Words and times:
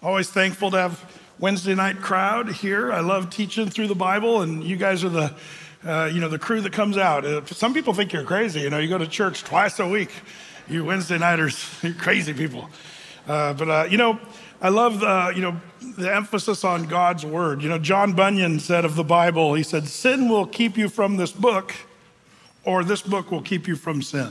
Always 0.00 0.30
thankful 0.30 0.70
to 0.70 0.76
have 0.76 1.12
Wednesday 1.40 1.74
night 1.74 2.00
crowd 2.00 2.52
here. 2.52 2.92
I 2.92 3.00
love 3.00 3.30
teaching 3.30 3.68
through 3.68 3.88
the 3.88 3.96
Bible, 3.96 4.42
and 4.42 4.62
you 4.62 4.76
guys 4.76 5.02
are 5.02 5.08
the, 5.08 5.34
uh, 5.84 6.04
you 6.04 6.20
know, 6.20 6.28
the 6.28 6.38
crew 6.38 6.60
that 6.60 6.72
comes 6.72 6.96
out. 6.96 7.24
Uh, 7.24 7.44
some 7.46 7.74
people 7.74 7.92
think 7.92 8.12
you're 8.12 8.22
crazy. 8.22 8.60
You 8.60 8.70
know, 8.70 8.78
you 8.78 8.88
go 8.88 8.98
to 8.98 9.08
church 9.08 9.42
twice 9.42 9.80
a 9.80 9.88
week. 9.88 10.12
You 10.68 10.84
Wednesday 10.84 11.18
nighters, 11.18 11.68
you're 11.82 11.94
crazy 11.94 12.32
people. 12.32 12.70
Uh, 13.26 13.54
but 13.54 13.68
uh, 13.68 13.88
you 13.90 13.96
know, 13.96 14.20
I 14.62 14.68
love 14.68 15.00
the, 15.00 15.32
you 15.34 15.42
know, 15.42 15.60
the 15.80 16.14
emphasis 16.14 16.62
on 16.62 16.84
God's 16.84 17.26
word. 17.26 17.60
You 17.60 17.68
know, 17.68 17.78
John 17.80 18.12
Bunyan 18.12 18.60
said 18.60 18.84
of 18.84 18.94
the 18.94 19.02
Bible, 19.02 19.54
he 19.54 19.64
said, 19.64 19.88
"Sin 19.88 20.28
will 20.28 20.46
keep 20.46 20.78
you 20.78 20.88
from 20.88 21.16
this 21.16 21.32
book, 21.32 21.74
or 22.62 22.84
this 22.84 23.02
book 23.02 23.32
will 23.32 23.42
keep 23.42 23.66
you 23.66 23.74
from 23.74 24.02
sin." 24.02 24.30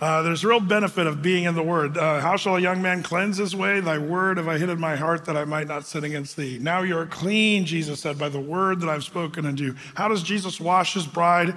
Uh, 0.00 0.22
there's 0.22 0.44
real 0.44 0.60
benefit 0.60 1.08
of 1.08 1.22
being 1.22 1.44
in 1.44 1.56
the 1.56 1.62
Word. 1.62 1.98
Uh, 1.98 2.20
How 2.20 2.36
shall 2.36 2.54
a 2.54 2.60
young 2.60 2.80
man 2.80 3.02
cleanse 3.02 3.36
his 3.36 3.56
way? 3.56 3.80
Thy 3.80 3.98
word 3.98 4.36
have 4.36 4.46
I 4.46 4.56
hid 4.56 4.68
in 4.68 4.78
my 4.78 4.94
heart 4.94 5.24
that 5.24 5.36
I 5.36 5.44
might 5.44 5.66
not 5.66 5.86
sin 5.86 6.04
against 6.04 6.36
thee. 6.36 6.56
Now 6.60 6.82
you 6.82 6.96
are 6.96 7.06
clean, 7.06 7.64
Jesus 7.64 7.98
said, 8.00 8.16
by 8.16 8.28
the 8.28 8.38
word 8.38 8.80
that 8.80 8.88
I've 8.88 9.02
spoken 9.02 9.44
unto 9.44 9.64
you. 9.64 9.74
How 9.96 10.06
does 10.06 10.22
Jesus 10.22 10.60
wash 10.60 10.94
his 10.94 11.06
bride? 11.06 11.54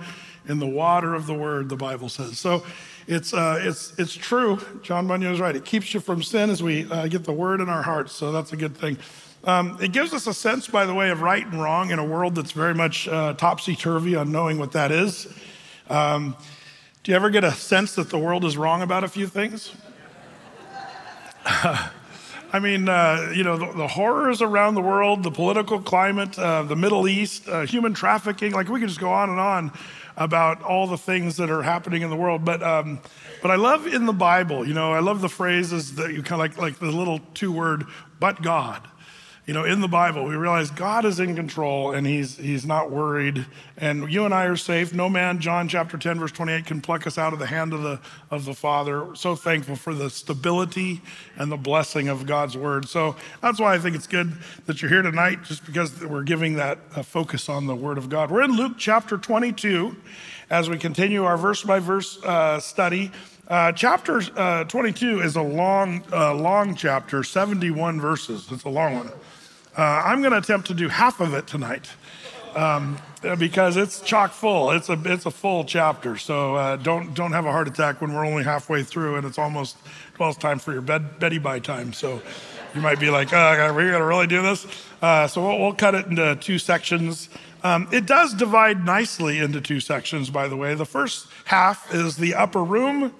In 0.48 0.58
the 0.58 0.66
water 0.66 1.14
of 1.14 1.28
the 1.28 1.36
word, 1.36 1.70
the 1.70 1.76
Bible 1.76 2.10
says. 2.10 2.40
So 2.40 2.66
it's, 3.06 3.32
uh, 3.32 3.60
it's, 3.62 3.94
it's 4.00 4.16
true. 4.16 4.60
John 4.82 5.06
Bunyan 5.06 5.34
is 5.34 5.40
right. 5.40 5.56
It 5.56 5.66
keeps 5.66 5.94
you 5.94 6.00
from 6.00 6.24
sin 6.24 6.50
as 6.50 6.64
we 6.64 6.92
uh, 6.92 7.08
get 7.08 7.26
the 7.26 7.32
word 7.32 7.62
in 7.62 7.70
our 7.70 7.84
hearts. 7.84 8.14
So 8.14 8.32
that's 8.32 8.52
a 8.52 8.58
good 8.58 8.76
thing. 8.76 8.98
Um, 9.44 9.78
it 9.80 9.92
gives 9.92 10.14
us 10.16 10.26
a 10.26 10.34
sense, 10.34 10.68
by 10.68 10.88
the 10.88 10.96
way, 10.96 11.12
of 11.12 11.22
right 11.22 11.46
and 11.46 11.62
wrong 11.62 11.92
in 11.92 12.00
a 12.00 12.04
world 12.04 12.34
that's 12.34 12.54
very 12.54 12.74
much 12.74 13.08
uh, 13.08 13.34
topsy 13.34 13.76
turvy 13.76 14.16
on 14.16 14.32
knowing 14.32 14.58
what 14.58 14.72
that 14.72 14.92
is. 14.92 15.32
Um, 15.92 16.36
do 17.04 17.12
you 17.12 17.16
ever 17.16 17.32
get 17.32 17.44
a 17.44 17.52
sense 17.52 17.96
that 17.96 18.12
the 18.12 18.20
world 18.20 18.46
is 18.46 18.56
wrong 18.56 18.84
about 18.84 19.04
a 19.04 19.08
few 19.08 19.26
things? 19.26 19.74
I 21.46 22.60
mean, 22.60 22.88
uh, 22.88 23.32
you 23.34 23.44
know, 23.44 23.58
the, 23.58 23.72
the, 23.74 23.88
horrors 23.88 24.42
around 24.42 24.76
the 24.76 24.82
world, 24.82 25.24
the 25.24 25.32
political 25.32 25.82
climate, 25.82 26.38
uh, 26.38 26.62
the 26.64 26.76
Middle 26.76 27.08
East, 27.08 27.48
uh, 27.48 27.66
human 27.66 27.96
trafficking, 27.96 28.52
like 28.52 28.68
we 28.68 28.80
could 28.80 28.90
just 28.90 29.00
go 29.00 29.12
on 29.12 29.30
and 29.30 29.40
on 29.40 29.72
about 30.16 30.62
all 30.62 30.86
the 30.86 30.98
things 30.98 31.38
that 31.38 31.50
are 31.50 31.64
happening 31.64 32.04
in 32.04 32.12
the 32.12 32.16
world. 32.16 32.46
But, 32.46 32.62
um, 32.62 33.00
but 33.42 33.50
I 33.50 33.56
love 33.56 33.88
in 33.88 34.06
the 34.06 34.14
Bible, 34.14 34.68
you 34.68 34.76
know, 34.76 34.92
I 34.92 35.00
love 35.00 35.22
the 35.22 35.30
phrases 35.30 35.96
that 35.96 36.14
you 36.14 36.22
kind 36.22 36.34
of 36.34 36.40
like, 36.40 36.58
like 36.58 36.80
the 36.80 36.96
little 36.96 37.20
two 37.34 37.52
word, 37.52 37.86
but 38.20 38.44
God 38.44 38.88
you 39.48 39.56
know, 39.56 39.64
in 39.64 39.82
the 39.82 39.88
Bible, 39.88 40.24
we 40.26 40.36
realize 40.36 40.70
God 40.70 41.04
is 41.04 41.20
in 41.20 41.36
control 41.36 41.94
and 41.94 42.06
he's, 42.06 42.38
he's 42.38 42.64
not 42.64 42.92
worried. 42.92 43.48
And 43.76 44.12
you 44.12 44.24
and 44.24 44.36
I 44.36 44.46
are 44.46 44.56
safe. 44.56 44.94
No 44.94 45.10
man, 45.10 45.40
John 45.40 45.68
chapter 45.68 45.98
10, 45.98 46.20
verse 46.20 46.32
28, 46.32 46.68
can 46.68 46.80
pluck 46.80 47.08
us 47.08 47.18
out 47.18 47.34
of 47.34 47.40
the 47.40 47.48
hand 47.48 47.74
of 47.74 47.82
the, 47.82 48.00
of 48.30 48.46
the 48.46 48.54
Father. 48.54 49.16
So 49.16 49.36
thankful 49.36 49.76
for 49.76 49.96
the 49.96 50.12
stability 50.12 51.02
and 51.38 51.52
the 51.52 51.58
blessing 51.58 52.08
of 52.08 52.28
God's 52.28 52.56
word. 52.56 52.88
So 52.88 53.16
that's 53.42 53.60
why 53.60 53.74
I 53.74 53.80
think 53.80 53.96
it's 53.96 54.06
good 54.06 54.32
that 54.68 54.82
you're 54.82 54.92
here 54.92 55.02
tonight, 55.02 55.44
just 55.44 55.66
because 55.66 56.00
we're 56.06 56.24
giving 56.24 56.54
that 56.56 56.78
uh, 56.96 57.02
focus 57.02 57.50
on 57.50 57.66
the 57.66 57.76
word 57.76 57.98
of 57.98 58.10
God. 58.10 58.30
We're 58.30 58.44
in 58.44 58.56
Luke 58.56 58.74
chapter 58.78 59.18
22 59.18 59.96
as 60.52 60.70
we 60.70 60.78
continue 60.78 61.24
our 61.24 61.38
verse 61.38 61.64
by 61.64 61.80
verse 61.80 62.24
uh, 62.24 62.60
study. 62.60 63.12
Uh, 63.48 63.72
chapter 63.72 64.22
uh, 64.38 64.66
22 64.66 65.22
is 65.22 65.36
a 65.36 65.42
long, 65.42 66.04
uh, 66.14 66.34
long 66.34 66.76
chapter, 66.76 67.24
71 67.24 68.00
verses. 68.00 68.48
It's 68.52 68.66
a 68.66 68.70
long 68.70 68.96
one. 68.96 69.12
Uh, 69.78 69.82
I'm 70.06 70.22
going 70.22 70.34
to 70.34 70.38
attempt 70.38 70.68
to 70.68 70.74
do 70.74 70.90
half 70.90 71.22
of 71.22 71.34
it 71.34 71.48
tonight 71.48 71.90
um, 72.56 72.98
because 73.38 73.78
it's 73.78 74.02
chock 74.02 74.34
full. 74.34 74.72
It's 74.72 74.90
a 74.90 75.00
it's 75.06 75.26
a 75.26 75.32
full 75.32 75.64
chapter, 75.64 76.18
so 76.18 76.56
uh, 76.56 76.76
don't 76.76 77.14
don't 77.14 77.32
have 77.32 77.46
a 77.46 77.52
heart 77.52 77.70
attack 77.70 78.02
when 78.02 78.14
we're 78.14 78.26
only 78.26 78.44
halfway 78.44 78.84
through 78.84 79.16
and 79.16 79.26
it's 79.26 79.38
almost 79.38 79.78
well, 80.20 80.30
it's 80.30 80.38
time 80.38 80.60
for 80.60 80.74
your 80.74 80.82
bed 80.82 81.20
Betty 81.20 81.38
by 81.38 81.60
time. 81.60 81.94
So 81.94 82.22
you 82.76 82.82
might 82.82 83.00
be 83.00 83.10
like, 83.10 83.32
are 83.34 83.74
we 83.74 83.84
going 83.84 84.00
to 84.00 84.06
really 84.06 84.28
do 84.28 84.42
this? 84.42 84.68
Uh, 85.02 85.28
so 85.28 85.42
we'll, 85.42 85.60
we'll, 85.60 85.74
cut 85.74 85.96
it 85.96 86.06
into 86.06 86.36
two 86.36 86.60
sections. 86.60 87.30
Um, 87.64 87.88
it 87.92 88.06
does 88.06 88.34
divide 88.34 88.86
nicely 88.86 89.40
into 89.40 89.62
two 89.62 89.80
sections, 89.80 90.30
by 90.30 90.48
the 90.48 90.56
way. 90.56 90.76
The 90.76 90.86
first 90.86 91.28
half 91.46 91.94
is 91.94 92.18
the 92.18 92.36
upper 92.36 92.64
room, 92.64 93.14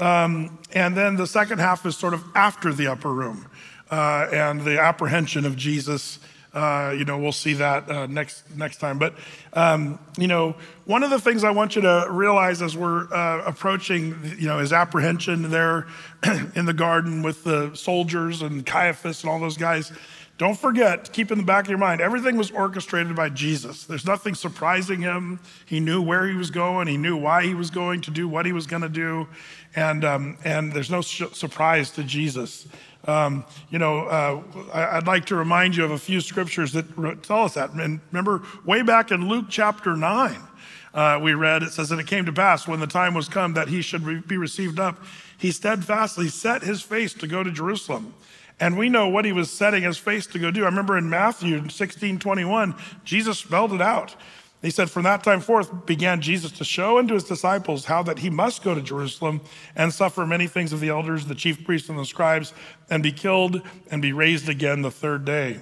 um, 0.00 0.58
and 0.72 0.96
then 0.96 1.16
the 1.16 1.26
second 1.26 1.58
half 1.58 1.84
is 1.84 1.96
sort 1.96 2.14
of 2.14 2.24
after 2.34 2.72
the 2.72 2.86
upper 2.86 3.12
room 3.12 3.46
uh, 3.90 4.28
and 4.32 4.62
the 4.62 4.80
apprehension 4.80 5.44
of 5.44 5.56
Jesus. 5.56 6.18
Uh, 6.52 6.94
you 6.96 7.04
know, 7.04 7.18
we'll 7.18 7.32
see 7.32 7.52
that 7.52 7.90
uh, 7.90 8.06
next 8.06 8.44
next 8.56 8.78
time. 8.78 8.98
But 8.98 9.14
um, 9.52 9.98
you 10.16 10.26
know, 10.26 10.56
one 10.86 11.02
of 11.02 11.10
the 11.10 11.20
things 11.20 11.44
I 11.44 11.50
want 11.50 11.76
you 11.76 11.82
to 11.82 12.06
realize 12.10 12.62
as 12.62 12.76
we're 12.76 13.12
uh, 13.12 13.42
approaching, 13.44 14.18
you 14.38 14.48
know, 14.48 14.58
his 14.58 14.72
apprehension 14.72 15.50
there 15.50 15.86
in 16.54 16.64
the 16.64 16.72
garden 16.72 17.22
with 17.22 17.44
the 17.44 17.74
soldiers 17.74 18.40
and 18.40 18.64
Caiaphas 18.64 19.22
and 19.22 19.30
all 19.30 19.38
those 19.38 19.58
guys. 19.58 19.92
Don't 20.38 20.58
forget, 20.58 21.14
keep 21.14 21.32
in 21.32 21.38
the 21.38 21.44
back 21.44 21.64
of 21.64 21.70
your 21.70 21.78
mind, 21.78 22.02
everything 22.02 22.36
was 22.36 22.50
orchestrated 22.50 23.16
by 23.16 23.30
Jesus. 23.30 23.84
There's 23.84 24.04
nothing 24.04 24.34
surprising 24.34 25.00
him. 25.00 25.40
He 25.64 25.80
knew 25.80 26.02
where 26.02 26.28
he 26.28 26.36
was 26.36 26.50
going. 26.50 26.88
He 26.88 26.98
knew 26.98 27.16
why 27.16 27.44
he 27.44 27.54
was 27.54 27.70
going 27.70 28.02
to 28.02 28.10
do 28.10 28.28
what 28.28 28.44
he 28.44 28.52
was 28.52 28.66
going 28.66 28.82
to 28.82 28.90
do, 28.90 29.28
and 29.74 30.04
um, 30.04 30.36
and 30.44 30.72
there's 30.72 30.90
no 30.90 31.00
surprise 31.00 31.90
to 31.92 32.04
Jesus. 32.04 32.66
Um, 33.06 33.44
you 33.70 33.78
know, 33.78 34.06
uh, 34.06 34.42
I'd 34.72 35.06
like 35.06 35.26
to 35.26 35.36
remind 35.36 35.76
you 35.76 35.84
of 35.84 35.92
a 35.92 35.98
few 35.98 36.20
scriptures 36.20 36.72
that 36.72 37.22
tell 37.22 37.44
us 37.44 37.54
that. 37.54 37.70
And 37.70 38.00
remember, 38.10 38.42
way 38.64 38.82
back 38.82 39.10
in 39.10 39.28
Luke 39.28 39.46
chapter 39.48 39.96
9, 39.96 40.36
uh, 40.92 41.20
we 41.22 41.34
read, 41.34 41.62
it 41.62 41.70
says, 41.72 41.90
And 41.90 42.00
it 42.00 42.06
came 42.06 42.24
to 42.24 42.32
pass 42.32 42.66
when 42.66 42.80
the 42.80 42.86
time 42.86 43.14
was 43.14 43.28
come 43.28 43.54
that 43.54 43.68
he 43.68 43.82
should 43.82 44.26
be 44.26 44.36
received 44.36 44.80
up, 44.80 45.02
he 45.38 45.52
steadfastly 45.52 46.28
set 46.28 46.62
his 46.62 46.82
face 46.82 47.12
to 47.14 47.26
go 47.26 47.42
to 47.42 47.50
Jerusalem. 47.50 48.14
And 48.58 48.78
we 48.78 48.88
know 48.88 49.06
what 49.08 49.26
he 49.26 49.32
was 49.32 49.50
setting 49.50 49.82
his 49.82 49.98
face 49.98 50.26
to 50.28 50.38
go 50.38 50.50
do. 50.50 50.62
I 50.62 50.66
remember 50.66 50.96
in 50.96 51.10
Matthew 51.10 51.68
16 51.68 52.18
21, 52.18 52.74
Jesus 53.04 53.38
spelled 53.38 53.72
it 53.72 53.82
out. 53.82 54.16
He 54.66 54.72
said, 54.72 54.90
From 54.90 55.04
that 55.04 55.22
time 55.22 55.38
forth 55.38 55.86
began 55.86 56.20
Jesus 56.20 56.50
to 56.50 56.64
show 56.64 56.98
unto 56.98 57.14
his 57.14 57.22
disciples 57.22 57.84
how 57.84 58.02
that 58.02 58.18
he 58.18 58.30
must 58.30 58.64
go 58.64 58.74
to 58.74 58.82
Jerusalem 58.82 59.40
and 59.76 59.94
suffer 59.94 60.26
many 60.26 60.48
things 60.48 60.72
of 60.72 60.80
the 60.80 60.88
elders, 60.88 61.24
the 61.24 61.36
chief 61.36 61.64
priests, 61.64 61.88
and 61.88 61.96
the 61.96 62.04
scribes, 62.04 62.52
and 62.90 63.00
be 63.00 63.12
killed 63.12 63.62
and 63.92 64.02
be 64.02 64.12
raised 64.12 64.48
again 64.48 64.82
the 64.82 64.90
third 64.90 65.24
day. 65.24 65.60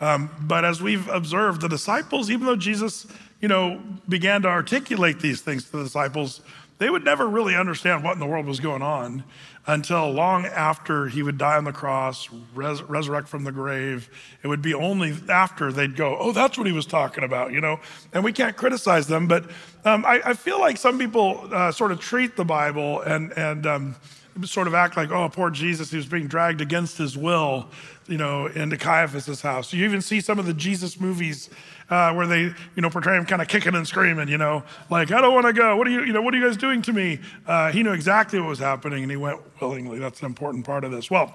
Um, 0.00 0.30
but 0.42 0.64
as 0.64 0.80
we've 0.80 1.08
observed, 1.08 1.62
the 1.62 1.68
disciples, 1.68 2.30
even 2.30 2.46
though 2.46 2.54
Jesus, 2.54 3.08
you 3.40 3.48
know, 3.48 3.82
began 4.08 4.42
to 4.42 4.48
articulate 4.48 5.18
these 5.18 5.40
things 5.40 5.64
to 5.70 5.78
the 5.78 5.82
disciples, 5.82 6.40
they 6.78 6.90
would 6.90 7.04
never 7.04 7.28
really 7.28 7.56
understand 7.56 8.04
what 8.04 8.12
in 8.12 8.20
the 8.20 8.26
world 8.26 8.46
was 8.46 8.60
going 8.60 8.82
on 8.82 9.24
until 9.68 10.10
long 10.10 10.46
after 10.46 11.08
he 11.08 11.22
would 11.22 11.36
die 11.36 11.58
on 11.58 11.64
the 11.64 11.72
cross, 11.72 12.28
res- 12.54 12.82
resurrect 12.82 13.28
from 13.28 13.44
the 13.44 13.52
grave. 13.52 14.08
It 14.42 14.48
would 14.48 14.62
be 14.62 14.72
only 14.72 15.14
after 15.28 15.70
they'd 15.70 15.94
go, 15.94 16.16
oh, 16.18 16.32
that's 16.32 16.56
what 16.56 16.66
he 16.66 16.72
was 16.72 16.86
talking 16.86 17.22
about, 17.22 17.52
you 17.52 17.60
know? 17.60 17.78
And 18.14 18.24
we 18.24 18.32
can't 18.32 18.56
criticize 18.56 19.06
them, 19.06 19.28
but 19.28 19.44
um, 19.84 20.06
I, 20.06 20.22
I, 20.24 20.32
feel 20.32 20.58
like 20.58 20.78
some 20.78 20.98
people 20.98 21.48
uh, 21.52 21.70
sort 21.70 21.92
of 21.92 22.00
treat 22.00 22.34
the 22.34 22.46
Bible 22.46 23.02
and, 23.02 23.30
and 23.36 23.66
um, 23.66 23.96
sort 24.44 24.66
of 24.66 24.74
act 24.74 24.96
like, 24.96 25.10
oh, 25.10 25.28
poor 25.28 25.50
Jesus, 25.50 25.90
he 25.90 25.96
was 25.96 26.06
being 26.06 26.26
dragged 26.26 26.60
against 26.60 26.98
his 26.98 27.16
will, 27.16 27.68
you 28.06 28.18
know, 28.18 28.46
into 28.46 28.76
Caiaphas's 28.76 29.42
house. 29.42 29.72
You 29.72 29.84
even 29.84 30.00
see 30.00 30.20
some 30.20 30.38
of 30.38 30.46
the 30.46 30.54
Jesus 30.54 31.00
movies 31.00 31.50
uh, 31.90 32.12
where 32.12 32.26
they, 32.26 32.42
you 32.42 32.82
know, 32.82 32.90
portray 32.90 33.16
him 33.16 33.24
kind 33.24 33.42
of 33.42 33.48
kicking 33.48 33.74
and 33.74 33.86
screaming, 33.86 34.28
you 34.28 34.38
know, 34.38 34.62
like, 34.90 35.10
I 35.10 35.20
don't 35.20 35.34
want 35.34 35.46
to 35.46 35.52
go. 35.52 35.76
What 35.76 35.86
are 35.86 35.90
you, 35.90 36.04
you 36.04 36.12
know, 36.12 36.22
what 36.22 36.34
are 36.34 36.36
you 36.36 36.46
guys 36.46 36.56
doing 36.56 36.82
to 36.82 36.92
me? 36.92 37.20
Uh, 37.46 37.72
he 37.72 37.82
knew 37.82 37.92
exactly 37.92 38.38
what 38.38 38.48
was 38.48 38.58
happening 38.58 39.02
and 39.02 39.10
he 39.10 39.16
went 39.16 39.40
willingly. 39.60 39.98
That's 39.98 40.20
an 40.20 40.26
important 40.26 40.64
part 40.64 40.84
of 40.84 40.92
this. 40.92 41.10
Well, 41.10 41.34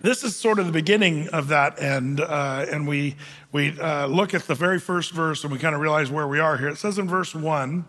this 0.00 0.24
is 0.24 0.34
sort 0.34 0.58
of 0.58 0.66
the 0.66 0.72
beginning 0.72 1.28
of 1.28 1.46
that 1.48 1.80
end, 1.80 2.20
uh, 2.20 2.66
and 2.68 2.88
we 2.88 3.14
we 3.52 3.78
uh, 3.78 4.06
look 4.06 4.34
at 4.34 4.42
the 4.48 4.54
very 4.56 4.80
first 4.80 5.12
verse 5.12 5.44
and 5.44 5.52
we 5.52 5.60
kind 5.60 5.76
of 5.76 5.80
realize 5.80 6.10
where 6.10 6.26
we 6.26 6.40
are 6.40 6.56
here. 6.56 6.68
It 6.68 6.78
says 6.78 6.98
in 6.98 7.06
verse 7.06 7.36
one, 7.36 7.84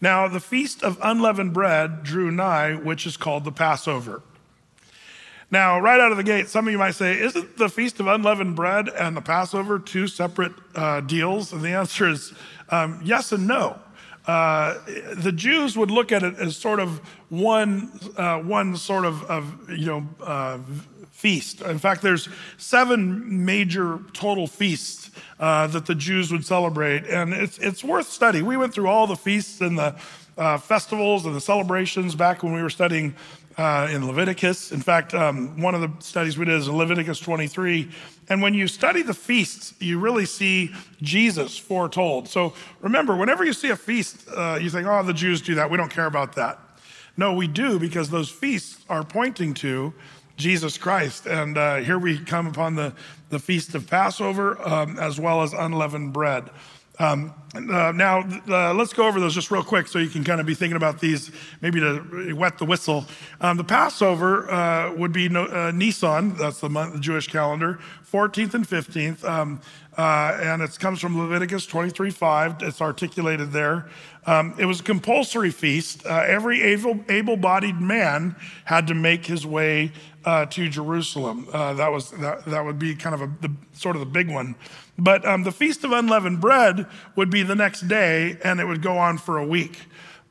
"Now 0.00 0.28
the 0.28 0.40
feast 0.40 0.82
of 0.82 0.98
unleavened 1.02 1.52
bread 1.52 2.02
drew 2.02 2.30
nigh, 2.30 2.74
which 2.74 3.06
is 3.06 3.16
called 3.16 3.44
the 3.44 3.52
Passover." 3.52 4.22
Now, 5.52 5.80
right 5.80 6.00
out 6.00 6.12
of 6.12 6.16
the 6.16 6.22
gate, 6.22 6.48
some 6.48 6.68
of 6.68 6.72
you 6.72 6.78
might 6.78 6.94
say, 6.94 7.18
isn't 7.18 7.56
the 7.56 7.68
Feast 7.68 7.98
of 7.98 8.06
Unleavened 8.06 8.54
Bread 8.54 8.88
and 8.88 9.16
the 9.16 9.20
Passover 9.20 9.80
two 9.80 10.06
separate 10.06 10.52
uh, 10.76 11.00
deals? 11.00 11.52
And 11.52 11.60
the 11.60 11.70
answer 11.70 12.08
is 12.08 12.32
um, 12.68 13.00
yes 13.02 13.32
and 13.32 13.48
no. 13.48 13.80
Uh, 14.26 14.78
the 15.14 15.32
Jews 15.32 15.76
would 15.76 15.90
look 15.90 16.12
at 16.12 16.22
it 16.22 16.36
as 16.36 16.56
sort 16.56 16.78
of 16.78 16.98
one, 17.30 17.90
uh, 18.16 18.38
one 18.38 18.76
sort 18.76 19.04
of, 19.04 19.24
of 19.24 19.68
you 19.68 19.86
know, 19.86 20.08
uh, 20.22 20.58
feast. 21.20 21.60
In 21.60 21.78
fact, 21.78 22.00
there's 22.00 22.28
seven 22.56 23.44
major 23.44 24.00
total 24.14 24.46
feasts 24.46 25.10
uh, 25.38 25.66
that 25.66 25.84
the 25.84 25.94
Jews 25.94 26.32
would 26.32 26.46
celebrate, 26.46 27.04
and 27.06 27.34
it's, 27.34 27.58
it's 27.58 27.84
worth 27.84 28.08
study. 28.08 28.40
We 28.40 28.56
went 28.56 28.72
through 28.72 28.88
all 28.88 29.06
the 29.06 29.16
feasts 29.16 29.60
and 29.60 29.78
the 29.78 29.94
uh, 30.38 30.56
festivals 30.56 31.26
and 31.26 31.34
the 31.34 31.40
celebrations 31.40 32.14
back 32.14 32.42
when 32.42 32.54
we 32.54 32.62
were 32.62 32.70
studying 32.70 33.14
uh, 33.58 33.88
in 33.92 34.06
Leviticus. 34.06 34.72
In 34.72 34.80
fact, 34.80 35.12
um, 35.12 35.60
one 35.60 35.74
of 35.74 35.82
the 35.82 35.92
studies 36.02 36.38
we 36.38 36.46
did 36.46 36.54
is 36.54 36.68
Leviticus 36.68 37.20
23. 37.20 37.90
And 38.30 38.40
when 38.40 38.54
you 38.54 38.66
study 38.66 39.02
the 39.02 39.12
feasts, 39.12 39.74
you 39.78 39.98
really 39.98 40.24
see 40.24 40.72
Jesus 41.02 41.58
foretold. 41.58 42.28
So 42.28 42.54
remember, 42.80 43.14
whenever 43.14 43.44
you 43.44 43.52
see 43.52 43.68
a 43.68 43.76
feast, 43.76 44.26
uh, 44.34 44.58
you 44.58 44.70
think, 44.70 44.86
oh, 44.86 45.02
the 45.02 45.12
Jews 45.12 45.42
do 45.42 45.56
that. 45.56 45.70
We 45.70 45.76
don't 45.76 45.90
care 45.90 46.06
about 46.06 46.36
that. 46.36 46.58
No, 47.18 47.34
we 47.34 47.46
do 47.46 47.78
because 47.78 48.08
those 48.08 48.30
feasts 48.30 48.82
are 48.88 49.04
pointing 49.04 49.52
to 49.54 49.92
Jesus 50.40 50.78
Christ. 50.78 51.26
And 51.26 51.56
uh, 51.56 51.76
here 51.76 51.98
we 51.98 52.18
come 52.18 52.46
upon 52.46 52.74
the, 52.74 52.92
the 53.28 53.38
feast 53.38 53.74
of 53.74 53.86
Passover 53.86 54.60
um, 54.66 54.98
as 54.98 55.20
well 55.20 55.42
as 55.42 55.52
unleavened 55.52 56.12
bread. 56.12 56.50
Um, 56.98 57.32
uh, 57.54 57.92
now, 57.92 58.28
uh, 58.46 58.74
let's 58.74 58.92
go 58.92 59.06
over 59.06 59.20
those 59.20 59.34
just 59.34 59.50
real 59.50 59.64
quick 59.64 59.86
so 59.88 59.98
you 59.98 60.10
can 60.10 60.22
kind 60.22 60.38
of 60.38 60.46
be 60.46 60.54
thinking 60.54 60.76
about 60.76 61.00
these, 61.00 61.30
maybe 61.62 61.80
to 61.80 62.34
wet 62.34 62.58
the 62.58 62.66
whistle. 62.66 63.06
Um, 63.40 63.56
the 63.56 63.64
Passover 63.64 64.50
uh, 64.50 64.92
would 64.94 65.12
be 65.12 65.30
no, 65.30 65.46
uh, 65.46 65.72
Nisan, 65.74 66.36
that's 66.36 66.60
the 66.60 66.68
month, 66.68 66.92
the 66.92 67.00
Jewish 67.00 67.26
calendar, 67.26 67.78
14th 68.12 68.52
and 68.52 68.68
15th. 68.68 69.24
Um, 69.24 69.62
uh, 69.96 70.38
and 70.42 70.62
it 70.62 70.78
comes 70.78 71.00
from 71.00 71.18
Leviticus 71.18 71.66
23 71.66 72.10
5. 72.10 72.56
It's 72.60 72.80
articulated 72.80 73.50
there. 73.52 73.88
Um, 74.26 74.54
it 74.58 74.66
was 74.66 74.80
a 74.80 74.82
compulsory 74.82 75.50
feast. 75.50 76.06
Uh, 76.06 76.24
every 76.26 76.62
able 76.62 77.36
bodied 77.36 77.80
man 77.80 78.36
had 78.64 78.86
to 78.88 78.94
make 78.94 79.26
his 79.26 79.46
way 79.46 79.92
uh, 80.24 80.46
to 80.46 80.68
Jerusalem. 80.68 81.48
Uh, 81.52 81.74
that, 81.74 81.90
was, 81.90 82.10
that, 82.12 82.44
that 82.46 82.64
would 82.64 82.78
be 82.78 82.94
kind 82.94 83.14
of 83.14 83.22
a, 83.22 83.26
the, 83.40 83.54
sort 83.72 83.96
of 83.96 84.00
the 84.00 84.06
big 84.06 84.30
one. 84.30 84.54
But 84.98 85.26
um, 85.26 85.44
the 85.44 85.52
Feast 85.52 85.84
of 85.84 85.92
Unleavened 85.92 86.40
Bread 86.40 86.86
would 87.16 87.30
be 87.30 87.42
the 87.42 87.54
next 87.54 87.88
day, 87.88 88.36
and 88.44 88.60
it 88.60 88.66
would 88.66 88.82
go 88.82 88.98
on 88.98 89.18
for 89.18 89.38
a 89.38 89.46
week. 89.46 89.78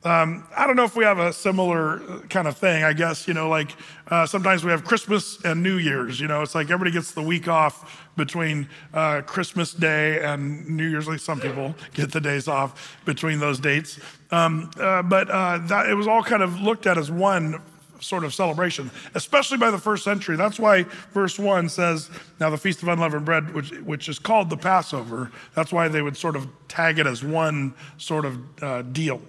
Um, 0.02 0.46
I 0.56 0.66
don't 0.66 0.76
know 0.76 0.84
if 0.84 0.96
we 0.96 1.04
have 1.04 1.18
a 1.18 1.30
similar 1.30 1.98
kind 2.30 2.48
of 2.48 2.56
thing. 2.56 2.84
I 2.84 2.94
guess, 2.94 3.28
you 3.28 3.34
know, 3.34 3.50
like 3.50 3.76
uh, 4.08 4.24
sometimes 4.24 4.64
we 4.64 4.70
have 4.70 4.82
Christmas 4.82 5.38
and 5.44 5.62
New 5.62 5.76
Year's, 5.76 6.18
you 6.18 6.26
know, 6.26 6.40
it's 6.40 6.54
like 6.54 6.70
everybody 6.70 6.90
gets 6.90 7.12
the 7.12 7.22
week 7.22 7.48
off 7.48 8.08
between 8.16 8.66
uh, 8.94 9.20
Christmas 9.26 9.74
Day 9.74 10.22
and 10.24 10.66
New 10.68 10.86
Year's. 10.86 11.06
Like 11.06 11.20
some 11.20 11.38
people 11.38 11.74
get 11.92 12.12
the 12.12 12.20
days 12.20 12.48
off 12.48 12.98
between 13.04 13.40
those 13.40 13.60
dates. 13.60 14.00
Um, 14.30 14.70
uh, 14.80 15.02
but 15.02 15.28
uh, 15.28 15.58
that, 15.66 15.90
it 15.90 15.94
was 15.94 16.06
all 16.06 16.22
kind 16.22 16.42
of 16.42 16.62
looked 16.62 16.86
at 16.86 16.96
as 16.96 17.10
one 17.10 17.60
sort 18.00 18.24
of 18.24 18.34
celebration, 18.34 18.90
especially 19.14 19.58
by 19.58 19.70
the 19.70 19.78
first 19.78 20.04
century. 20.04 20.36
That's 20.36 20.58
why 20.58 20.84
verse 21.12 21.38
1 21.38 21.68
says, 21.68 22.10
Now 22.38 22.50
the 22.50 22.58
Feast 22.58 22.82
of 22.82 22.88
Unleavened 22.88 23.24
Bread, 23.24 23.54
which, 23.54 23.70
which 23.80 24.08
is 24.08 24.18
called 24.18 24.50
the 24.50 24.56
Passover, 24.56 25.30
that's 25.54 25.72
why 25.72 25.88
they 25.88 26.02
would 26.02 26.16
sort 26.16 26.36
of 26.36 26.48
tag 26.68 26.98
it 26.98 27.06
as 27.06 27.22
one 27.24 27.74
sort 27.98 28.24
of 28.24 28.62
uh, 28.62 28.82
deal. 28.82 29.20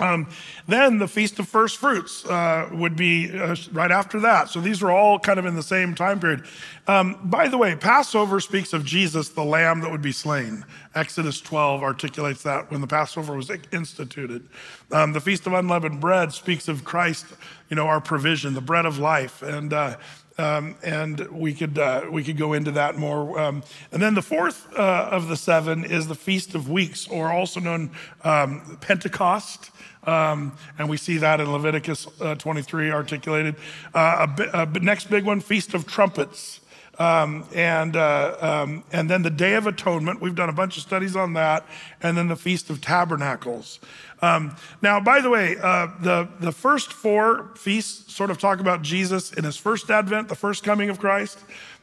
Um, 0.00 0.28
then 0.66 0.98
the 0.98 1.06
Feast 1.06 1.38
of 1.38 1.48
First 1.48 1.76
Fruits 1.76 2.24
uh, 2.26 2.68
would 2.72 2.96
be 2.96 3.30
uh, 3.30 3.54
right 3.70 3.92
after 3.92 4.18
that. 4.20 4.48
So 4.48 4.60
these 4.60 4.82
are 4.82 4.90
all 4.90 5.20
kind 5.20 5.38
of 5.38 5.46
in 5.46 5.54
the 5.54 5.62
same 5.62 5.94
time 5.94 6.18
period. 6.18 6.44
Um, 6.88 7.16
by 7.22 7.46
the 7.46 7.56
way, 7.56 7.76
Passover 7.76 8.40
speaks 8.40 8.72
of 8.72 8.84
Jesus, 8.84 9.28
the 9.28 9.44
lamb 9.44 9.80
that 9.80 9.92
would 9.92 10.02
be 10.02 10.10
slain. 10.10 10.64
Exodus 10.96 11.40
12 11.40 11.84
articulates 11.84 12.42
that 12.42 12.72
when 12.72 12.80
the 12.80 12.88
Passover 12.88 13.36
was 13.36 13.52
instituted. 13.72 14.48
Um, 14.90 15.12
the 15.12 15.20
Feast 15.20 15.46
of 15.46 15.52
Unleavened 15.52 16.00
Bread 16.00 16.32
speaks 16.32 16.66
of 16.66 16.84
Christ, 16.84 17.26
you 17.70 17.76
know, 17.76 17.86
our 17.86 18.00
provision, 18.00 18.54
the 18.54 18.60
bread 18.60 18.86
of 18.86 18.98
life. 18.98 19.42
And 19.42 19.72
uh, 19.72 19.96
um, 20.38 20.74
and 20.82 21.20
we 21.30 21.54
could 21.54 21.78
uh, 21.78 22.02
we 22.10 22.24
could 22.24 22.36
go 22.36 22.52
into 22.52 22.72
that 22.72 22.96
more. 22.96 23.38
Um, 23.38 23.62
and 23.92 24.02
then 24.02 24.14
the 24.14 24.22
fourth 24.22 24.66
uh, 24.76 25.08
of 25.10 25.28
the 25.28 25.36
seven 25.36 25.84
is 25.84 26.08
the 26.08 26.14
Feast 26.14 26.54
of 26.54 26.68
Weeks, 26.68 27.06
or 27.08 27.32
also 27.32 27.60
known 27.60 27.90
um, 28.24 28.78
Pentecost. 28.80 29.70
Um, 30.06 30.52
and 30.78 30.88
we 30.88 30.96
see 30.96 31.16
that 31.18 31.40
in 31.40 31.50
Leviticus 31.50 32.06
uh, 32.20 32.34
23 32.34 32.90
articulated. 32.90 33.56
Uh, 33.94 34.26
a, 34.52 34.60
a 34.62 34.66
next 34.80 35.08
big 35.08 35.24
one, 35.24 35.40
Feast 35.40 35.72
of 35.72 35.86
Trumpets. 35.86 36.60
Um, 36.98 37.44
and, 37.54 37.96
uh, 37.96 38.36
um, 38.40 38.84
and 38.92 39.10
then 39.10 39.22
the 39.22 39.30
Day 39.30 39.54
of 39.54 39.66
Atonement. 39.66 40.20
We've 40.20 40.34
done 40.34 40.48
a 40.48 40.52
bunch 40.54 40.76
of 40.76 40.82
studies 40.82 41.16
on 41.16 41.32
that. 41.32 41.66
And 42.02 42.16
then 42.16 42.28
the 42.28 42.36
Feast 42.36 42.70
of 42.70 42.80
Tabernacles. 42.80 43.80
Um, 44.22 44.56
now, 44.80 45.00
by 45.00 45.20
the 45.20 45.28
way, 45.28 45.56
uh, 45.60 45.88
the, 46.00 46.28
the 46.40 46.52
first 46.52 46.92
four 46.92 47.50
feasts 47.56 48.14
sort 48.14 48.30
of 48.30 48.38
talk 48.38 48.60
about 48.60 48.82
Jesus 48.82 49.32
in 49.32 49.44
his 49.44 49.56
first 49.56 49.90
advent, 49.90 50.28
the 50.28 50.36
first 50.36 50.64
coming 50.64 50.88
of 50.88 50.98
Christ. 50.98 51.38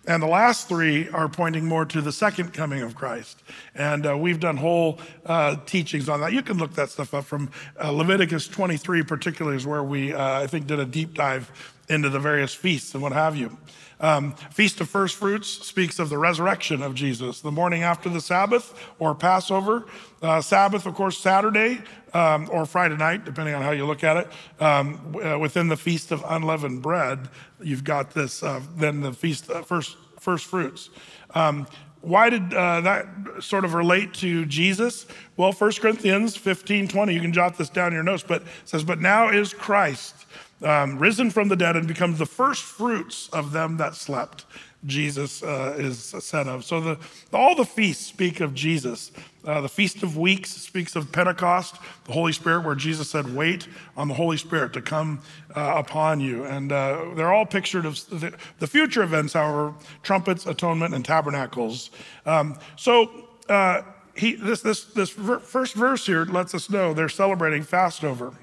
And 0.08 0.24
the 0.24 0.28
last 0.28 0.68
three 0.68 1.08
are 1.10 1.30
pointing 1.30 1.66
more 1.66 1.86
to 1.86 2.02
the 2.02 2.12
second 2.12 2.54
coming 2.54 2.82
of 2.82 2.96
Christ. 2.96 3.44
And 3.76 4.08
uh, 4.08 4.18
we've 4.18 4.40
done 4.40 4.58
whole 4.58 5.00
uh, 5.28 5.58
teachings 5.68 6.10
on 6.10 6.22
that. 6.22 6.34
You 6.34 6.42
can 6.42 6.58
look 6.58 6.74
that 6.74 6.90
stuff 6.90 7.14
up 7.14 7.26
from 7.26 7.52
uh, 7.80 7.92
Leviticus 7.92 8.48
23, 8.48 9.04
particularly, 9.04 9.58
is 9.58 9.68
where 9.68 9.84
we, 9.84 10.14
uh, 10.14 10.42
I 10.42 10.48
think, 10.48 10.66
did 10.66 10.80
a 10.80 10.86
deep 10.86 11.14
dive 11.14 11.52
into 11.88 12.10
the 12.10 12.20
various 12.20 12.56
feasts 12.56 12.96
and 12.96 13.04
what 13.04 13.12
have 13.12 13.36
you. 13.36 13.56
Um, 14.02 14.34
Feast 14.50 14.82
of 14.82 14.90
First 14.90 15.16
Fruits 15.16 15.48
speaks 15.48 16.00
of 16.00 16.10
the 16.10 16.18
resurrection 16.18 16.82
of 16.82 16.96
Jesus, 16.96 17.42
the 17.42 17.52
morning 17.52 17.84
after 17.84 18.10
the 18.10 18.20
Sabbath 18.20 18.74
or 18.98 19.14
Passover. 19.14 19.86
Uh, 20.22 20.42
Sabbath, 20.42 20.88
of 20.88 20.96
course, 20.96 21.20
Saturday 21.20 21.80
um, 22.16 22.50
or 22.52 22.66
Friday 22.66 22.98
night, 22.98 23.26
depending 23.26 23.54
on 23.54 23.62
how 23.62 23.72
you 23.72 23.86
look 23.86 24.04
at 24.04 24.18
it. 24.18 24.28
Um, 24.62 25.16
uh, 25.24 25.38
within 25.38 25.68
the 25.68 25.78
Feast 25.78 26.12
of 26.12 26.24
Unleavened 26.28 26.82
Bread, 26.82 27.30
you've 27.62 27.84
got 27.84 28.12
this, 28.12 28.42
uh, 28.42 28.60
then 28.76 29.02
the 29.02 29.14
Feast 29.14 29.50
of 29.52 29.68
First, 29.68 29.96
first 30.20 30.46
Fruits. 30.46 30.90
Um, 31.36 31.68
why 32.02 32.32
did 32.32 32.52
uh, 32.56 32.82
that 32.82 33.08
sort 33.40 33.64
of 33.64 33.76
relate 33.76 34.16
to 34.16 34.46
Jesus? 34.48 35.06
Well, 35.38 35.52
1 35.52 35.74
Corinthians 35.74 36.36
15 36.36 36.88
20, 36.88 37.14
you 37.14 37.22
can 37.22 37.32
jot 37.32 37.60
this 37.60 37.70
down 37.70 37.90
in 37.90 37.94
your 37.94 38.04
notes, 38.04 38.24
but 38.28 38.42
says, 38.66 38.84
But 38.84 39.00
now 39.00 39.30
is 39.30 39.54
Christ 39.54 40.26
um, 40.64 40.98
risen 40.98 41.30
from 41.30 41.48
the 41.48 41.56
dead 41.56 41.76
and 41.76 41.88
becomes 41.88 42.20
the 42.20 42.26
first 42.26 42.64
fruits 42.64 43.30
of 43.30 43.52
them 43.52 43.78
that 43.78 43.96
slept. 43.96 44.46
Jesus 44.86 45.44
uh, 45.44 45.76
is 45.78 46.00
said 46.00 46.48
of. 46.48 46.66
So 46.66 46.82
the, 46.82 46.98
all 47.32 47.56
the 47.56 47.66
feasts 47.66 48.06
speak 48.08 48.40
of 48.40 48.54
Jesus. 48.56 49.12
Uh, 49.46 49.62
the 49.62 49.70
Feast 49.70 50.02
of 50.02 50.18
Weeks 50.18 50.50
speaks 50.50 50.96
of 50.96 51.12
Pentecost, 51.12 51.76
the 52.06 52.14
Holy 52.14 52.32
Spirit, 52.32 52.66
where 52.66 52.76
Jesus 52.76 53.10
said, 53.10 53.36
Wait 53.36 53.68
on 53.96 54.08
the 54.08 54.14
Holy 54.14 54.38
Spirit 54.38 54.74
to 54.74 54.82
come 54.82 55.22
uh, 55.56 55.74
upon 55.78 56.20
you. 56.20 56.46
And 56.46 56.72
uh, 56.72 57.12
they're 57.16 57.32
all 57.32 57.46
pictured 57.46 57.86
of 57.86 57.96
the, 58.10 58.34
the, 58.58 58.68
future 58.68 59.04
events, 59.04 59.34
however, 59.34 59.76
trumpets, 60.02 60.48
atonement, 60.48 60.96
and 60.96 61.06
tabernacles. 61.06 61.92
Um, 62.26 62.58
so 62.76 63.28
uh, 63.50 63.84
he, 64.16 64.34
this, 64.34 64.62
this, 64.62 64.86
this 64.86 65.10
first 65.10 65.76
verse 65.76 66.08
here 66.08 66.26
lets 66.26 66.56
us 66.56 66.70
know 66.72 66.94
they're 66.94 67.10
celebrating 67.10 67.66
Passover. 67.66 68.34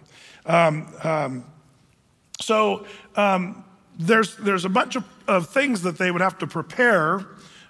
Um, 0.46 0.92
um, 1.02 1.44
so 2.40 2.86
um, 3.16 3.64
there's, 3.98 4.36
there's 4.36 4.64
a 4.64 4.68
bunch 4.68 4.96
of, 4.96 5.04
of 5.26 5.48
things 5.48 5.82
that 5.82 5.98
they 5.98 6.10
would 6.10 6.20
have 6.22 6.38
to 6.38 6.46
prepare 6.46 7.26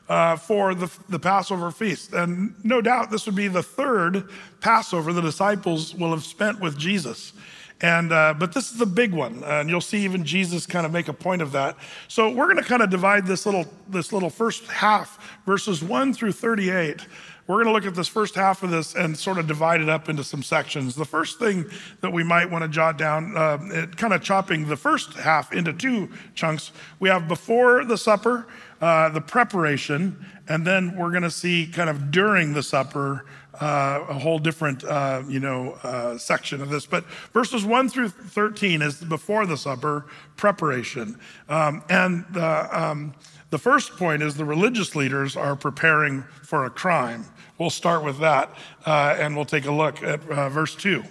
uh, 0.08 0.36
for 0.36 0.74
the, 0.74 0.90
the 1.08 1.18
Passover 1.18 1.70
feast. 1.70 2.12
And 2.12 2.54
no 2.64 2.80
doubt 2.80 3.10
this 3.10 3.26
would 3.26 3.34
be 3.34 3.48
the 3.48 3.62
third 3.62 4.28
Passover 4.60 5.12
the 5.12 5.20
disciples 5.22 5.94
will 5.94 6.10
have 6.10 6.24
spent 6.24 6.60
with 6.60 6.78
Jesus. 6.78 7.32
And 7.80 8.10
uh, 8.10 8.34
but 8.36 8.52
this 8.52 8.72
is 8.72 8.78
the 8.78 8.86
big 8.86 9.12
one, 9.12 9.44
and 9.44 9.70
you'll 9.70 9.80
see 9.80 10.02
even 10.04 10.24
Jesus 10.24 10.66
kind 10.66 10.84
of 10.84 10.90
make 10.90 11.06
a 11.06 11.12
point 11.12 11.42
of 11.42 11.52
that. 11.52 11.76
So 12.08 12.28
we're 12.28 12.46
going 12.46 12.56
to 12.56 12.68
kind 12.68 12.82
of 12.82 12.90
divide 12.90 13.24
this 13.24 13.46
little 13.46 13.66
this 13.88 14.12
little 14.12 14.30
first 14.30 14.66
half, 14.66 15.38
verses 15.46 15.80
one 15.80 16.12
through 16.12 16.32
thirty-eight. 16.32 17.06
We're 17.46 17.62
going 17.62 17.66
to 17.66 17.72
look 17.72 17.86
at 17.86 17.94
this 17.94 18.08
first 18.08 18.34
half 18.34 18.62
of 18.62 18.70
this 18.70 18.94
and 18.94 19.16
sort 19.16 19.38
of 19.38 19.46
divide 19.46 19.80
it 19.80 19.88
up 19.88 20.08
into 20.08 20.24
some 20.24 20.42
sections. 20.42 20.96
The 20.96 21.04
first 21.04 21.38
thing 21.38 21.64
that 22.00 22.12
we 22.12 22.22
might 22.22 22.50
want 22.50 22.62
to 22.62 22.68
jot 22.68 22.98
down, 22.98 23.34
uh, 23.36 23.58
it, 23.70 23.96
kind 23.96 24.12
of 24.12 24.22
chopping 24.22 24.66
the 24.66 24.76
first 24.76 25.14
half 25.14 25.52
into 25.52 25.72
two 25.72 26.10
chunks, 26.34 26.72
we 27.00 27.08
have 27.08 27.26
before 27.26 27.86
the 27.86 27.96
supper, 27.96 28.48
uh, 28.82 29.08
the 29.08 29.22
preparation, 29.22 30.26
and 30.48 30.66
then 30.66 30.94
we're 30.94 31.10
going 31.10 31.22
to 31.22 31.30
see 31.30 31.66
kind 31.66 31.88
of 31.88 32.10
during 32.10 32.54
the 32.54 32.62
supper. 32.62 33.24
Uh, 33.60 34.04
a 34.08 34.14
whole 34.14 34.38
different, 34.38 34.84
uh, 34.84 35.20
you 35.26 35.40
know, 35.40 35.72
uh, 35.82 36.16
section 36.16 36.60
of 36.60 36.70
this. 36.70 36.86
But 36.86 37.04
verses 37.32 37.64
one 37.64 37.88
through 37.88 38.10
thirteen 38.10 38.82
is 38.82 39.00
before 39.00 39.46
the 39.46 39.56
supper 39.56 40.06
preparation, 40.36 41.18
um, 41.48 41.82
and 41.88 42.24
the 42.30 42.68
um, 42.70 43.14
the 43.50 43.58
first 43.58 43.96
point 43.96 44.22
is 44.22 44.36
the 44.36 44.44
religious 44.44 44.94
leaders 44.94 45.36
are 45.36 45.56
preparing 45.56 46.22
for 46.42 46.66
a 46.66 46.70
crime. 46.70 47.24
We'll 47.58 47.70
start 47.70 48.04
with 48.04 48.18
that 48.20 48.50
uh, 48.86 49.16
and 49.18 49.34
we'll 49.34 49.44
take 49.44 49.64
a 49.64 49.72
look 49.72 50.02
at 50.02 50.28
uh, 50.28 50.48
verse 50.48 50.74
2. 50.74 51.02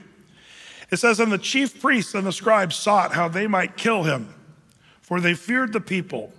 It 0.92 0.98
says, 0.98 1.20
And 1.20 1.32
the 1.32 1.38
chief 1.38 1.82
priests 1.82 2.14
and 2.14 2.26
the 2.26 2.32
scribes 2.32 2.76
sought 2.76 3.14
how 3.14 3.28
they 3.28 3.48
might 3.48 3.76
kill 3.76 4.04
him, 4.04 4.34
for 5.02 5.20
they 5.20 5.34
feared 5.34 5.74
the 5.74 5.82
people. 5.82 6.32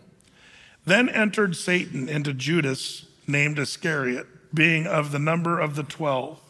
Then 0.86 1.08
entered 1.08 1.56
Satan 1.56 2.08
into 2.08 2.32
Judas, 2.32 3.06
named 3.26 3.58
Iscariot, 3.58 4.26
being 4.52 4.86
of 4.86 5.12
the 5.12 5.18
number 5.18 5.58
of 5.60 5.76
the 5.76 5.82
twelve. 5.82 6.40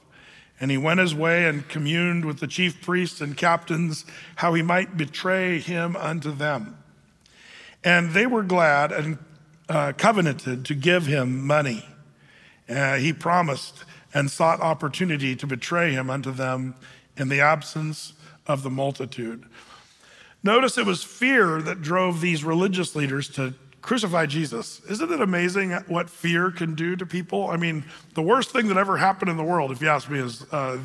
And 0.60 0.70
he 0.70 0.76
went 0.76 0.98
his 0.98 1.14
way 1.14 1.46
and 1.46 1.68
communed 1.68 2.24
with 2.24 2.40
the 2.40 2.48
chief 2.48 2.82
priests 2.82 3.20
and 3.20 3.36
captains 3.36 4.04
how 4.36 4.54
he 4.54 4.62
might 4.62 4.96
betray 4.96 5.60
him 5.60 5.94
unto 5.94 6.32
them. 6.32 6.78
And 7.84 8.10
they 8.10 8.26
were 8.26 8.42
glad 8.42 8.90
and 8.90 9.18
uh, 9.68 9.92
covenanted 9.96 10.64
to 10.64 10.74
give 10.74 11.06
him 11.06 11.46
money. 11.46 11.84
Uh, 12.68 12.96
he 12.96 13.12
promised 13.12 13.84
and 14.12 14.30
sought 14.30 14.60
opportunity 14.60 15.36
to 15.36 15.46
betray 15.46 15.92
him 15.92 16.10
unto 16.10 16.32
them 16.32 16.74
in 17.16 17.28
the 17.28 17.40
absence 17.40 18.14
of 18.46 18.62
the 18.62 18.70
multitude. 18.70 19.44
Notice 20.42 20.78
it 20.78 20.86
was 20.86 21.04
fear 21.04 21.60
that 21.62 21.82
drove 21.82 22.20
these 22.20 22.42
religious 22.42 22.96
leaders 22.96 23.28
to 23.30 23.54
crucify 23.88 24.26
Jesus. 24.26 24.82
Isn't 24.90 25.10
it 25.10 25.22
amazing 25.22 25.70
what 25.86 26.10
fear 26.10 26.50
can 26.50 26.74
do 26.74 26.94
to 26.94 27.06
people? 27.06 27.48
I 27.48 27.56
mean, 27.56 27.84
the 28.12 28.20
worst 28.20 28.50
thing 28.50 28.68
that 28.68 28.76
ever 28.76 28.98
happened 28.98 29.30
in 29.30 29.38
the 29.38 29.42
world, 29.42 29.70
if 29.70 29.80
you 29.80 29.88
ask 29.88 30.10
me, 30.10 30.18
is 30.18 30.44
uh, 30.52 30.76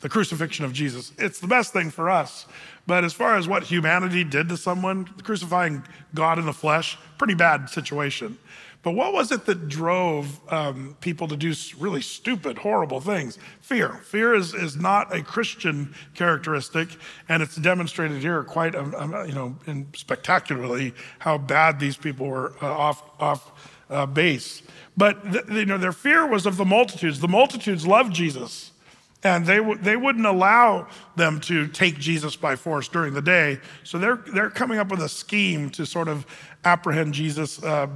the 0.00 0.10
crucifixion 0.10 0.66
of 0.66 0.74
Jesus. 0.74 1.12
It's 1.16 1.40
the 1.40 1.46
best 1.46 1.72
thing 1.72 1.90
for 1.90 2.10
us. 2.10 2.44
But 2.86 3.02
as 3.02 3.14
far 3.14 3.38
as 3.38 3.48
what 3.48 3.62
humanity 3.62 4.24
did 4.24 4.50
to 4.50 4.58
someone, 4.58 5.06
crucifying 5.22 5.84
God 6.14 6.38
in 6.38 6.44
the 6.44 6.52
flesh, 6.52 6.98
pretty 7.16 7.32
bad 7.32 7.70
situation. 7.70 8.36
But 8.84 8.92
what 8.92 9.14
was 9.14 9.32
it 9.32 9.46
that 9.46 9.68
drove 9.68 10.38
um, 10.52 10.94
people 11.00 11.26
to 11.28 11.36
do 11.36 11.54
really 11.78 12.02
stupid, 12.02 12.58
horrible 12.58 13.00
things? 13.00 13.38
Fear. 13.62 13.94
Fear 14.04 14.34
is, 14.34 14.52
is 14.52 14.76
not 14.76 15.14
a 15.14 15.22
Christian 15.22 15.94
characteristic, 16.14 16.90
and 17.28 17.42
it's 17.42 17.56
demonstrated 17.56 18.20
here 18.20 18.44
quite, 18.44 18.74
um, 18.74 18.94
um, 18.94 19.26
you 19.26 19.34
know, 19.34 19.56
spectacularly 19.94 20.92
how 21.18 21.38
bad 21.38 21.80
these 21.80 21.96
people 21.96 22.26
were 22.26 22.52
uh, 22.60 22.66
off 22.66 23.02
off 23.18 23.52
uh, 23.88 24.04
base. 24.04 24.62
But 24.96 25.32
th- 25.32 25.44
you 25.48 25.64
know, 25.64 25.78
their 25.78 25.92
fear 25.92 26.26
was 26.26 26.44
of 26.44 26.58
the 26.58 26.64
multitudes. 26.66 27.20
The 27.20 27.28
multitudes 27.28 27.86
loved 27.86 28.12
Jesus. 28.12 28.70
And 29.24 29.46
they, 29.46 29.56
w- 29.56 29.78
they 29.80 29.96
wouldn't 29.96 30.26
allow 30.26 30.86
them 31.16 31.40
to 31.40 31.66
take 31.66 31.98
Jesus 31.98 32.36
by 32.36 32.56
force 32.56 32.88
during 32.88 33.14
the 33.14 33.22
day. 33.22 33.58
So 33.82 33.98
they're, 33.98 34.22
they're 34.34 34.50
coming 34.50 34.78
up 34.78 34.90
with 34.90 35.00
a 35.00 35.08
scheme 35.08 35.70
to 35.70 35.86
sort 35.86 36.08
of 36.08 36.26
apprehend 36.62 37.14
Jesus, 37.14 37.62
uh, 37.62 37.88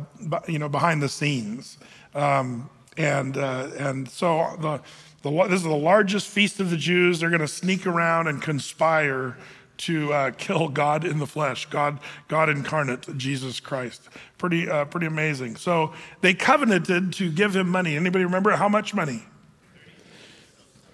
you 0.49 0.59
know, 0.59 0.71
behind 0.71 1.03
the 1.03 1.09
scenes. 1.09 1.77
Um, 2.15 2.71
and, 2.97 3.37
uh, 3.37 3.69
and 3.79 4.09
so 4.09 4.57
the, 4.59 4.81
the, 5.23 5.31
this 5.49 5.61
is 5.61 5.65
the 5.65 5.75
largest 5.75 6.29
feast 6.29 6.61
of 6.61 6.71
the 6.71 6.79
Jews. 6.79 7.21
They're 7.21 7.29
going 7.29 7.41
to 7.41 7.49
sneak 7.49 7.87
around 7.87 8.27
and 8.27 8.41
conspire 8.41 9.37
to 9.79 10.13
uh, 10.13 10.31
kill 10.33 10.69
God 10.69 11.05
in 11.05 11.19
the 11.19 11.27
flesh, 11.27 11.67
God, 11.67 12.01
God 12.27 12.49
incarnate, 12.49 13.17
Jesus 13.17 13.61
Christ. 13.61 14.09
Pretty, 14.37 14.69
uh, 14.69 14.87
pretty 14.87 15.07
amazing. 15.07 15.57
So 15.57 15.93
they 16.21 16.35
covenanted 16.35 17.13
to 17.13 17.31
give 17.31 17.55
him 17.55 17.69
money. 17.69 17.97
Anybody 17.97 18.25
remember 18.25 18.51
how 18.53 18.69
much 18.69 18.95
money? 18.95 19.25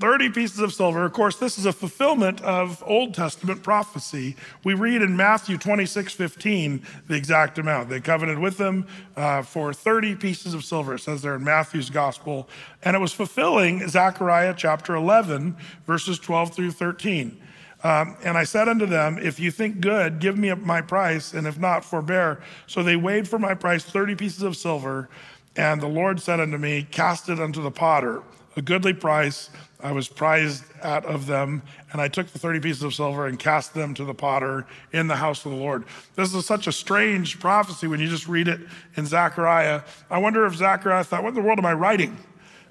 30 0.01 0.31
pieces 0.31 0.59
of 0.59 0.73
silver. 0.73 1.05
Of 1.05 1.13
course, 1.13 1.37
this 1.37 1.57
is 1.57 1.67
a 1.67 1.73
fulfillment 1.73 2.41
of 2.43 2.83
Old 2.87 3.15
Testament 3.15 3.63
prophecy. 3.63 4.37
We 4.65 4.75
read 4.75 5.03
in 5.03 5.17
Matthew 5.17 5.57
26, 5.57 6.13
15, 6.13 6.83
the 7.07 7.15
exact 7.15 7.59
amount. 7.59 7.89
They 7.89 8.01
covenanted 8.01 8.43
with 8.43 8.59
them 8.59 8.87
uh, 9.17 9.43
for 9.43 9.73
30 9.73 10.17
pieces 10.17 10.53
of 10.53 10.65
silver, 10.65 10.95
it 10.95 11.01
says 11.01 11.23
there 11.23 11.37
in 11.37 11.45
Matthew's 11.45 11.91
gospel. 11.91 12.49
And 12.83 12.97
it 12.97 12.99
was 12.99 13.13
fulfilling 13.13 13.87
Zechariah 13.89 14.55
chapter 14.57 14.95
11, 14.95 15.57
verses 15.87 16.19
12 16.19 16.55
through 16.55 16.71
13. 16.73 17.41
Um, 17.85 18.17
and 18.25 18.39
I 18.39 18.45
said 18.45 18.69
unto 18.69 18.87
them, 18.87 19.19
If 19.21 19.39
you 19.39 19.51
think 19.51 19.81
good, 19.81 20.19
give 20.19 20.39
me 20.39 20.53
my 20.55 20.81
price, 20.81 21.35
and 21.35 21.47
if 21.47 21.59
not, 21.59 21.85
forbear. 21.85 22.41
So 22.67 22.83
they 22.83 22.97
weighed 22.97 23.29
for 23.29 23.39
my 23.39 23.55
price 23.55 23.85
30 23.85 24.15
pieces 24.17 24.43
of 24.43 24.57
silver. 24.57 25.09
And 25.55 25.81
the 25.81 25.87
Lord 25.87 26.19
said 26.19 26.41
unto 26.41 26.59
me, 26.59 26.87
Cast 26.91 27.29
it 27.29 27.39
unto 27.39 27.63
the 27.63 27.71
potter, 27.71 28.23
a 28.57 28.63
goodly 28.63 28.95
price 28.95 29.51
I 29.85 29.93
was 29.93 30.09
prized 30.09 30.65
out 30.83 31.05
of 31.05 31.27
them, 31.27 31.61
and 31.93 32.01
I 32.01 32.09
took 32.09 32.29
the 32.29 32.39
30 32.39 32.61
pieces 32.61 32.83
of 32.83 32.95
silver 32.95 33.27
and 33.27 33.39
cast 33.39 33.75
them 33.75 33.93
to 33.95 34.05
the 34.07 34.15
potter 34.15 34.67
in 34.95 35.09
the 35.09 35.17
house 35.17 35.45
of 35.45 35.53
the 35.53 35.59
Lord. 35.59 35.85
This 36.17 36.33
is 36.33 36.47
such 36.47 36.67
a 36.67 36.73
strange 36.73 37.39
prophecy 37.39 37.87
when 37.87 38.01
you 38.01 38.09
just 38.09 38.27
read 38.27 38.49
it 38.49 38.61
in 38.97 39.05
Zechariah. 39.05 39.83
I 40.11 40.17
wonder 40.19 40.47
if 40.47 40.55
Zechariah 40.55 41.05
thought, 41.05 41.23
what 41.23 41.29
in 41.29 41.35
the 41.35 41.43
world 41.43 41.59
am 41.59 41.67
I 41.67 41.75
writing? 41.75 42.17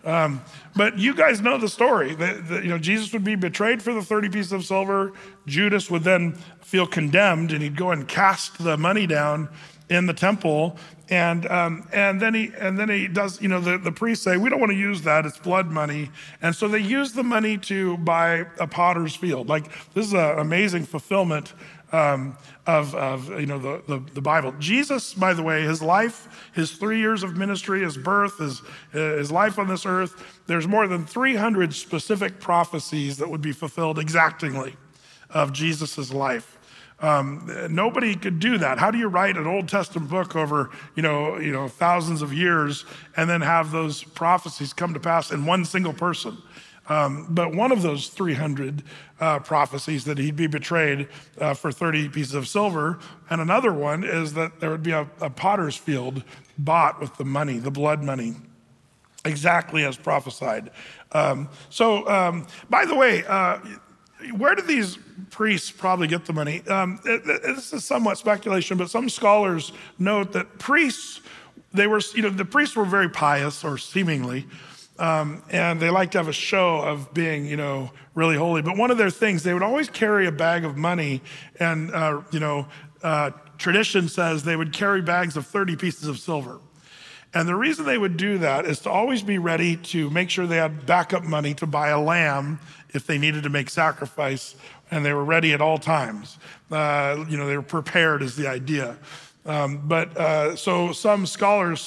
Um, 0.03 0.41
but 0.75 0.97
you 0.97 1.13
guys 1.13 1.39
know 1.39 1.59
the 1.59 1.69
story. 1.69 2.15
That, 2.15 2.63
you 2.63 2.69
know, 2.69 2.79
Jesus 2.79 3.13
would 3.13 3.23
be 3.23 3.35
betrayed 3.35 3.83
for 3.83 3.93
the 3.93 4.01
30 4.01 4.29
pieces 4.29 4.51
of 4.51 4.65
silver. 4.65 5.13
Judas 5.45 5.91
would 5.91 6.03
then 6.03 6.33
feel 6.61 6.87
condemned, 6.87 7.51
and 7.51 7.61
he'd 7.61 7.77
go 7.77 7.91
and 7.91 8.07
cast 8.07 8.57
the 8.57 8.75
money 8.75 9.05
down 9.05 9.49
in 9.87 10.07
the 10.07 10.13
temple. 10.13 10.77
And, 11.13 11.45
um, 11.45 11.87
and 11.93 12.19
then 12.19 12.33
he 12.33 12.51
and 12.57 12.79
then 12.79 12.89
he 12.89 13.07
does 13.07 13.39
you 13.39 13.47
know 13.47 13.59
the, 13.59 13.77
the 13.77 13.91
priests 13.91 14.23
say 14.23 14.37
we 14.37 14.49
don't 14.49 14.59
want 14.59 14.71
to 14.71 14.77
use 14.77 15.03
that 15.03 15.27
it's 15.27 15.37
blood 15.37 15.67
money 15.67 16.09
and 16.41 16.55
so 16.55 16.67
they 16.67 16.79
use 16.79 17.11
the 17.11 17.21
money 17.21 17.55
to 17.59 17.97
buy 17.97 18.45
a 18.59 18.65
potter's 18.65 19.15
field 19.15 19.47
like 19.47 19.65
this 19.93 20.07
is 20.07 20.13
an 20.13 20.39
amazing 20.39 20.85
fulfillment 20.85 21.53
um, 21.93 22.35
of, 22.65 22.95
of 22.95 23.29
you 23.39 23.45
know 23.45 23.59
the, 23.59 23.83
the, 23.87 24.03
the, 24.15 24.21
Bible. 24.21 24.53
Jesus, 24.57 25.13
by 25.13 25.33
the 25.33 25.43
way, 25.43 25.61
his 25.61 25.81
life, 25.81 26.49
his 26.53 26.71
three 26.71 26.97
years 26.97 27.21
of 27.21 27.37
ministry, 27.37 27.83
his 27.83 27.97
birth, 27.97 28.39
his, 28.39 28.61
his 28.91 29.31
life 29.31 29.59
on 29.59 29.67
this 29.67 29.85
earth, 29.85 30.41
there's 30.47 30.67
more 30.67 30.87
than 30.87 31.05
300 31.05 31.71
specific 31.73 32.39
prophecies 32.39 33.17
that 33.17 33.29
would 33.29 33.41
be 33.41 33.51
fulfilled 33.51 33.99
exactingly 33.99 34.75
of 35.29 35.53
Jesus' 35.53 36.11
life. 36.11 36.57
Um, 37.03 37.51
nobody 37.69 38.15
could 38.15 38.39
do 38.39 38.57
that. 38.59 38.79
How 38.79 38.89
do 38.89 38.97
you 38.97 39.09
write 39.09 39.35
an 39.35 39.45
Old 39.45 39.67
Testament 39.67 40.09
book 40.09 40.37
over, 40.37 40.69
you 40.95 41.03
know, 41.03 41.37
you 41.37 41.51
know, 41.51 41.67
thousands 41.67 42.21
of 42.21 42.33
years 42.33 42.85
and 43.17 43.29
then 43.29 43.41
have 43.41 43.71
those 43.71 44.05
prophecies 44.05 44.71
come 44.71 44.93
to 44.93 45.01
pass 45.01 45.29
in 45.29 45.45
one 45.45 45.65
single 45.65 45.91
person? 45.91 46.37
Um, 46.87 47.27
but 47.29 47.53
one 47.53 47.73
of 47.73 47.81
those 47.81 48.07
300 48.07 48.83
uh, 49.19 49.39
prophecies 49.39 50.05
that 50.05 50.17
he'd 50.17 50.37
be 50.37 50.47
betrayed 50.47 51.09
uh, 51.39 51.53
for 51.53 51.73
30 51.73 52.07
pieces 52.07 52.35
of 52.35 52.47
silver, 52.47 52.99
and 53.29 53.41
another 53.41 53.73
one 53.73 54.05
is 54.05 54.33
that 54.35 54.61
there 54.61 54.69
would 54.69 54.83
be 54.83 54.91
a, 54.91 55.07
a 55.19 55.29
potter's 55.29 55.75
field 55.75 56.23
bought 56.57 57.01
with 57.01 57.17
the 57.17 57.25
money, 57.25 57.57
the 57.57 57.71
blood 57.71 58.01
money, 58.01 58.35
exactly 59.25 59.83
as 59.83 59.97
prophesied. 59.97 60.71
Um, 61.11 61.49
so, 61.69 62.07
um, 62.09 62.47
by 62.69 62.85
the 62.85 62.95
way, 62.95 63.25
uh, 63.25 63.59
where 64.31 64.55
did 64.55 64.67
these 64.67 64.97
priests 65.29 65.71
probably 65.71 66.07
get 66.07 66.25
the 66.25 66.33
money? 66.33 66.61
Um, 66.67 66.99
it, 67.05 67.21
it, 67.25 67.43
this 67.43 67.73
is 67.73 67.83
somewhat 67.83 68.17
speculation, 68.17 68.77
but 68.77 68.89
some 68.89 69.09
scholars 69.09 69.71
note 69.99 70.31
that 70.33 70.59
priests, 70.59 71.21
they 71.73 71.87
were, 71.87 72.01
you 72.15 72.21
know, 72.21 72.29
the 72.29 72.45
priests 72.45 72.75
were 72.75 72.85
very 72.85 73.09
pious, 73.09 73.63
or 73.63 73.77
seemingly. 73.77 74.45
Um, 74.99 75.43
and 75.49 75.79
they 75.79 75.89
liked 75.89 76.11
to 76.11 76.19
have 76.19 76.27
a 76.27 76.33
show 76.33 76.79
of 76.79 77.13
being, 77.13 77.45
you 77.45 77.57
know, 77.57 77.91
really 78.13 78.35
holy. 78.35 78.61
But 78.61 78.77
one 78.77 78.91
of 78.91 78.97
their 78.97 79.09
things, 79.09 79.43
they 79.43 79.53
would 79.53 79.63
always 79.63 79.89
carry 79.89 80.27
a 80.27 80.31
bag 80.31 80.65
of 80.65 80.77
money, 80.77 81.21
and 81.59 81.91
uh, 81.93 82.21
you 82.31 82.39
know, 82.39 82.67
uh, 83.01 83.31
tradition 83.57 84.07
says 84.07 84.43
they 84.43 84.55
would 84.55 84.71
carry 84.71 85.01
bags 85.01 85.35
of 85.35 85.47
30 85.47 85.75
pieces 85.77 86.07
of 86.07 86.19
silver. 86.19 86.59
And 87.33 87.47
the 87.47 87.55
reason 87.55 87.85
they 87.85 87.97
would 87.97 88.17
do 88.17 88.37
that 88.39 88.65
is 88.65 88.79
to 88.81 88.91
always 88.91 89.23
be 89.23 89.39
ready 89.39 89.75
to 89.77 90.09
make 90.11 90.29
sure 90.29 90.45
they 90.45 90.57
had 90.57 90.85
backup 90.85 91.23
money 91.23 91.55
to 91.55 91.65
buy 91.65 91.89
a 91.89 91.99
lamb 91.99 92.59
if 92.93 93.05
they 93.07 93.17
needed 93.17 93.43
to 93.43 93.49
make 93.49 93.69
sacrifice, 93.69 94.55
and 94.91 95.03
they 95.05 95.13
were 95.13 95.25
ready 95.25 95.53
at 95.53 95.61
all 95.61 95.77
times. 95.77 96.37
Uh, 96.71 97.25
you 97.27 97.37
know, 97.37 97.47
they 97.47 97.57
were 97.57 97.63
prepared, 97.63 98.21
is 98.21 98.35
the 98.35 98.47
idea. 98.47 98.97
Um, 99.45 99.87
but 99.87 100.15
uh, 100.15 100.55
so 100.55 100.93
some 100.93 101.25
scholars 101.25 101.81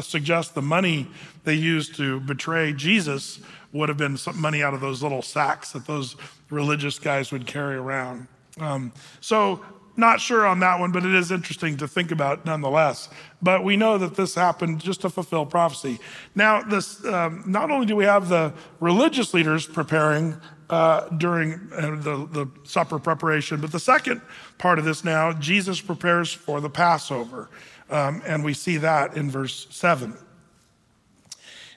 suggest 0.00 0.54
the 0.54 0.62
money 0.62 1.08
they 1.44 1.54
used 1.54 1.94
to 1.96 2.20
betray 2.20 2.72
Jesus 2.72 3.40
would 3.72 3.88
have 3.88 3.98
been 3.98 4.16
some 4.16 4.40
money 4.40 4.62
out 4.62 4.74
of 4.74 4.80
those 4.80 5.02
little 5.02 5.22
sacks 5.22 5.72
that 5.72 5.86
those 5.86 6.16
religious 6.50 6.98
guys 6.98 7.32
would 7.32 7.46
carry 7.46 7.76
around. 7.76 8.28
Um, 8.60 8.92
so 9.20 9.64
not 9.96 10.20
sure 10.20 10.46
on 10.46 10.60
that 10.60 10.80
one, 10.80 10.90
but 10.90 11.04
it 11.04 11.14
is 11.14 11.30
interesting 11.30 11.76
to 11.78 11.88
think 11.88 12.10
about 12.10 12.46
nonetheless. 12.46 13.08
But 13.42 13.62
we 13.62 13.76
know 13.76 13.98
that 13.98 14.14
this 14.14 14.34
happened 14.34 14.80
just 14.80 15.02
to 15.02 15.10
fulfill 15.10 15.44
prophecy. 15.44 15.98
Now, 16.34 16.62
this 16.62 17.04
um, 17.04 17.44
not 17.46 17.70
only 17.70 17.86
do 17.86 17.94
we 17.96 18.04
have 18.04 18.28
the 18.28 18.54
religious 18.80 19.34
leaders 19.34 19.66
preparing 19.66 20.36
uh, 20.72 21.06
during 21.10 21.52
uh, 21.74 21.90
the, 21.96 22.26
the 22.32 22.50
supper 22.64 22.98
preparation. 22.98 23.60
But 23.60 23.72
the 23.72 23.78
second 23.78 24.22
part 24.56 24.78
of 24.78 24.86
this 24.86 25.04
now, 25.04 25.34
Jesus 25.34 25.82
prepares 25.82 26.32
for 26.32 26.62
the 26.62 26.70
Passover. 26.70 27.50
Um, 27.90 28.22
and 28.24 28.42
we 28.42 28.54
see 28.54 28.78
that 28.78 29.14
in 29.14 29.30
verse 29.30 29.66
7. 29.70 30.16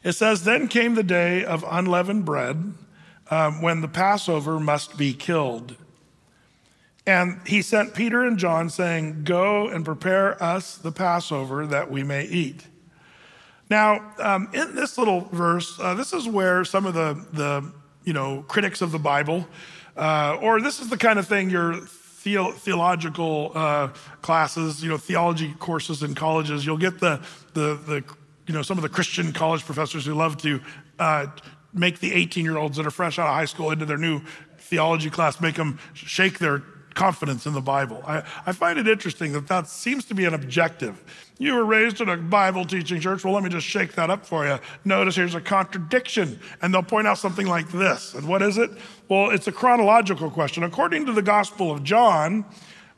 It 0.01 0.13
says, 0.13 0.45
Then 0.45 0.69
came 0.69 0.95
the 0.95 1.03
day 1.03 1.43
of 1.43 1.65
unleavened 1.69 2.23
bread 2.23 2.73
um, 3.29 3.61
when 3.61 3.81
the 3.81 3.89
Passover 3.89 4.61
must 4.61 4.97
be 4.97 5.13
killed. 5.13 5.75
And 7.07 7.39
he 7.45 7.61
sent 7.61 7.93
Peter 7.93 8.25
and 8.25 8.37
John, 8.37 8.69
saying, 8.69 9.23
Go 9.23 9.67
and 9.67 9.85
prepare 9.85 10.41
us 10.41 10.77
the 10.77 10.91
Passover 10.91 11.67
that 11.67 11.91
we 11.91 12.03
may 12.03 12.25
eat. 12.25 12.67
Now, 13.69 14.13
um, 14.19 14.49
in 14.53 14.75
this 14.75 14.97
little 14.97 15.21
verse, 15.31 15.79
uh, 15.79 15.93
this 15.93 16.13
is 16.13 16.27
where 16.27 16.63
some 16.65 16.85
of 16.85 16.93
the, 16.93 17.25
the 17.33 17.71
you 18.03 18.13
know, 18.13 18.43
critics 18.47 18.81
of 18.81 18.91
the 18.91 18.99
Bible, 18.99 19.47
uh, 19.97 20.37
or 20.41 20.61
this 20.61 20.79
is 20.79 20.89
the 20.89 20.97
kind 20.97 21.17
of 21.17 21.27
thing 21.27 21.49
your 21.49 21.75
theo- 21.75 22.51
theological 22.51 23.51
uh, 23.55 23.87
classes, 24.21 24.83
you 24.83 24.89
know, 24.89 24.97
theology 24.97 25.53
courses 25.59 26.03
in 26.03 26.15
colleges, 26.15 26.65
you'll 26.65 26.77
get 26.77 26.99
the, 26.99 27.19
the, 27.53 27.75
the, 27.87 28.03
you 28.47 28.53
know, 28.53 28.61
some 28.61 28.77
of 28.77 28.83
the 28.83 28.89
Christian 28.89 29.31
college 29.31 29.63
professors 29.63 30.05
who 30.05 30.13
love 30.13 30.37
to 30.37 30.59
uh, 30.99 31.27
make 31.73 31.99
the 31.99 32.13
18 32.13 32.45
year 32.45 32.57
olds 32.57 32.77
that 32.77 32.85
are 32.85 32.91
fresh 32.91 33.19
out 33.19 33.27
of 33.27 33.33
high 33.33 33.45
school 33.45 33.71
into 33.71 33.85
their 33.85 33.97
new 33.97 34.21
theology 34.57 35.09
class, 35.09 35.39
make 35.39 35.55
them 35.55 35.79
shake 35.93 36.39
their 36.39 36.63
confidence 36.95 37.45
in 37.45 37.53
the 37.53 37.61
Bible. 37.61 38.01
I, 38.07 38.23
I 38.45 38.53
find 38.53 38.79
it 38.79 38.87
interesting 38.87 39.33
that 39.33 39.47
that 39.47 39.67
seems 39.67 40.05
to 40.05 40.15
be 40.15 40.25
an 40.25 40.33
objective. 40.33 41.03
You 41.37 41.53
were 41.53 41.65
raised 41.65 42.01
in 42.01 42.09
a 42.09 42.17
Bible 42.17 42.65
teaching 42.65 42.99
church. 42.99 43.23
Well, 43.23 43.33
let 43.33 43.43
me 43.43 43.49
just 43.49 43.67
shake 43.67 43.93
that 43.93 44.09
up 44.09 44.25
for 44.25 44.47
you. 44.47 44.57
Notice 44.85 45.15
here's 45.15 45.35
a 45.35 45.41
contradiction, 45.41 46.39
and 46.61 46.73
they'll 46.73 46.81
point 46.81 47.05
out 47.05 47.17
something 47.17 47.45
like 47.45 47.69
this. 47.71 48.13
And 48.13 48.27
what 48.27 48.41
is 48.41 48.57
it? 48.57 48.71
Well, 49.09 49.29
it's 49.29 49.47
a 49.47 49.51
chronological 49.51 50.31
question. 50.31 50.63
According 50.63 51.05
to 51.05 51.11
the 51.11 51.21
Gospel 51.21 51.71
of 51.71 51.83
John, 51.83 52.45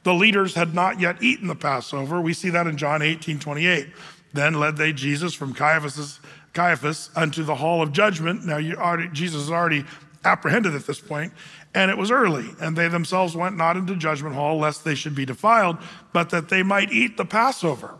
the 0.04 0.13
leaders 0.13 0.54
had 0.54 0.74
not 0.74 1.00
yet 1.01 1.22
eaten 1.22 1.48
the 1.48 1.56
Passover. 1.56 2.22
We 2.22 2.34
see 2.34 2.50
that 2.51 2.68
in 2.68 2.77
John 2.77 3.01
18 3.01 3.39
28. 3.39 3.88
Then 4.34 4.54
led 4.54 4.77
they 4.77 4.94
Jesus 4.94 5.34
from 5.34 5.54
Caiaphas, 5.54 6.20
Caiaphas 6.54 7.10
unto 7.16 7.44
the 7.44 7.56
hall 7.56 7.82
of 7.82 7.92
judgment. 7.92 8.46
Now, 8.46 8.58
already, 8.58 9.10
Jesus 9.12 9.44
is 9.44 9.51
already 9.51 9.84
apprehended 10.24 10.75
at 10.75 10.86
this 10.86 11.00
point, 11.00 11.34
and 11.77 11.91
it 11.91 11.98
was 11.98 12.10
early, 12.10 12.50
and 12.60 12.75
they 12.75 12.88
themselves 12.88 13.36
went 13.36 13.55
not 13.55 13.77
into 13.77 13.96
judgment 13.96 14.34
hall 14.34 14.57
lest 14.57 14.84
they 14.84 14.96
should 14.96 15.13
be 15.13 15.25
defiled, 15.25 15.77
but 16.12 16.31
that 16.31 16.50
they 16.50 16.63
might 16.63 16.91
eat 16.91 17.17
the 17.17 17.25
Passover. 17.25 18.00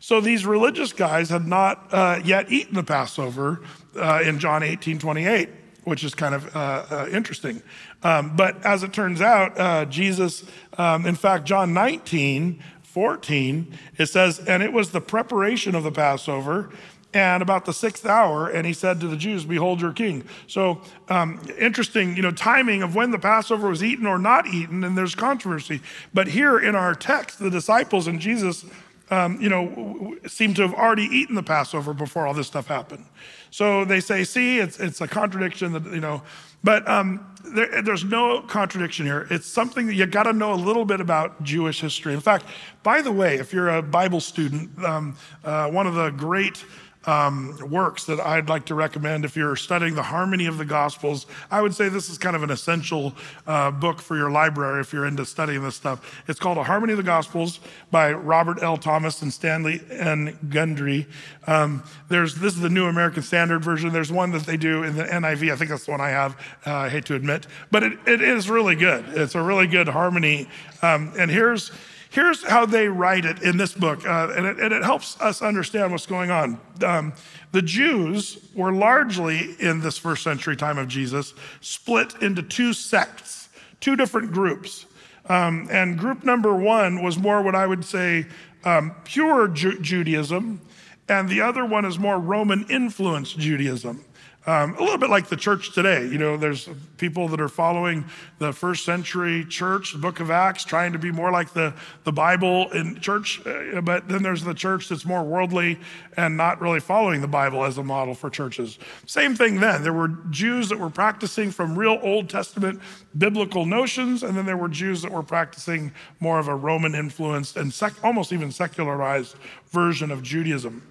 So 0.00 0.20
these 0.20 0.44
religious 0.44 0.92
guys 0.92 1.30
had 1.30 1.46
not 1.46 1.86
uh, 1.92 2.20
yet 2.24 2.50
eaten 2.50 2.74
the 2.74 2.82
Passover 2.82 3.62
uh, 3.94 4.22
in 4.24 4.40
John 4.40 4.64
18 4.64 4.98
28, 4.98 5.48
which 5.84 6.02
is 6.02 6.16
kind 6.16 6.34
of 6.34 6.56
uh, 6.56 6.84
uh 6.90 7.08
interesting. 7.12 7.62
Um, 8.02 8.34
but 8.34 8.66
as 8.66 8.82
it 8.82 8.92
turns 8.92 9.20
out, 9.20 9.56
uh, 9.56 9.84
Jesus, 9.84 10.44
um, 10.76 11.06
in 11.06 11.14
fact, 11.14 11.44
John 11.44 11.72
19 11.72 12.60
14, 12.82 13.72
it 13.98 14.06
says, 14.06 14.40
and 14.40 14.64
it 14.64 14.72
was 14.72 14.90
the 14.90 15.00
preparation 15.00 15.76
of 15.76 15.84
the 15.84 15.92
Passover 15.92 16.70
and 17.16 17.42
about 17.42 17.64
the 17.64 17.72
sixth 17.72 18.04
hour, 18.04 18.46
and 18.48 18.66
he 18.66 18.74
said 18.74 19.00
to 19.00 19.08
the 19.08 19.16
Jews, 19.16 19.46
Behold 19.46 19.80
your 19.80 19.92
king. 19.92 20.24
So, 20.46 20.82
um, 21.08 21.40
interesting, 21.58 22.14
you 22.14 22.20
know, 22.20 22.30
timing 22.30 22.82
of 22.82 22.94
when 22.94 23.10
the 23.10 23.18
Passover 23.18 23.70
was 23.70 23.82
eaten 23.82 24.06
or 24.06 24.18
not 24.18 24.46
eaten, 24.46 24.84
and 24.84 24.98
there's 24.98 25.14
controversy. 25.14 25.80
But 26.12 26.28
here 26.28 26.58
in 26.58 26.74
our 26.74 26.94
text, 26.94 27.38
the 27.38 27.48
disciples 27.48 28.06
and 28.06 28.20
Jesus 28.20 28.66
um, 29.10 29.40
you 29.40 29.48
know, 29.48 30.16
seem 30.26 30.54
to 30.54 30.62
have 30.62 30.74
already 30.74 31.04
eaten 31.04 31.36
the 31.36 31.42
Passover 31.42 31.94
before 31.94 32.26
all 32.26 32.34
this 32.34 32.48
stuff 32.48 32.66
happened. 32.66 33.04
So 33.50 33.84
they 33.84 34.00
say, 34.00 34.24
see, 34.24 34.58
it's, 34.58 34.80
it's 34.80 35.00
a 35.00 35.06
contradiction 35.06 35.72
that, 35.72 35.84
you 35.86 36.00
know, 36.00 36.22
but 36.64 36.86
um, 36.88 37.24
there, 37.54 37.82
there's 37.82 38.04
no 38.04 38.42
contradiction 38.42 39.06
here. 39.06 39.28
It's 39.30 39.46
something 39.46 39.86
that 39.86 39.94
you 39.94 40.06
got 40.06 40.24
to 40.24 40.32
know 40.32 40.52
a 40.52 40.56
little 40.56 40.84
bit 40.84 41.00
about 41.00 41.40
Jewish 41.44 41.80
history. 41.80 42.12
In 42.14 42.20
fact, 42.20 42.46
by 42.82 43.00
the 43.00 43.12
way, 43.12 43.36
if 43.36 43.52
you're 43.52 43.68
a 43.68 43.82
Bible 43.82 44.20
student, 44.20 44.76
um, 44.84 45.16
uh, 45.44 45.70
one 45.70 45.86
of 45.86 45.94
the 45.94 46.10
great 46.10 46.64
um, 47.06 47.56
works 47.70 48.04
that 48.04 48.20
I'd 48.20 48.48
like 48.48 48.66
to 48.66 48.74
recommend 48.74 49.24
if 49.24 49.36
you're 49.36 49.56
studying 49.56 49.94
the 49.94 50.02
harmony 50.02 50.46
of 50.46 50.58
the 50.58 50.64
Gospels. 50.64 51.26
I 51.50 51.62
would 51.62 51.74
say 51.74 51.88
this 51.88 52.10
is 52.10 52.18
kind 52.18 52.36
of 52.36 52.42
an 52.42 52.50
essential 52.50 53.14
uh, 53.46 53.70
book 53.70 54.00
for 54.00 54.16
your 54.16 54.30
library 54.30 54.80
if 54.80 54.92
you're 54.92 55.06
into 55.06 55.24
studying 55.24 55.62
this 55.62 55.76
stuff. 55.76 56.22
It's 56.28 56.40
called 56.40 56.58
A 56.58 56.64
Harmony 56.64 56.92
of 56.92 56.96
the 56.98 57.04
Gospels 57.04 57.60
by 57.90 58.12
Robert 58.12 58.62
L. 58.62 58.76
Thomas 58.76 59.22
and 59.22 59.32
Stanley 59.32 59.80
N. 59.90 60.38
Gundry. 60.48 61.06
Um, 61.46 61.84
there's 62.08 62.34
this 62.34 62.54
is 62.54 62.60
the 62.60 62.68
New 62.68 62.86
American 62.86 63.22
Standard 63.22 63.64
version. 63.64 63.92
There's 63.92 64.12
one 64.12 64.32
that 64.32 64.42
they 64.42 64.56
do 64.56 64.82
in 64.82 64.96
the 64.96 65.04
NIV. 65.04 65.52
I 65.52 65.56
think 65.56 65.70
that's 65.70 65.86
the 65.86 65.92
one 65.92 66.00
I 66.00 66.10
have. 66.10 66.36
Uh, 66.66 66.74
I 66.74 66.88
hate 66.88 67.04
to 67.06 67.14
admit, 67.14 67.46
but 67.70 67.82
it, 67.82 67.98
it 68.06 68.20
is 68.20 68.50
really 68.50 68.74
good. 68.74 69.04
It's 69.10 69.34
a 69.34 69.42
really 69.42 69.66
good 69.66 69.88
harmony. 69.88 70.48
Um, 70.82 71.12
and 71.18 71.30
here's 71.30 71.70
Here's 72.16 72.42
how 72.42 72.64
they 72.64 72.88
write 72.88 73.26
it 73.26 73.42
in 73.42 73.58
this 73.58 73.74
book, 73.74 74.06
uh, 74.06 74.32
and, 74.34 74.46
it, 74.46 74.58
and, 74.58 74.72
it, 74.72 74.82
helps 74.82 75.20
us 75.20 75.42
understand 75.42 75.92
what's 75.92 76.06
going 76.06 76.30
on. 76.30 76.58
Um, 76.82 77.12
the 77.52 77.60
Jews 77.60 78.38
were 78.54 78.72
largely, 78.72 79.54
in 79.60 79.80
this 79.80 79.98
first 79.98 80.22
century 80.22 80.56
time 80.56 80.78
of 80.78 80.88
Jesus, 80.88 81.34
split 81.60 82.14
into 82.22 82.42
two 82.42 82.72
sects, 82.72 83.50
two 83.80 83.96
different 83.96 84.32
groups. 84.32 84.86
Um, 85.28 85.68
and 85.70 85.98
group 85.98 86.24
number 86.24 86.54
one 86.54 87.02
was 87.02 87.18
more 87.18 87.42
what 87.42 87.54
I 87.54 87.66
would 87.66 87.84
say 87.84 88.24
um, 88.64 88.94
pure 89.04 89.48
Ju- 89.48 89.78
Judaism, 89.82 90.62
and 91.10 91.28
the 91.28 91.42
other 91.42 91.66
one 91.66 91.84
is 91.84 91.98
more 91.98 92.18
Roman 92.18 92.64
influenced 92.70 93.38
Judaism. 93.38 94.02
Um, 94.48 94.76
a 94.76 94.80
little 94.80 94.98
bit 94.98 95.10
like 95.10 95.26
the 95.26 95.36
church 95.36 95.72
today. 95.74 96.06
You 96.06 96.18
know, 96.18 96.36
there's 96.36 96.68
people 96.98 97.26
that 97.28 97.40
are 97.40 97.48
following 97.48 98.04
the 98.38 98.52
first 98.52 98.84
century 98.84 99.44
church, 99.44 99.92
the 99.92 99.98
book 99.98 100.20
of 100.20 100.30
Acts, 100.30 100.64
trying 100.64 100.92
to 100.92 101.00
be 101.00 101.10
more 101.10 101.32
like 101.32 101.52
the, 101.52 101.74
the 102.04 102.12
Bible 102.12 102.70
in 102.70 103.00
church. 103.00 103.44
Uh, 103.44 103.80
but 103.80 104.08
then 104.08 104.22
there's 104.22 104.44
the 104.44 104.54
church 104.54 104.88
that's 104.88 105.04
more 105.04 105.24
worldly 105.24 105.80
and 106.16 106.36
not 106.36 106.60
really 106.60 106.78
following 106.78 107.22
the 107.22 107.26
Bible 107.26 107.64
as 107.64 107.76
a 107.76 107.82
model 107.82 108.14
for 108.14 108.30
churches. 108.30 108.78
Same 109.04 109.34
thing 109.34 109.58
then. 109.58 109.82
There 109.82 109.92
were 109.92 110.08
Jews 110.30 110.68
that 110.68 110.78
were 110.78 110.90
practicing 110.90 111.50
from 111.50 111.76
real 111.76 111.98
Old 112.00 112.30
Testament 112.30 112.80
biblical 113.18 113.66
notions, 113.66 114.22
and 114.22 114.36
then 114.36 114.46
there 114.46 114.56
were 114.56 114.68
Jews 114.68 115.02
that 115.02 115.10
were 115.10 115.24
practicing 115.24 115.92
more 116.20 116.38
of 116.38 116.46
a 116.46 116.54
Roman 116.54 116.94
influenced 116.94 117.56
and 117.56 117.74
sec- 117.74 118.04
almost 118.04 118.32
even 118.32 118.52
secularized 118.52 119.34
version 119.72 120.12
of 120.12 120.22
Judaism. 120.22 120.82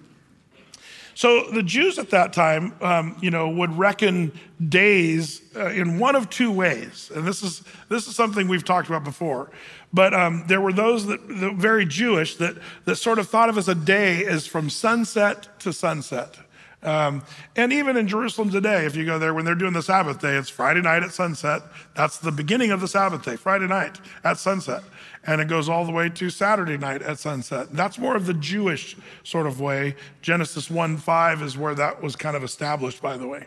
So 1.16 1.48
the 1.50 1.62
Jews 1.62 1.98
at 1.98 2.10
that 2.10 2.34
time, 2.34 2.74
um, 2.82 3.16
you 3.22 3.30
know, 3.30 3.48
would 3.48 3.78
reckon 3.78 4.32
days 4.68 5.40
uh, 5.56 5.68
in 5.68 5.98
one 5.98 6.14
of 6.14 6.28
two 6.28 6.52
ways, 6.52 7.10
and 7.14 7.26
this 7.26 7.42
is 7.42 7.62
this 7.88 8.06
is 8.06 8.14
something 8.14 8.48
we've 8.48 8.66
talked 8.66 8.86
about 8.86 9.02
before. 9.02 9.50
But 9.94 10.12
um, 10.12 10.44
there 10.46 10.60
were 10.60 10.74
those 10.74 11.06
that, 11.06 11.26
that 11.26 11.54
very 11.54 11.86
Jewish 11.86 12.36
that 12.36 12.56
that 12.84 12.96
sort 12.96 13.18
of 13.18 13.30
thought 13.30 13.48
of 13.48 13.56
as 13.56 13.66
a 13.66 13.74
day 13.74 14.26
as 14.26 14.46
from 14.46 14.68
sunset 14.68 15.58
to 15.60 15.72
sunset. 15.72 16.36
Um, 16.82 17.22
and 17.56 17.72
even 17.72 17.96
in 17.96 18.06
Jerusalem 18.06 18.50
today, 18.50 18.86
if 18.86 18.94
you 18.94 19.04
go 19.04 19.18
there 19.18 19.34
when 19.34 19.44
they're 19.44 19.54
doing 19.54 19.72
the 19.72 19.82
Sabbath 19.82 20.20
day, 20.20 20.36
it's 20.36 20.48
Friday 20.48 20.82
night 20.82 21.02
at 21.02 21.12
sunset. 21.12 21.62
That's 21.94 22.18
the 22.18 22.30
beginning 22.30 22.70
of 22.70 22.80
the 22.80 22.88
Sabbath 22.88 23.24
day, 23.24 23.36
Friday 23.36 23.66
night 23.66 23.98
at 24.22 24.38
sunset 24.38 24.82
and 25.26 25.40
it 25.40 25.48
goes 25.48 25.68
all 25.68 25.84
the 25.84 25.92
way 25.92 26.08
to 26.08 26.30
Saturday 26.30 26.78
night 26.78 27.02
at 27.02 27.18
sunset. 27.18 27.72
That's 27.72 27.98
more 27.98 28.16
of 28.16 28.26
the 28.26 28.34
Jewish 28.34 28.96
sort 29.24 29.46
of 29.46 29.60
way. 29.60 29.96
Genesis 30.22 30.70
1 30.70 30.96
5 30.96 31.42
is 31.42 31.58
where 31.58 31.74
that 31.74 32.02
was 32.02 32.16
kind 32.16 32.36
of 32.36 32.44
established, 32.44 33.02
by 33.02 33.16
the 33.16 33.26
way. 33.26 33.46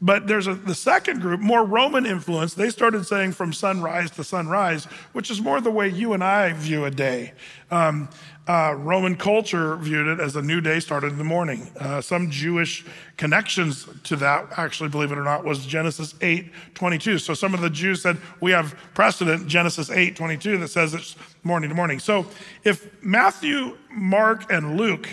But 0.00 0.28
there's 0.28 0.46
a, 0.46 0.54
the 0.54 0.76
second 0.76 1.20
group, 1.20 1.40
more 1.40 1.64
Roman 1.64 2.06
influence. 2.06 2.54
They 2.54 2.70
started 2.70 3.04
saying 3.04 3.32
from 3.32 3.52
sunrise 3.52 4.12
to 4.12 4.22
sunrise, 4.22 4.84
which 5.12 5.28
is 5.28 5.40
more 5.40 5.60
the 5.60 5.72
way 5.72 5.88
you 5.88 6.12
and 6.12 6.22
I 6.22 6.52
view 6.52 6.84
a 6.84 6.90
day. 6.90 7.32
Um, 7.70 8.08
uh, 8.46 8.74
Roman 8.78 9.16
culture 9.16 9.76
viewed 9.76 10.06
it 10.06 10.20
as 10.20 10.36
a 10.36 10.40
new 10.40 10.60
day 10.60 10.80
started 10.80 11.12
in 11.12 11.18
the 11.18 11.24
morning. 11.24 11.68
Uh, 11.78 12.00
some 12.00 12.30
Jewish 12.30 12.86
connections 13.16 13.86
to 14.04 14.16
that, 14.16 14.46
actually, 14.56 14.88
believe 14.88 15.12
it 15.12 15.18
or 15.18 15.24
not, 15.24 15.44
was 15.44 15.66
Genesis 15.66 16.14
8 16.20 16.50
22. 16.74 17.18
So 17.18 17.34
some 17.34 17.52
of 17.52 17.60
the 17.60 17.68
Jews 17.68 18.00
said, 18.00 18.18
we 18.40 18.52
have 18.52 18.74
precedent, 18.94 19.48
Genesis 19.48 19.90
8 19.90 20.16
22, 20.16 20.58
that 20.58 20.68
says 20.68 20.94
it's 20.94 21.16
morning 21.42 21.68
to 21.70 21.74
morning. 21.74 21.98
So 21.98 22.24
if 22.64 23.02
Matthew, 23.02 23.76
Mark, 23.90 24.50
and 24.50 24.78
Luke 24.78 25.08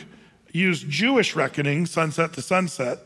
use 0.53 0.83
Jewish 0.83 1.35
reckoning, 1.35 1.87
sunset 1.87 2.31
to 2.33 2.41
sunset, 2.41 2.99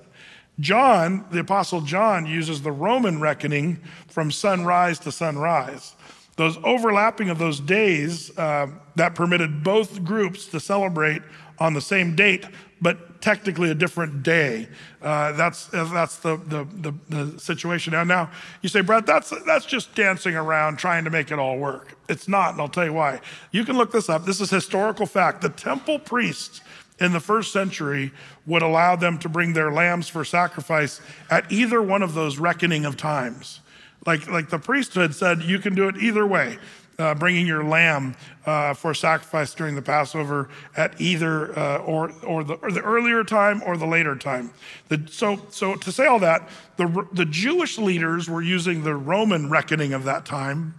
John, 0.60 1.26
the 1.32 1.40
Apostle 1.40 1.82
John, 1.82 2.26
uses 2.26 2.62
the 2.62 2.72
Roman 2.72 3.22
reckoning 3.22 3.80
from 4.08 4.32
sunrise 4.32 5.00
to 5.00 5.12
sunrise. 5.12 5.96
Those 6.36 6.58
overlapping 6.64 7.30
of 7.30 7.38
those 7.38 7.60
days 7.60 8.38
uh, 8.38 8.68
that 8.96 9.16
permitted 9.16 9.64
both 9.64 10.04
groups 10.04 10.46
to 10.48 10.60
celebrate 10.60 11.22
on 11.60 11.74
the 11.74 11.82
same 11.82 12.16
date, 12.16 12.46
but 12.82 13.22
technically 13.22 13.70
a 13.70 13.76
different 13.76 14.24
day. 14.24 14.70
Uh, 15.02 15.34
that's 15.34 15.68
that's 15.68 16.18
the, 16.18 16.38
the, 16.38 16.66
the, 16.76 16.94
the, 17.10 17.40
situation. 17.40 17.92
Now, 17.92 18.04
now 18.04 18.32
you 18.62 18.70
say, 18.70 18.82
Brett, 18.82 19.06
that's, 19.06 19.34
that's 19.46 19.66
just 19.66 19.94
dancing 19.96 20.36
around 20.36 20.78
trying 20.78 21.04
to 21.04 21.10
make 21.10 21.32
it 21.32 21.40
all 21.40 21.58
work. 21.58 21.98
It's 22.08 22.28
not, 22.28 22.54
and 22.54 22.62
I'll 22.62 22.70
tell 22.70 22.86
you 22.86 22.94
why. 22.94 23.20
You 23.52 23.66
can 23.66 23.78
look 23.78 23.92
this 23.92 24.10
up. 24.10 24.26
This 24.26 24.40
is 24.40 24.50
historical 24.50 25.06
fact. 25.06 25.42
The 25.42 25.50
temple 25.50 26.00
priests 26.00 26.62
in 27.00 27.14
the 27.14 27.20
first 27.20 27.54
century 27.54 28.12
would 28.46 28.62
allow 28.62 28.96
them 28.96 29.18
to 29.20 29.30
bring 29.30 29.54
their 29.54 29.72
lambs 29.72 30.08
for 30.08 30.26
sacrifice 30.26 31.02
at 31.30 31.52
either 31.52 31.82
one 31.82 32.02
of 32.02 32.14
those 32.14 32.38
reckoning 32.38 32.86
of 32.86 32.98
times. 32.98 33.62
Like, 34.06 34.28
like 34.28 34.50
the 34.50 34.60
priesthood 34.60 35.14
said, 35.14 35.44
you 35.44 35.60
can 35.60 35.76
do 35.76 35.88
it 35.88 35.98
either 35.98 36.26
way, 36.26 36.58
uh, 36.98 37.16
bringing 37.16 37.46
your 37.46 37.64
lamb 37.64 38.16
uh, 38.46 38.74
for 38.74 38.94
sacrifice 38.94 39.54
during 39.54 39.76
the 39.76 39.82
Passover 39.82 40.50
at 40.76 41.00
either 41.00 41.58
uh, 41.58 41.78
or, 41.80 42.12
or, 42.24 42.44
the, 42.44 42.54
or 42.56 42.72
the 42.72 42.82
earlier 42.82 43.24
time 43.24 43.62
or 43.66 43.78
the 43.78 43.86
later 43.86 44.16
time. 44.16 44.52
The, 44.88 45.06
so, 45.10 45.42
so 45.50 45.76
to 45.76 45.92
say 45.92 46.06
all 46.06 46.20
that, 46.20 46.50
the, 46.78 47.08
the 47.14 47.26
Jewish 47.26 47.78
leaders 47.78 48.30
were 48.30 48.42
using 48.42 48.84
the 48.84 48.96
Roman 48.96 49.50
reckoning 49.50 49.94
of 49.94 50.06
that 50.06 50.26
time 50.26 50.76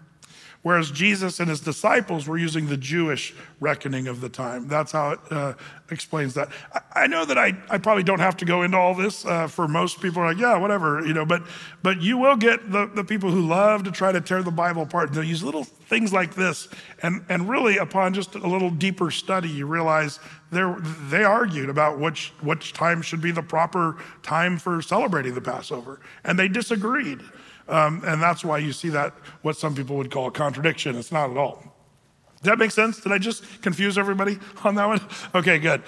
whereas 0.62 0.90
Jesus 0.90 1.40
and 1.40 1.48
his 1.48 1.60
disciples 1.60 2.26
were 2.26 2.36
using 2.36 2.66
the 2.66 2.76
Jewish 2.76 3.34
reckoning 3.60 4.06
of 4.08 4.20
the 4.20 4.28
time. 4.28 4.68
That's 4.68 4.92
how 4.92 5.12
it 5.12 5.20
uh, 5.30 5.54
explains 5.90 6.34
that. 6.34 6.48
I, 6.74 7.04
I, 7.04 7.06
know 7.06 7.24
that 7.24 7.38
I, 7.38 7.56
I 7.70 7.78
probably 7.78 8.02
don't 8.02 8.20
have 8.20 8.36
to 8.38 8.44
go 8.44 8.62
into 8.62 8.76
all 8.76 8.94
this 8.94 9.24
uh, 9.24 9.46
for 9.46 9.66
most 9.66 10.00
people 10.00 10.22
are 10.22 10.26
like, 10.26 10.38
yeah, 10.38 10.56
whatever, 10.58 11.04
you 11.06 11.14
know, 11.14 11.24
but, 11.24 11.42
but 11.82 12.02
you 12.02 12.18
will 12.18 12.36
get 12.36 12.70
the, 12.70 12.86
the 12.86 13.04
people 13.04 13.30
who 13.30 13.40
love 13.40 13.84
to 13.84 13.90
try 13.90 14.12
to 14.12 14.20
tear 14.20 14.42
the 14.42 14.50
Bible 14.50 14.82
apart. 14.82 15.12
They'll 15.12 15.24
use 15.24 15.42
little 15.42 15.64
things 15.64 16.12
like 16.12 16.34
this. 16.34 16.68
And, 17.02 17.24
and 17.28 17.48
really, 17.48 17.78
upon 17.78 18.14
just 18.14 18.34
a 18.34 18.46
little 18.46 18.70
deeper 18.70 19.10
study, 19.10 19.48
you 19.48 19.66
realize 19.66 20.20
they 20.50 21.22
argued 21.24 21.68
about 21.68 21.98
which, 21.98 22.32
which 22.40 22.72
time 22.72 23.02
should 23.02 23.20
be 23.20 23.30
the 23.30 23.42
proper 23.42 23.96
time 24.22 24.58
for 24.58 24.82
celebrating 24.82 25.34
the 25.34 25.40
Passover. 25.40 26.00
And 26.24 26.38
they 26.38 26.48
disagreed. 26.48 27.20
Um, 27.70 28.02
and 28.04 28.20
that's 28.20 28.44
why 28.44 28.58
you 28.58 28.72
see 28.72 28.88
that, 28.90 29.14
what 29.42 29.56
some 29.56 29.74
people 29.74 29.96
would 29.96 30.10
call 30.10 30.26
a 30.26 30.30
contradiction. 30.30 30.96
It's 30.96 31.12
not 31.12 31.30
at 31.30 31.36
all. 31.36 31.62
Does 32.42 32.50
that 32.50 32.58
make 32.58 32.70
sense? 32.70 33.00
Did 33.00 33.12
I 33.12 33.18
just 33.18 33.62
confuse 33.62 33.98
everybody 33.98 34.38
on 34.64 34.74
that 34.76 34.86
one? 34.86 35.00
Okay, 35.34 35.58
good. 35.58 35.82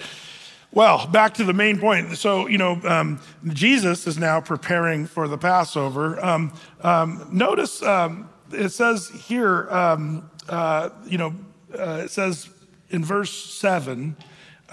Well, 0.71 1.05
back 1.07 1.35
to 1.35 1.43
the 1.43 1.53
main 1.53 1.79
point. 1.79 2.17
So, 2.17 2.47
you 2.47 2.57
know, 2.57 2.81
um, 2.83 3.21
Jesus 3.49 4.07
is 4.07 4.17
now 4.17 4.41
preparing 4.41 5.05
for 5.05 5.27
the 5.27 5.37
Passover. 5.37 6.23
Um, 6.23 6.51
um, 6.81 7.27
notice 7.31 7.83
um, 7.83 8.29
it 8.51 8.69
says 8.69 9.09
here, 9.09 9.69
um, 9.69 10.29
uh, 10.49 10.89
you 11.05 11.17
know, 11.19 11.35
uh, 11.77 12.01
it 12.05 12.11
says 12.11 12.49
in 12.89 13.03
verse 13.03 13.31
7 13.31 14.15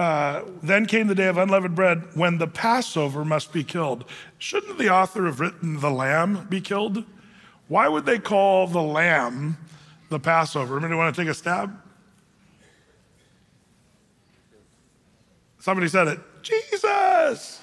uh, 0.00 0.46
then 0.62 0.86
came 0.86 1.08
the 1.08 1.14
day 1.14 1.26
of 1.26 1.36
unleavened 1.36 1.74
bread 1.74 2.02
when 2.14 2.38
the 2.38 2.46
Passover 2.46 3.22
must 3.22 3.52
be 3.52 3.62
killed. 3.62 4.06
Shouldn't 4.38 4.78
the 4.78 4.88
author 4.88 5.26
have 5.26 5.40
written 5.40 5.80
the 5.80 5.90
lamb 5.90 6.46
be 6.48 6.62
killed? 6.62 7.04
Why 7.68 7.86
would 7.86 8.06
they 8.06 8.18
call 8.18 8.66
the 8.66 8.80
lamb 8.80 9.58
the 10.08 10.18
Passover? 10.18 10.78
Anybody 10.78 10.94
want 10.94 11.14
to 11.14 11.20
take 11.20 11.28
a 11.28 11.34
stab? 11.34 11.78
Somebody 15.58 15.88
said 15.88 16.08
it. 16.08 16.20
Jesus. 16.40 17.60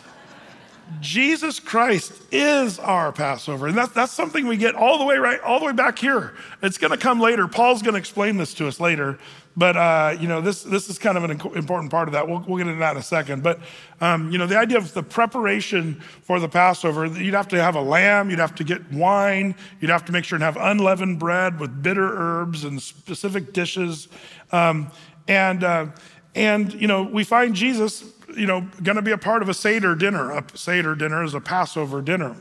Jesus 1.01 1.59
Christ 1.59 2.13
is 2.31 2.77
our 2.77 3.11
Passover. 3.11 3.65
And 3.65 3.75
that, 3.79 3.95
that's 3.95 4.11
something 4.11 4.45
we 4.45 4.57
get 4.57 4.75
all 4.75 4.99
the 4.99 5.05
way 5.05 5.17
right, 5.17 5.41
all 5.41 5.59
the 5.59 5.65
way 5.65 5.73
back 5.73 5.97
here. 5.97 6.35
It's 6.61 6.77
going 6.77 6.91
to 6.91 6.97
come 6.97 7.19
later. 7.19 7.47
Paul's 7.47 7.81
going 7.81 7.95
to 7.95 7.99
explain 7.99 8.37
this 8.37 8.53
to 8.53 8.67
us 8.67 8.79
later. 8.79 9.17
But, 9.57 9.75
uh, 9.75 10.15
you 10.19 10.27
know, 10.27 10.39
this, 10.39 10.61
this 10.61 10.87
is 10.87 10.99
kind 10.99 11.17
of 11.17 11.23
an 11.23 11.31
important 11.55 11.89
part 11.89 12.07
of 12.07 12.11
that. 12.11 12.27
We'll, 12.27 12.45
we'll 12.47 12.59
get 12.59 12.67
into 12.67 12.79
that 12.79 12.91
in 12.91 12.97
a 12.97 13.03
second. 13.03 13.41
But, 13.41 13.59
um, 13.99 14.31
you 14.31 14.37
know, 14.37 14.45
the 14.45 14.55
idea 14.55 14.77
of 14.77 14.93
the 14.93 15.01
preparation 15.01 15.95
for 16.21 16.39
the 16.39 16.47
Passover, 16.47 17.07
you'd 17.07 17.33
have 17.33 17.47
to 17.47 17.61
have 17.61 17.75
a 17.75 17.81
lamb, 17.81 18.29
you'd 18.29 18.37
have 18.37 18.53
to 18.53 18.63
get 18.63 18.91
wine, 18.91 19.55
you'd 19.81 19.89
have 19.89 20.05
to 20.05 20.11
make 20.11 20.25
sure 20.25 20.35
and 20.35 20.43
have 20.43 20.57
unleavened 20.57 21.17
bread 21.17 21.59
with 21.59 21.81
bitter 21.81 22.07
herbs 22.07 22.65
and 22.65 22.79
specific 22.79 23.51
dishes. 23.51 24.09
Um, 24.51 24.91
and, 25.27 25.63
uh, 25.63 25.87
and, 26.35 26.71
you 26.73 26.87
know, 26.87 27.01
we 27.01 27.23
find 27.23 27.55
Jesus, 27.55 28.03
you 28.37 28.45
know, 28.45 28.61
going 28.83 28.97
to 28.97 29.01
be 29.01 29.11
a 29.11 29.17
part 29.17 29.41
of 29.41 29.49
a 29.49 29.55
Seder 29.55 29.95
dinner. 29.95 30.29
A 30.33 30.43
Seder 30.53 30.93
dinner 30.93 31.23
is 31.23 31.33
a 31.33 31.41
Passover 31.41 32.03
dinner. 32.03 32.35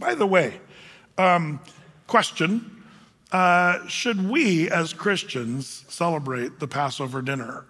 By 0.00 0.16
the 0.16 0.26
way, 0.26 0.60
um, 1.16 1.60
question 2.08 2.71
uh, 3.32 3.86
Should 3.88 4.28
we 4.28 4.70
as 4.70 4.92
Christians 4.92 5.84
celebrate 5.88 6.60
the 6.60 6.68
Passover 6.68 7.22
dinner? 7.22 7.64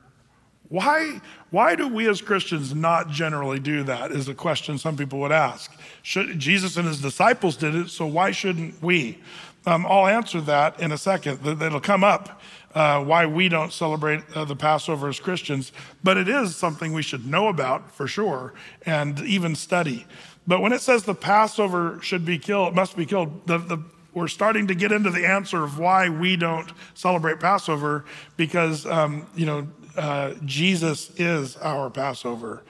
Why, 0.68 1.20
why 1.50 1.74
do 1.74 1.86
we 1.86 2.08
as 2.08 2.22
Christians 2.22 2.74
not 2.74 3.10
generally 3.10 3.58
do 3.58 3.82
that? 3.84 4.10
Is 4.10 4.28
a 4.28 4.34
question 4.34 4.78
some 4.78 4.96
people 4.96 5.18
would 5.20 5.32
ask. 5.32 5.70
Should, 6.02 6.38
Jesus 6.38 6.76
and 6.76 6.88
his 6.88 7.00
disciples 7.00 7.56
did 7.56 7.74
it, 7.74 7.90
so 7.90 8.06
why 8.06 8.30
shouldn't 8.30 8.82
we? 8.82 9.18
Um, 9.66 9.86
I'll 9.86 10.06
answer 10.06 10.40
that 10.40 10.80
in 10.80 10.90
a 10.90 10.98
second. 10.98 11.40
That'll 11.42 11.78
come 11.78 12.02
up 12.02 12.40
uh, 12.74 13.04
why 13.04 13.26
we 13.26 13.48
don't 13.48 13.72
celebrate 13.72 14.22
uh, 14.34 14.44
the 14.44 14.56
Passover 14.56 15.08
as 15.08 15.20
Christians, 15.20 15.72
but 16.02 16.16
it 16.16 16.28
is 16.28 16.56
something 16.56 16.92
we 16.92 17.02
should 17.02 17.26
know 17.26 17.48
about 17.48 17.92
for 17.92 18.06
sure 18.06 18.54
and 18.86 19.20
even 19.20 19.54
study. 19.54 20.06
But 20.46 20.60
when 20.60 20.72
it 20.72 20.80
says 20.80 21.04
the 21.04 21.14
Passover 21.14 22.00
should 22.02 22.24
be 22.24 22.38
killed, 22.38 22.74
must 22.74 22.96
be 22.96 23.06
killed, 23.06 23.46
the, 23.46 23.58
the, 23.58 23.78
we're 24.14 24.28
starting 24.28 24.66
to 24.66 24.74
get 24.74 24.92
into 24.92 25.10
the 25.10 25.26
answer 25.26 25.64
of 25.64 25.78
why 25.78 26.08
we 26.08 26.36
don't 26.36 26.70
celebrate 26.94 27.40
Passover 27.40 28.04
because, 28.36 28.86
um, 28.86 29.26
you 29.34 29.46
know, 29.46 29.68
uh, 29.96 30.34
Jesus 30.44 31.10
is 31.16 31.56
our 31.58 31.90
Passover. 31.90 32.62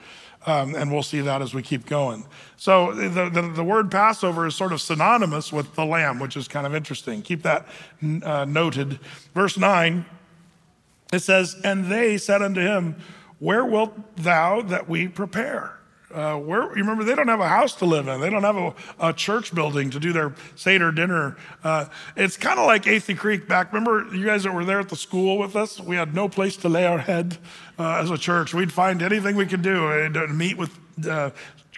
Um, 0.45 0.75
and 0.75 0.91
we'll 0.91 1.03
see 1.03 1.21
that 1.21 1.41
as 1.41 1.53
we 1.53 1.61
keep 1.61 1.85
going. 1.85 2.25
So 2.57 2.91
the, 2.93 3.29
the, 3.29 3.41
the, 3.41 3.63
word 3.63 3.89
Passover 3.89 4.45
is 4.45 4.55
sort 4.55 4.73
of 4.73 4.81
synonymous 4.81 5.53
with 5.53 5.73
the 5.75 5.85
lamb, 5.85 6.19
which 6.19 6.35
is 6.35 6.49
kind 6.49 6.67
of 6.67 6.75
interesting. 6.75 7.21
Keep 7.21 7.43
that 7.43 7.65
uh, 8.23 8.43
noted. 8.43 8.99
Verse 9.33 9.57
9, 9.57 10.05
it 11.13 11.19
says, 11.19 11.55
And 11.63 11.85
they 11.85 12.17
said 12.17 12.41
unto 12.41 12.59
him, 12.59 12.97
Where 13.39 13.63
wilt 13.63 14.17
thou 14.17 14.61
that 14.63 14.89
we 14.89 15.07
prepare? 15.07 15.79
Uh, 16.13 16.37
where 16.37 16.63
you 16.77 16.83
remember 16.83 17.03
they 17.03 17.15
don't 17.15 17.27
have 17.27 17.39
a 17.39 17.47
house 17.47 17.73
to 17.73 17.85
live 17.85 18.07
in. 18.07 18.21
They 18.21 18.29
don't 18.29 18.43
have 18.43 18.55
a, 18.55 18.73
a 18.99 19.13
church 19.13 19.53
building 19.53 19.89
to 19.89 19.99
do 19.99 20.13
their 20.13 20.35
seder 20.55 20.91
dinner. 20.91 21.35
Uh, 21.63 21.85
it's 22.15 22.37
kind 22.37 22.59
of 22.59 22.67
like 22.67 22.83
Athey 22.83 23.17
Creek 23.17 23.47
back 23.47 23.73
remember 23.73 24.15
you 24.15 24.25
guys 24.25 24.43
that 24.43 24.53
were 24.53 24.63
there 24.63 24.79
at 24.79 24.89
the 24.89 24.95
school 24.95 25.39
with 25.39 25.55
us? 25.55 25.79
We 25.79 25.95
had 25.95 26.13
no 26.13 26.29
place 26.29 26.55
to 26.57 26.69
lay 26.69 26.85
our 26.85 26.99
head 26.99 27.37
uh, 27.79 27.95
as 27.95 28.11
a 28.11 28.17
church. 28.17 28.53
We'd 28.53 28.71
find 28.71 29.01
anything 29.01 29.35
we 29.35 29.47
could 29.47 29.63
do 29.63 29.87
and 29.89 30.15
uh, 30.15 30.27
meet 30.27 30.57
with 30.57 30.77
uh, 31.07 31.31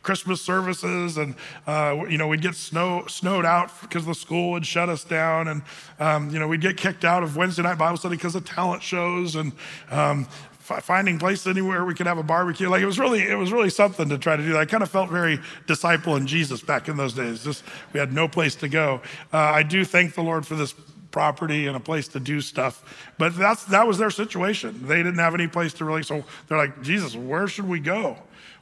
Christmas 0.06 0.39
services, 0.39 1.17
and 1.17 1.34
uh, 1.65 2.06
you 2.08 2.17
know 2.17 2.28
we'd 2.28 2.41
get 2.41 2.56
snow 2.56 3.06
snowed 3.08 3.43
out 3.43 3.71
because 3.82 4.06
the 4.06 4.13
school 4.13 4.52
would 4.52 4.65
shut 4.65 4.88
us 4.88 5.04
down, 5.04 5.48
and 5.48 5.62
um, 6.00 6.30
you 6.30 6.39
know 6.39 6.48
we'd 6.48 6.62
get 6.62 6.78
kicked 6.78 7.04
out 7.04 7.24
of 7.24 7.36
Wednesday 7.36 7.63
night 7.63 7.78
Bible 7.78 7.98
study 7.98 8.15
because 8.15 8.36
of 8.36 8.45
talent 8.45 8.84
shows, 8.84 9.36
and 9.36 9.52
um, 9.89 10.28
finding 10.65 11.19
places 11.19 11.45
anywhere 11.45 11.86
we 11.86 11.93
could 11.93 12.08
have 12.08 12.17
a 12.17 12.23
barbecue. 12.23 12.67
Like 12.69 12.82
it 12.82 12.88
was 12.88 12.97
really, 12.97 13.21
it 13.21 13.36
was 13.36 13.51
really 13.51 13.69
something 13.69 14.10
to 14.10 14.17
try 14.17 14.36
to 14.36 14.41
do. 14.41 14.54
That. 14.54 14.60
I 14.60 14.65
kind 14.65 14.82
of 14.82 14.89
felt 14.89 15.12
very 15.12 15.39
disciple 15.67 16.15
in 16.15 16.25
Jesus 16.25 16.62
back 16.62 16.88
in 16.88 16.97
those 16.97 17.13
days. 17.13 17.43
Just 17.43 17.63
we 17.93 17.99
had 17.99 18.12
no 18.12 18.28
place 18.28 18.56
to 18.56 18.67
go. 18.67 19.01
Uh, 19.32 19.38
I 19.38 19.63
do 19.63 19.86
thank 19.86 20.15
the 20.15 20.23
Lord 20.23 20.45
for 20.45 20.56
this 20.56 20.73
property 21.12 21.67
and 21.67 21.78
a 21.78 21.80
place 21.80 22.08
to 22.10 22.19
do 22.19 22.41
stuff, 22.41 23.12
but 23.17 23.38
that's 23.38 23.63
that 23.65 23.86
was 23.88 23.97
their 23.97 24.10
situation. 24.10 24.88
They 24.88 24.97
didn't 24.97 25.19
have 25.19 25.36
any 25.36 25.47
place 25.47 25.73
to 25.75 25.86
really. 25.86 26.04
So 26.04 26.23
they're 26.47 26.58
like, 26.58 26.82
Jesus, 26.82 27.15
where 27.15 27.47
should 27.47 27.69
we 27.69 27.80
go? 27.80 28.17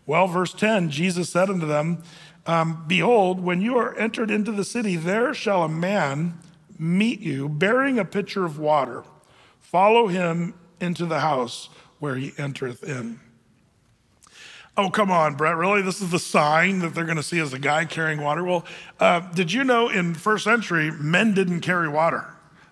Well, 0.05 0.27
verse 0.27 0.53
ten, 0.53 0.89
Jesus 0.89 1.29
said 1.29 1.49
unto 1.49 1.65
them, 1.65 2.03
um, 2.45 2.83
Behold, 2.85 3.39
when 3.39 3.61
you 3.61 3.77
are 3.77 3.97
entered 3.97 4.29
into 4.29 4.51
the 4.51 4.65
city, 4.65 4.97
there 4.97 5.33
shall 5.33 5.63
a 5.63 5.69
man 5.69 6.37
meet 6.77 7.21
you 7.21 7.47
bearing 7.47 7.97
a 7.97 8.03
pitcher 8.03 8.43
of 8.43 8.59
water. 8.59 9.03
Follow 9.61 10.07
him 10.07 10.53
into 10.81 11.05
the 11.05 11.21
house 11.21 11.69
where 12.03 12.15
he 12.15 12.33
entereth 12.37 12.83
in. 12.83 13.17
Oh, 14.75 14.89
come 14.89 15.09
on, 15.09 15.35
Brett. 15.35 15.55
Really? 15.55 15.81
This 15.81 16.01
is 16.01 16.11
the 16.11 16.19
sign 16.19 16.79
that 16.79 16.93
they're 16.93 17.05
going 17.05 17.15
to 17.15 17.23
see 17.23 17.39
as 17.39 17.53
a 17.53 17.59
guy 17.59 17.85
carrying 17.85 18.19
water? 18.19 18.43
Well, 18.43 18.65
uh, 18.99 19.21
did 19.21 19.53
you 19.53 19.63
know 19.63 19.87
in 19.87 20.13
first 20.13 20.43
century, 20.43 20.91
men 20.91 21.33
didn't 21.33 21.61
carry 21.61 21.87
water? 21.87 22.25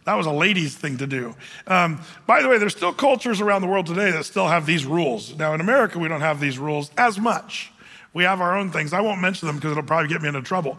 That 0.04 0.16
was 0.16 0.26
a 0.26 0.34
lady's 0.34 0.76
thing 0.76 0.98
to 0.98 1.08
do. 1.08 1.34
Um, 1.66 2.02
by 2.28 2.42
the 2.42 2.50
way, 2.50 2.58
there's 2.58 2.76
still 2.76 2.92
cultures 2.92 3.40
around 3.40 3.62
the 3.62 3.70
world 3.70 3.86
today 3.86 4.12
that 4.12 4.26
still 4.26 4.50
have 4.50 4.66
these 4.66 4.86
rules. 4.86 5.34
Now, 5.38 5.54
in 5.54 5.62
America, 5.62 5.98
we 5.98 6.10
don't 6.10 6.20
have 6.20 6.42
these 6.42 6.60
rules 6.60 6.92
as 6.98 7.18
much. 7.18 7.72
We 8.14 8.26
have 8.26 8.42
our 8.42 8.58
own 8.58 8.72
things. 8.72 8.92
I 8.92 9.00
won't 9.00 9.22
mention 9.22 9.48
them 9.48 9.56
because 9.56 9.72
it'll 9.72 9.84
probably 9.84 10.10
get 10.10 10.22
me 10.22 10.28
into 10.28 10.42
trouble. 10.42 10.78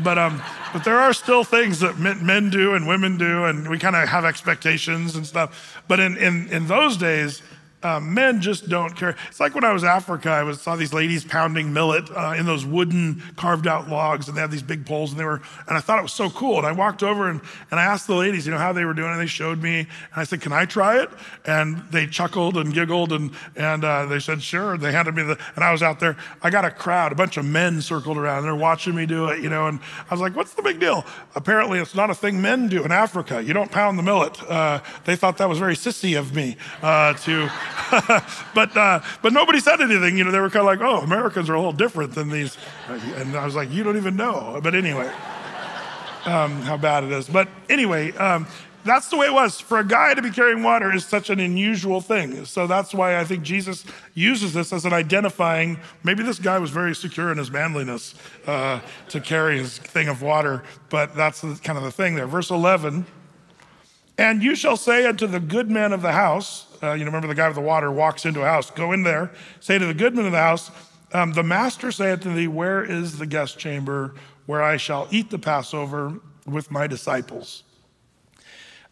But, 0.00 0.18
um, 0.18 0.42
but 0.72 0.84
there 0.84 0.98
are 0.98 1.14
still 1.14 1.44
things 1.44 1.80
that 1.80 1.98
men 1.98 2.50
do 2.50 2.74
and 2.74 2.86
women 2.86 3.16
do, 3.16 3.44
and 3.44 3.70
we 3.70 3.78
kind 3.78 3.96
of 3.96 4.08
have 4.08 4.24
expectations 4.26 5.16
and 5.16 5.26
stuff. 5.26 5.82
But 5.88 6.00
in, 6.00 6.18
in, 6.18 6.48
in 6.48 6.66
those 6.66 6.98
days, 6.98 7.42
uh, 7.84 8.00
men 8.00 8.40
just 8.40 8.68
don't 8.68 8.96
care. 8.96 9.14
It's 9.28 9.38
like 9.38 9.54
when 9.54 9.62
I 9.62 9.72
was 9.72 9.82
in 9.82 9.88
Africa, 9.90 10.30
I 10.30 10.42
was, 10.42 10.60
saw 10.60 10.74
these 10.74 10.94
ladies 10.94 11.24
pounding 11.24 11.72
millet 11.72 12.10
uh, 12.10 12.34
in 12.36 12.46
those 12.46 12.64
wooden 12.64 13.22
carved 13.36 13.66
out 13.66 13.88
logs, 13.90 14.26
and 14.26 14.36
they 14.36 14.40
had 14.40 14.50
these 14.50 14.62
big 14.62 14.86
poles, 14.86 15.10
and 15.10 15.20
they 15.20 15.24
were, 15.24 15.42
and 15.68 15.76
I 15.76 15.80
thought 15.80 15.98
it 15.98 16.02
was 16.02 16.12
so 16.12 16.30
cool. 16.30 16.58
And 16.58 16.66
I 16.66 16.72
walked 16.72 17.02
over 17.02 17.28
and, 17.28 17.42
and 17.70 17.78
I 17.78 17.84
asked 17.84 18.06
the 18.06 18.14
ladies, 18.14 18.46
you 18.46 18.52
know, 18.52 18.58
how 18.58 18.72
they 18.72 18.86
were 18.86 18.94
doing, 18.94 19.10
and 19.10 19.20
they 19.20 19.26
showed 19.26 19.62
me, 19.62 19.80
and 19.80 19.88
I 20.16 20.24
said, 20.24 20.40
"Can 20.40 20.52
I 20.52 20.64
try 20.64 21.00
it?" 21.02 21.10
And 21.44 21.82
they 21.90 22.06
chuckled 22.06 22.56
and 22.56 22.72
giggled, 22.72 23.12
and 23.12 23.32
and 23.54 23.84
uh, 23.84 24.06
they 24.06 24.18
said, 24.18 24.42
"Sure." 24.42 24.78
They 24.78 24.90
handed 24.90 25.14
me 25.14 25.22
the, 25.22 25.38
and 25.54 25.62
I 25.62 25.70
was 25.70 25.82
out 25.82 26.00
there. 26.00 26.16
I 26.42 26.48
got 26.48 26.64
a 26.64 26.70
crowd, 26.70 27.12
a 27.12 27.14
bunch 27.14 27.36
of 27.36 27.44
men 27.44 27.82
circled 27.82 28.16
around, 28.16 28.38
and 28.38 28.46
they're 28.46 28.54
watching 28.54 28.94
me 28.94 29.04
do 29.04 29.28
it, 29.28 29.42
you 29.42 29.50
know. 29.50 29.66
And 29.66 29.78
I 30.10 30.14
was 30.14 30.20
like, 30.20 30.34
"What's 30.34 30.54
the 30.54 30.62
big 30.62 30.80
deal?" 30.80 31.04
Apparently, 31.34 31.80
it's 31.80 31.94
not 31.94 32.08
a 32.08 32.14
thing 32.14 32.40
men 32.40 32.68
do 32.68 32.82
in 32.82 32.92
Africa. 32.92 33.42
You 33.42 33.52
don't 33.52 33.70
pound 33.70 33.98
the 33.98 34.02
millet. 34.02 34.42
Uh, 34.42 34.80
they 35.04 35.16
thought 35.16 35.36
that 35.38 35.48
was 35.48 35.58
very 35.58 35.74
sissy 35.74 36.18
of 36.18 36.34
me 36.34 36.56
uh, 36.82 37.12
to. 37.14 37.50
but, 38.54 38.76
uh, 38.76 39.00
but 39.22 39.32
nobody 39.32 39.60
said 39.60 39.80
anything. 39.80 40.16
You 40.16 40.24
know, 40.24 40.30
they 40.30 40.40
were 40.40 40.50
kind 40.50 40.60
of 40.60 40.66
like, 40.66 40.80
oh, 40.80 41.00
Americans 41.00 41.48
are 41.48 41.54
a 41.54 41.58
little 41.58 41.72
different 41.72 42.14
than 42.14 42.30
these. 42.30 42.56
And 42.88 43.36
I 43.36 43.44
was 43.44 43.54
like, 43.54 43.70
you 43.70 43.82
don't 43.82 43.96
even 43.96 44.16
know. 44.16 44.60
But 44.62 44.74
anyway, 44.74 45.10
um, 46.24 46.62
how 46.62 46.76
bad 46.76 47.04
it 47.04 47.12
is. 47.12 47.28
But 47.28 47.48
anyway, 47.68 48.12
um, 48.12 48.46
that's 48.84 49.08
the 49.08 49.16
way 49.16 49.26
it 49.26 49.32
was. 49.32 49.60
For 49.60 49.78
a 49.78 49.84
guy 49.84 50.14
to 50.14 50.22
be 50.22 50.30
carrying 50.30 50.62
water 50.62 50.94
is 50.94 51.06
such 51.06 51.30
an 51.30 51.40
unusual 51.40 52.00
thing. 52.00 52.44
So 52.44 52.66
that's 52.66 52.92
why 52.92 53.18
I 53.18 53.24
think 53.24 53.42
Jesus 53.42 53.84
uses 54.12 54.52
this 54.52 54.72
as 54.72 54.84
an 54.84 54.92
identifying. 54.92 55.78
Maybe 56.02 56.22
this 56.22 56.38
guy 56.38 56.58
was 56.58 56.70
very 56.70 56.94
secure 56.94 57.32
in 57.32 57.38
his 57.38 57.50
manliness 57.50 58.14
uh, 58.46 58.80
to 59.08 59.20
carry 59.20 59.58
his 59.58 59.78
thing 59.78 60.08
of 60.08 60.22
water, 60.22 60.62
but 60.90 61.14
that's 61.16 61.40
kind 61.40 61.78
of 61.78 61.84
the 61.84 61.90
thing 61.90 62.14
there. 62.14 62.26
Verse 62.26 62.50
11 62.50 63.06
And 64.18 64.42
you 64.42 64.54
shall 64.54 64.76
say 64.76 65.06
unto 65.06 65.26
the 65.26 65.40
good 65.40 65.70
man 65.70 65.92
of 65.94 66.02
the 66.02 66.12
house, 66.12 66.73
uh, 66.84 66.92
you 66.92 67.00
know, 67.00 67.06
remember 67.06 67.28
the 67.28 67.34
guy 67.34 67.48
with 67.48 67.56
the 67.56 67.62
water 67.62 67.90
walks 67.90 68.24
into 68.24 68.42
a 68.42 68.44
house. 68.44 68.70
Go 68.70 68.92
in 68.92 69.02
there, 69.02 69.32
say 69.60 69.78
to 69.78 69.86
the 69.86 69.94
goodman 69.94 70.26
of 70.26 70.32
the 70.32 70.38
house, 70.38 70.70
um, 71.12 71.32
The 71.32 71.42
master 71.42 71.90
saith 71.90 72.20
to 72.20 72.30
thee, 72.30 72.48
Where 72.48 72.84
is 72.84 73.18
the 73.18 73.26
guest 73.26 73.58
chamber 73.58 74.14
where 74.46 74.62
I 74.62 74.76
shall 74.76 75.08
eat 75.10 75.30
the 75.30 75.38
Passover 75.38 76.20
with 76.46 76.70
my 76.70 76.86
disciples? 76.86 77.62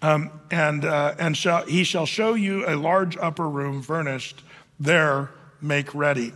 Um, 0.01 0.31
and 0.51 0.85
uh, 0.85 1.15
and 1.19 1.37
shall, 1.37 1.65
he 1.67 1.85
shall 1.85 2.07
show 2.07 2.35
you 2.35 2.67
a 2.67 2.75
large 2.75 3.17
upper 3.19 3.49
room 3.49 3.83
furnished. 3.83 4.43
There 4.81 5.31
make 5.61 5.95
ready. 5.95 6.33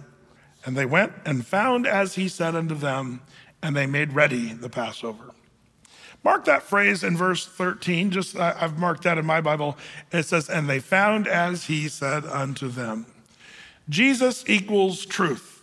And 0.64 0.76
they 0.76 0.86
went 0.86 1.12
and 1.24 1.46
found 1.46 1.86
as 1.86 2.14
he 2.14 2.28
said 2.28 2.54
unto 2.54 2.74
them, 2.74 3.20
and 3.62 3.76
they 3.76 3.86
made 3.86 4.12
ready 4.12 4.52
the 4.52 4.68
Passover. 4.68 5.25
Mark 6.26 6.44
that 6.46 6.64
phrase 6.64 7.04
in 7.04 7.16
verse 7.16 7.46
13. 7.46 8.10
Just 8.10 8.34
I've 8.34 8.80
marked 8.80 9.04
that 9.04 9.16
in 9.16 9.24
my 9.24 9.40
Bible. 9.40 9.78
It 10.10 10.24
says, 10.24 10.50
And 10.50 10.68
they 10.68 10.80
found 10.80 11.28
as 11.28 11.66
he 11.66 11.86
said 11.88 12.24
unto 12.24 12.66
them. 12.66 13.06
Jesus 13.88 14.42
equals 14.48 15.06
truth. 15.06 15.62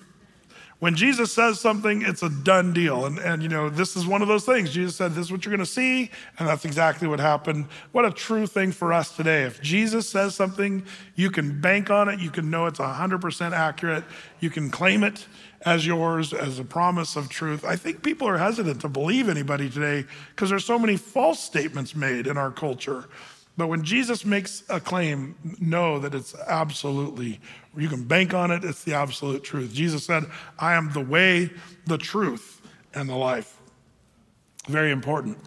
When 0.79 0.95
Jesus 0.95 1.33
says 1.33 1.59
something, 1.59 2.01
it's 2.01 2.23
a 2.23 2.29
done 2.29 2.71
deal. 2.71 3.05
And, 3.05 3.19
and, 3.19 3.43
you 3.43 3.49
know, 3.49 3.69
this 3.69 3.97
is 3.97 4.07
one 4.07 4.21
of 4.21 4.29
those 4.29 4.45
things. 4.45 4.71
Jesus 4.71 4.95
said, 4.95 5.11
This 5.11 5.25
is 5.25 5.31
what 5.33 5.43
you're 5.43 5.53
going 5.53 5.65
to 5.65 5.71
see. 5.71 6.09
And 6.39 6.47
that's 6.47 6.63
exactly 6.63 7.09
what 7.09 7.19
happened. 7.19 7.65
What 7.91 8.05
a 8.05 8.11
true 8.11 8.47
thing 8.47 8.71
for 8.71 8.93
us 8.93 9.13
today. 9.13 9.43
If 9.43 9.61
Jesus 9.61 10.07
says 10.07 10.33
something, 10.33 10.85
you 11.15 11.29
can 11.29 11.59
bank 11.59 11.89
on 11.89 12.07
it. 12.07 12.21
You 12.21 12.31
can 12.31 12.49
know 12.49 12.67
it's 12.67 12.79
100% 12.79 13.51
accurate. 13.51 14.05
You 14.39 14.49
can 14.49 14.69
claim 14.69 15.03
it 15.03 15.27
as 15.65 15.85
yours, 15.85 16.33
as 16.33 16.59
a 16.59 16.63
promise 16.63 17.15
of 17.15 17.29
truth. 17.29 17.63
I 17.65 17.75
think 17.75 18.03
people 18.03 18.27
are 18.27 18.37
hesitant 18.37 18.81
to 18.81 18.89
believe 18.89 19.29
anybody 19.29 19.69
today 19.69 20.05
because 20.29 20.49
there's 20.49 20.65
so 20.65 20.77
many 20.77 20.97
false 20.97 21.39
statements 21.39 21.95
made 21.95 22.27
in 22.27 22.37
our 22.37 22.51
culture. 22.51 23.05
But 23.55 23.67
when 23.67 23.83
Jesus 23.83 24.25
makes 24.25 24.63
a 24.69 24.79
claim, 24.79 25.35
know 25.59 25.99
that 25.99 26.15
it's 26.15 26.35
absolutely, 26.47 27.39
you 27.77 27.87
can 27.87 28.03
bank 28.03 28.33
on 28.33 28.49
it, 28.49 28.63
it's 28.63 28.83
the 28.83 28.95
absolute 28.95 29.43
truth. 29.43 29.73
Jesus 29.73 30.05
said, 30.05 30.25
I 30.57 30.73
am 30.73 30.91
the 30.91 31.01
way, 31.01 31.51
the 31.85 31.99
truth, 31.99 32.61
and 32.95 33.07
the 33.07 33.15
life. 33.15 33.57
Very 34.67 34.91
important. 34.91 35.37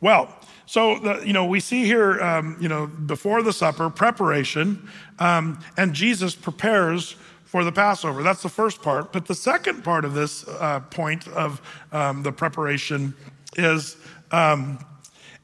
Well, 0.00 0.32
so 0.66 0.98
the, 0.98 1.26
you 1.26 1.32
know 1.32 1.46
we 1.46 1.60
see 1.60 1.84
here, 1.84 2.20
um, 2.20 2.56
you 2.60 2.68
know, 2.68 2.86
before 2.86 3.42
the 3.42 3.52
supper, 3.52 3.88
preparation, 3.88 4.88
um, 5.18 5.60
and 5.76 5.94
Jesus 5.94 6.34
prepares 6.34 7.16
for 7.56 7.64
the 7.64 7.72
Passover. 7.72 8.22
That's 8.22 8.42
the 8.42 8.50
first 8.50 8.82
part. 8.82 9.14
But 9.14 9.24
the 9.24 9.34
second 9.34 9.82
part 9.82 10.04
of 10.04 10.12
this 10.12 10.46
uh, 10.46 10.80
point 10.90 11.26
of 11.28 11.62
um, 11.90 12.22
the 12.22 12.30
preparation 12.30 13.14
is 13.56 13.96
um, 14.30 14.78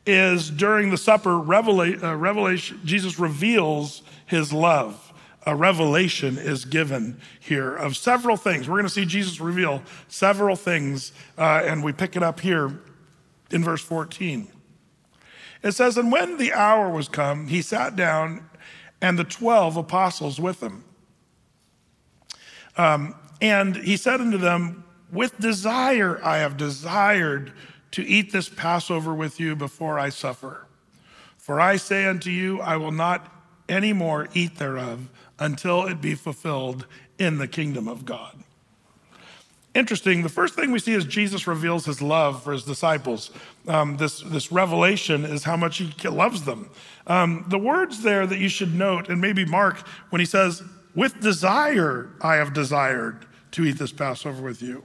is 0.05 0.51
during 0.51 0.91
the 0.91 0.99
supper, 0.99 1.31
revela- 1.31 2.03
uh, 2.03 2.15
revelation, 2.15 2.79
Jesus 2.85 3.19
reveals 3.19 4.03
his 4.27 4.53
love. 4.53 5.11
A 5.47 5.57
revelation 5.57 6.37
is 6.37 6.67
given 6.67 7.19
here 7.41 7.75
of 7.75 7.97
several 7.97 8.37
things. 8.37 8.69
We're 8.69 8.75
going 8.75 8.85
to 8.85 8.91
see 8.91 9.07
Jesus 9.07 9.41
reveal 9.41 9.83
several 10.09 10.55
things, 10.55 11.13
uh, 11.39 11.63
and 11.65 11.83
we 11.83 11.95
pick 11.95 12.15
it 12.15 12.23
up 12.23 12.41
here 12.41 12.79
in 13.51 13.65
verse 13.65 13.81
14. 13.81 14.49
It 15.63 15.73
says, 15.73 15.97
And 15.97 16.13
when 16.13 16.37
the 16.37 16.53
hour 16.53 16.91
was 16.91 17.09
come, 17.09 17.47
he 17.47 17.63
sat 17.63 17.97
down, 17.97 18.51
and 19.01 19.19
the 19.19 19.25
12 19.25 19.79
apostles 19.79 20.39
with 20.39 20.63
him. 20.63 20.85
Um, 22.77 23.15
and 23.41 23.77
he 23.77 23.97
said 23.97 24.21
unto 24.21 24.39
them, 24.39 24.85
With 25.11 25.39
desire 25.39 26.21
I 26.23 26.39
have 26.39 26.57
desired 26.57 27.53
to 27.93 28.07
eat 28.07 28.33
this 28.33 28.49
Passover 28.49 29.15
with 29.15 29.39
you 29.39 29.55
before 29.55 29.99
I 29.99 30.09
suffer. 30.09 30.67
For 31.37 31.61
I 31.61 31.77
say 31.77 32.07
unto 32.07 32.31
you, 32.31 32.61
I 32.61 32.77
will 32.77 32.93
not 32.93 33.31
any 33.69 33.93
more 33.93 34.29
eat 34.35 34.57
thereof 34.57 35.09
until 35.39 35.87
it 35.87 36.01
be 36.01 36.15
fulfilled 36.15 36.87
in 37.19 37.39
the 37.39 37.49
kingdom 37.49 37.89
of 37.89 38.05
God. 38.05 38.43
Interesting, 39.75 40.23
the 40.23 40.29
first 40.29 40.55
thing 40.55 40.71
we 40.71 40.79
see 40.79 40.93
is 40.93 41.05
Jesus 41.07 41.47
reveals 41.47 41.87
his 41.87 42.03
love 42.03 42.43
for 42.45 42.53
his 42.53 42.63
disciples. 42.63 43.31
Um, 43.67 43.97
this, 43.97 44.21
this 44.21 44.53
revelation 44.53 45.25
is 45.25 45.45
how 45.45 45.57
much 45.57 45.79
he 45.79 46.09
loves 46.09 46.45
them. 46.45 46.69
Um, 47.07 47.47
the 47.49 47.59
words 47.59 48.03
there 48.03 48.27
that 48.27 48.39
you 48.39 48.51
should 48.51 48.75
note, 48.75 49.09
and 49.09 49.21
maybe 49.21 49.47
Mark, 49.47 49.79
when 50.11 50.21
he 50.21 50.27
says, 50.27 50.63
With 50.95 51.21
desire 51.21 52.11
I 52.21 52.37
have 52.37 52.53
desired 52.53 53.27
to 53.53 53.65
eat 53.65 53.79
this 53.79 53.93
Passover 53.93 54.43
with 54.43 54.63
you. 54.63 54.85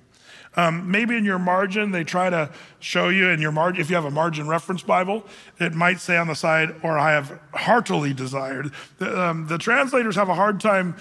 Um, 0.55 0.89
maybe 0.89 1.15
in 1.15 1.23
your 1.23 1.37
margin, 1.37 1.91
they 1.91 2.03
try 2.03 2.31
to 2.31 2.49
show 2.79 3.09
you 3.09 3.27
in 3.27 3.39
your 3.39 3.51
margin, 3.51 3.79
if 3.79 3.91
you 3.91 3.95
have 3.95 4.05
a 4.05 4.11
margin 4.11 4.47
reference 4.47 4.81
Bible, 4.81 5.23
it 5.59 5.73
might 5.75 5.99
say 5.99 6.17
on 6.17 6.27
the 6.27 6.33
side, 6.33 6.73
or 6.81 6.97
I 6.97 7.11
have 7.11 7.39
heartily 7.53 8.11
desired. 8.11 8.71
The, 8.97 9.21
um, 9.21 9.47
the 9.47 9.59
translators 9.59 10.15
have 10.15 10.29
a 10.29 10.33
hard 10.33 10.59
time 10.59 10.95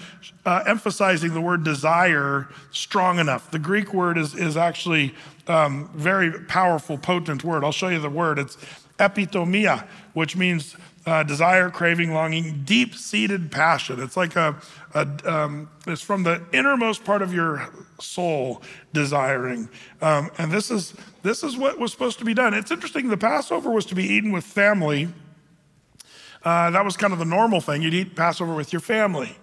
uh, 0.45 0.63
emphasizing 0.67 1.33
the 1.33 1.41
word 1.41 1.63
desire 1.63 2.47
strong 2.71 3.17
enough. 3.17 3.49
The 3.49 3.57
Greek 3.57 3.95
word 3.95 4.19
is, 4.19 4.35
is 4.35 4.57
actually 4.57 5.15
um, 5.47 5.89
very 5.95 6.31
powerful, 6.31 6.97
potent 6.99 7.43
word. 7.43 7.63
I'll 7.63 7.71
show 7.71 7.87
you 7.87 7.99
the 7.99 8.11
word. 8.11 8.37
It's 8.37 8.57
epithumia, 8.99 9.87
which 10.13 10.35
means 10.35 10.75
uh, 11.07 11.23
desire, 11.23 11.69
craving, 11.69 12.13
longing, 12.13 12.63
deep 12.65 12.93
seated 12.93 13.49
passion. 13.49 14.01
It's 14.01 14.17
like 14.17 14.35
a, 14.35 14.55
a 14.93 15.07
um, 15.25 15.69
it's 15.87 16.01
from 16.01 16.23
the 16.23 16.43
innermost 16.51 17.05
part 17.05 17.21
of 17.21 17.33
your 17.33 17.69
soul 18.01 18.61
desiring. 18.91 19.69
Um, 20.01 20.29
and 20.37 20.51
this 20.51 20.69
is, 20.69 20.93
this 21.23 21.43
is 21.43 21.55
what 21.55 21.79
was 21.79 21.93
supposed 21.93 22.19
to 22.19 22.25
be 22.25 22.33
done. 22.33 22.53
It's 22.53 22.71
interesting, 22.71 23.07
the 23.07 23.17
Passover 23.17 23.71
was 23.71 23.85
to 23.85 23.95
be 23.95 24.03
eaten 24.03 24.33
with 24.33 24.43
family. 24.43 25.07
Uh, 26.43 26.71
that 26.71 26.83
was 26.83 26.97
kind 26.97 27.13
of 27.13 27.19
the 27.19 27.25
normal 27.25 27.61
thing. 27.61 27.81
You'd 27.81 27.93
eat 27.93 28.15
Passover 28.15 28.53
with 28.53 28.73
your 28.73 28.81
family. 28.81 29.37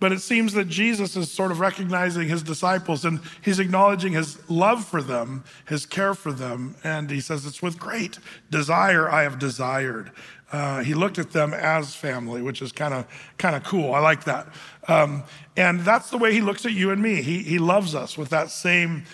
But 0.00 0.12
it 0.12 0.20
seems 0.20 0.54
that 0.54 0.66
Jesus 0.66 1.14
is 1.14 1.30
sort 1.30 1.50
of 1.50 1.60
recognizing 1.60 2.26
his 2.26 2.42
disciples 2.42 3.04
and 3.04 3.20
he's 3.42 3.58
acknowledging 3.58 4.14
his 4.14 4.38
love 4.48 4.86
for 4.86 5.02
them, 5.02 5.44
his 5.68 5.84
care 5.84 6.14
for 6.14 6.32
them. 6.32 6.74
And 6.82 7.10
he 7.10 7.20
says, 7.20 7.44
It's 7.44 7.60
with 7.60 7.78
great 7.78 8.18
desire 8.50 9.10
I 9.10 9.24
have 9.24 9.38
desired. 9.38 10.10
Uh, 10.52 10.82
he 10.82 10.94
looked 10.94 11.18
at 11.18 11.30
them 11.30 11.54
as 11.54 11.94
family, 11.94 12.42
which 12.42 12.60
is 12.60 12.72
kind 12.72 12.92
of 12.92 13.06
kind 13.38 13.54
of 13.54 13.62
cool. 13.62 13.94
I 13.94 14.00
like 14.00 14.24
that. 14.24 14.48
Um, 14.88 15.22
and 15.56 15.80
that's 15.80 16.10
the 16.10 16.18
way 16.18 16.32
he 16.32 16.40
looks 16.40 16.66
at 16.66 16.72
you 16.72 16.90
and 16.90 17.00
me. 17.00 17.22
He, 17.22 17.42
he 17.42 17.58
loves 17.58 17.94
us 17.94 18.18
with 18.18 18.30
that 18.30 18.50
same 18.50 19.04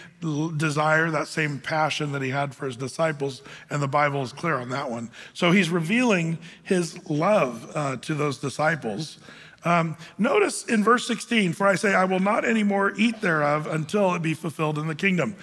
desire, 0.57 1.11
that 1.11 1.29
same 1.29 1.59
passion 1.59 2.13
that 2.13 2.23
he 2.23 2.31
had 2.31 2.55
for 2.55 2.67
his 2.67 2.77
disciples. 2.77 3.43
And 3.69 3.83
the 3.83 3.89
Bible 3.89 4.23
is 4.23 4.33
clear 4.33 4.55
on 4.55 4.71
that 4.71 4.91
one. 4.91 5.11
So 5.35 5.51
he's 5.51 5.69
revealing 5.69 6.39
his 6.63 6.99
love 7.11 7.71
uh, 7.75 7.97
to 7.97 8.15
those 8.15 8.39
disciples. 8.39 9.19
Um, 9.65 9.97
notice 10.17 10.65
in 10.67 10.85
verse 10.85 11.07
16, 11.07 11.53
for 11.53 11.67
I 11.67 11.75
say, 11.75 11.95
I 11.95 12.05
will 12.05 12.21
not 12.21 12.45
anymore 12.45 12.93
eat 12.97 13.21
thereof 13.21 13.67
until 13.67 14.15
it 14.15 14.23
be 14.23 14.33
fulfilled 14.33 14.79
in 14.79 14.87
the 14.87 14.95
kingdom. 14.95 15.35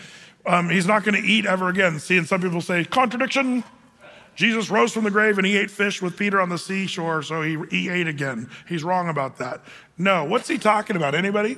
Um, 0.45 0.69
he's 0.69 0.88
not 0.88 1.03
going 1.03 1.21
to 1.21 1.27
eat 1.27 1.45
ever 1.45 1.69
again. 1.69 1.99
Seeing 1.99 2.23
some 2.23 2.41
people 2.41 2.62
say, 2.62 2.86
contradiction. 2.86 3.63
Jesus 4.35 4.69
rose 4.69 4.91
from 4.91 5.03
the 5.03 5.11
grave 5.11 5.37
and 5.37 5.45
he 5.45 5.57
ate 5.57 5.69
fish 5.69 6.01
with 6.01 6.17
Peter 6.17 6.41
on 6.41 6.49
the 6.49 6.57
seashore, 6.57 7.21
so 7.23 7.41
he, 7.41 7.57
he 7.69 7.89
ate 7.89 8.07
again. 8.07 8.49
He's 8.67 8.83
wrong 8.83 9.09
about 9.09 9.37
that. 9.37 9.61
No, 9.97 10.23
what's 10.23 10.47
he 10.47 10.57
talking 10.57 10.95
about? 10.95 11.15
Anybody? 11.15 11.57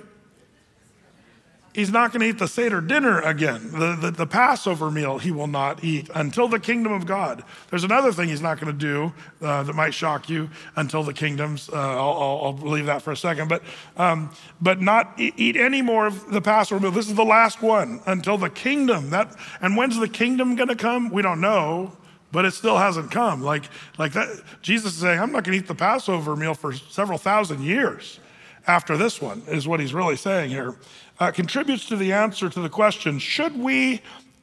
He's 1.75 1.91
not 1.91 2.13
going 2.13 2.21
to 2.21 2.27
eat 2.27 2.39
the 2.39 2.47
Seder 2.47 2.79
dinner 2.79 3.19
again. 3.19 3.69
The, 3.73 3.97
the, 3.97 4.11
the, 4.11 4.25
Passover 4.25 4.89
meal 4.89 5.17
he 5.17 5.29
will 5.29 5.47
not 5.47 5.83
eat 5.83 6.09
until 6.15 6.47
the 6.47 6.59
kingdom 6.59 6.93
of 6.93 7.05
God. 7.05 7.43
There's 7.69 7.83
another 7.83 8.13
thing 8.13 8.29
he's 8.29 8.41
not 8.41 8.61
going 8.61 8.71
to 8.71 8.79
do 8.79 9.13
uh, 9.45 9.63
that 9.63 9.75
might 9.75 9.93
shock 9.93 10.29
you 10.29 10.49
until 10.77 11.03
the 11.03 11.13
kingdoms. 11.13 11.67
Uh, 11.67 11.75
I'll, 11.75 12.41
I'll, 12.45 12.53
leave 12.53 12.85
that 12.85 13.01
for 13.01 13.11
a 13.11 13.17
second. 13.17 13.49
But, 13.49 13.61
um, 13.97 14.33
but 14.61 14.79
not 14.79 15.19
eat 15.19 15.57
any 15.57 15.81
more 15.81 16.07
of 16.07 16.31
the 16.31 16.41
Passover 16.41 16.81
meal. 16.81 16.91
This 16.91 17.09
is 17.09 17.15
the 17.15 17.25
last 17.25 17.61
one 17.61 18.01
until 18.05 18.37
the 18.37 18.49
kingdom. 18.49 19.09
That, 19.09 19.35
and 19.59 19.75
when's 19.75 19.99
the 19.99 20.07
kingdom 20.07 20.55
going 20.55 20.69
to 20.69 20.77
come? 20.77 21.09
We 21.09 21.21
don't 21.21 21.41
know 21.41 21.97
but 22.35 22.45
it 22.45 22.51
still 22.51 22.77
hasn't 22.77 23.09
come. 23.09 23.41
Like, 23.41 23.63
like 23.97 24.13
that, 24.13 24.27
Jesus 24.61 24.93
is 24.93 24.99
saying, 24.99 25.19
I'm 25.19 25.31
not 25.31 25.43
going 25.43 25.57
to 25.57 25.63
eat 25.63 25.67
the 25.67 25.73
Passover 25.73 26.35
meal 26.35 26.53
for 26.53 26.73
several 26.73 27.17
thousand 27.17 27.63
years 27.63 28.19
after 28.67 28.97
this 28.97 29.21
one, 29.21 29.41
is 29.47 29.67
what 29.67 29.79
he's 29.79 29.93
really 29.93 30.15
saying 30.17 30.49
here. 30.49 30.75
Uh, 31.19 31.31
contributes 31.31 31.87
to 31.87 31.95
the 31.95 32.11
answer 32.11 32.49
to 32.49 32.59
the 32.59 32.69
question 32.69 33.19
should 33.19 33.57
we, 33.57 34.01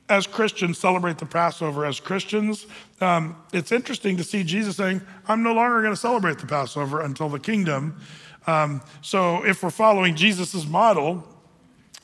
as 0.08 0.26
Christians, 0.26 0.78
celebrate 0.78 1.18
the 1.18 1.26
Passover 1.26 1.84
as 1.84 2.00
Christians? 2.00 2.66
Um, 3.00 3.36
it's 3.52 3.72
interesting 3.72 4.16
to 4.16 4.24
see 4.24 4.42
Jesus 4.42 4.76
saying, 4.76 5.02
I'm 5.28 5.42
no 5.42 5.52
longer 5.52 5.82
going 5.82 5.92
to 5.92 6.00
celebrate 6.00 6.38
the 6.38 6.46
Passover 6.46 7.02
until 7.02 7.28
the 7.28 7.38
kingdom. 7.38 8.00
Um, 8.46 8.80
so 9.02 9.44
if 9.44 9.62
we're 9.62 9.70
following 9.70 10.16
Jesus' 10.16 10.66
model, 10.66 11.26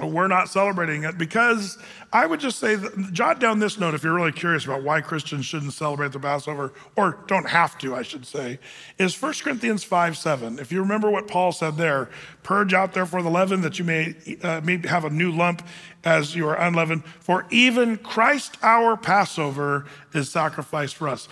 we're 0.06 0.28
not 0.28 0.48
celebrating 0.48 1.02
it 1.02 1.18
because 1.18 1.76
I 2.12 2.24
would 2.24 2.38
just 2.38 2.61
say, 2.61 2.76
jot 3.11 3.40
down 3.40 3.58
this 3.58 3.78
note 3.78 3.94
if 3.94 4.04
you're 4.04 4.14
really 4.14 4.32
curious 4.32 4.64
about 4.64 4.84
why 4.84 5.00
Christians 5.00 5.44
shouldn't 5.44 5.72
celebrate 5.72 6.12
the 6.12 6.20
Passover, 6.20 6.72
or 6.96 7.24
don't 7.26 7.48
have 7.48 7.76
to, 7.78 7.96
I 7.96 8.02
should 8.02 8.24
say, 8.24 8.61
is 8.96 9.20
1 9.20 9.34
Corinthians 9.42 9.82
5 9.82 10.16
7. 10.16 10.61
If 10.61 10.70
you 10.70 10.80
remember 10.80 11.11
what 11.11 11.26
Paul 11.26 11.50
said 11.50 11.76
there, 11.76 12.08
purge 12.44 12.72
out 12.72 12.92
therefore 12.92 13.22
the 13.22 13.30
leaven 13.30 13.61
that 13.62 13.80
you 13.80 13.84
may, 13.84 14.14
uh, 14.42 14.61
may 14.62 14.78
have 14.87 15.04
a 15.04 15.11
new 15.11 15.32
lump 15.32 15.66
as 16.04 16.37
you 16.37 16.46
are 16.48 16.56
unleavened, 16.56 17.04
for 17.04 17.44
even 17.50 17.96
Christ 17.96 18.56
our 18.62 18.96
Passover 18.96 19.84
is 20.14 20.30
sacrificed 20.30 20.94
for 20.94 21.08
us. 21.08 21.28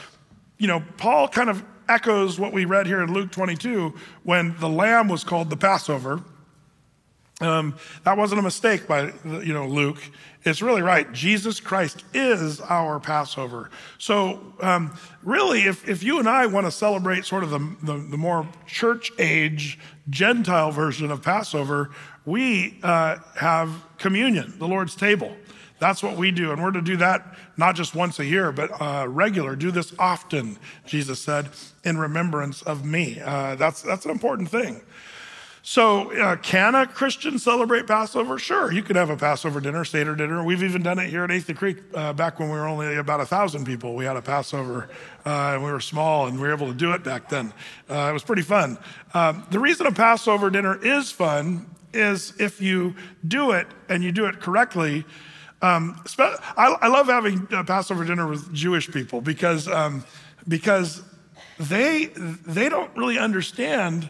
You 0.58 0.66
know, 0.66 0.82
Paul 0.96 1.28
kind 1.28 1.50
of 1.50 1.64
echoes 1.88 2.40
what 2.40 2.52
we 2.52 2.64
read 2.64 2.86
here 2.86 3.00
in 3.00 3.12
Luke 3.12 3.30
22 3.30 3.94
when 4.24 4.56
the 4.58 4.68
lamb 4.68 5.06
was 5.06 5.22
called 5.22 5.50
the 5.50 5.56
Passover 5.56 6.20
um, 7.40 7.74
that 8.04 8.16
wasn't 8.16 8.38
a 8.38 8.42
mistake 8.42 8.86
by 8.86 9.12
you 9.24 9.52
know 9.52 9.66
Luke. 9.66 9.98
It's 10.44 10.62
really 10.62 10.80
right. 10.80 11.10
Jesus 11.12 11.58
Christ 11.58 12.04
is 12.14 12.60
our 12.60 13.00
Passover. 13.00 13.68
So 13.98 14.54
um, 14.60 14.96
really, 15.24 15.62
if, 15.62 15.88
if 15.88 16.04
you 16.04 16.20
and 16.20 16.28
I 16.28 16.46
want 16.46 16.66
to 16.66 16.70
celebrate 16.70 17.24
sort 17.24 17.42
of 17.42 17.50
the, 17.50 17.58
the, 17.82 17.98
the 17.98 18.16
more 18.16 18.48
church 18.64 19.10
age 19.18 19.76
Gentile 20.08 20.70
version 20.70 21.10
of 21.10 21.20
Passover, 21.20 21.90
we 22.24 22.78
uh, 22.84 23.16
have 23.34 23.70
communion, 23.98 24.54
the 24.58 24.68
Lord's 24.68 24.94
table. 24.94 25.36
That's 25.80 26.00
what 26.00 26.16
we 26.16 26.30
do. 26.30 26.52
And 26.52 26.62
we're 26.62 26.70
to 26.70 26.80
do 26.80 26.96
that 26.98 27.36
not 27.56 27.74
just 27.74 27.94
once 27.94 28.20
a 28.20 28.24
year, 28.24 28.52
but 28.52 28.70
uh, 28.80 29.06
regular. 29.08 29.56
Do 29.56 29.72
this 29.72 29.92
often, 29.98 30.58
Jesus 30.86 31.20
said, 31.20 31.48
in 31.84 31.98
remembrance 31.98 32.62
of 32.62 32.84
me. 32.84 33.20
Uh, 33.20 33.56
that's, 33.56 33.82
that's 33.82 34.04
an 34.04 34.12
important 34.12 34.48
thing. 34.48 34.80
So, 35.68 36.12
uh, 36.12 36.36
can 36.36 36.76
a 36.76 36.86
Christian 36.86 37.40
celebrate 37.40 37.88
Passover? 37.88 38.38
Sure, 38.38 38.70
you 38.70 38.84
could 38.84 38.94
have 38.94 39.10
a 39.10 39.16
Passover 39.16 39.60
dinner, 39.60 39.84
Seder 39.84 40.14
dinner. 40.14 40.44
We've 40.44 40.62
even 40.62 40.80
done 40.80 41.00
it 41.00 41.10
here 41.10 41.24
at 41.24 41.30
Athey 41.30 41.56
Creek 41.56 41.78
uh, 41.92 42.12
back 42.12 42.38
when 42.38 42.50
we 42.50 42.56
were 42.56 42.68
only 42.68 42.94
about 42.94 43.18
a 43.18 43.26
thousand 43.26 43.64
people. 43.64 43.96
We 43.96 44.04
had 44.04 44.16
a 44.16 44.22
Passover 44.22 44.88
uh, 45.26 45.54
and 45.54 45.64
we 45.64 45.72
were 45.72 45.80
small 45.80 46.28
and 46.28 46.36
we 46.36 46.46
were 46.46 46.54
able 46.54 46.68
to 46.68 46.72
do 46.72 46.92
it 46.92 47.02
back 47.02 47.28
then. 47.28 47.52
Uh, 47.90 48.06
it 48.08 48.12
was 48.12 48.22
pretty 48.22 48.42
fun. 48.42 48.78
Um, 49.12 49.44
the 49.50 49.58
reason 49.58 49.88
a 49.88 49.92
Passover 49.92 50.50
dinner 50.50 50.80
is 50.80 51.10
fun 51.10 51.66
is 51.92 52.32
if 52.38 52.62
you 52.62 52.94
do 53.26 53.50
it 53.50 53.66
and 53.88 54.04
you 54.04 54.12
do 54.12 54.26
it 54.26 54.40
correctly. 54.40 55.04
Um, 55.62 56.00
I, 56.16 56.76
I, 56.80 56.86
love 56.86 57.08
having 57.08 57.48
a 57.50 57.64
Passover 57.64 58.04
dinner 58.04 58.28
with 58.28 58.54
Jewish 58.54 58.88
people 58.88 59.20
because, 59.20 59.66
um, 59.66 60.04
because 60.46 61.02
they, 61.58 62.04
they 62.14 62.68
don't 62.68 62.96
really 62.96 63.18
understand 63.18 64.08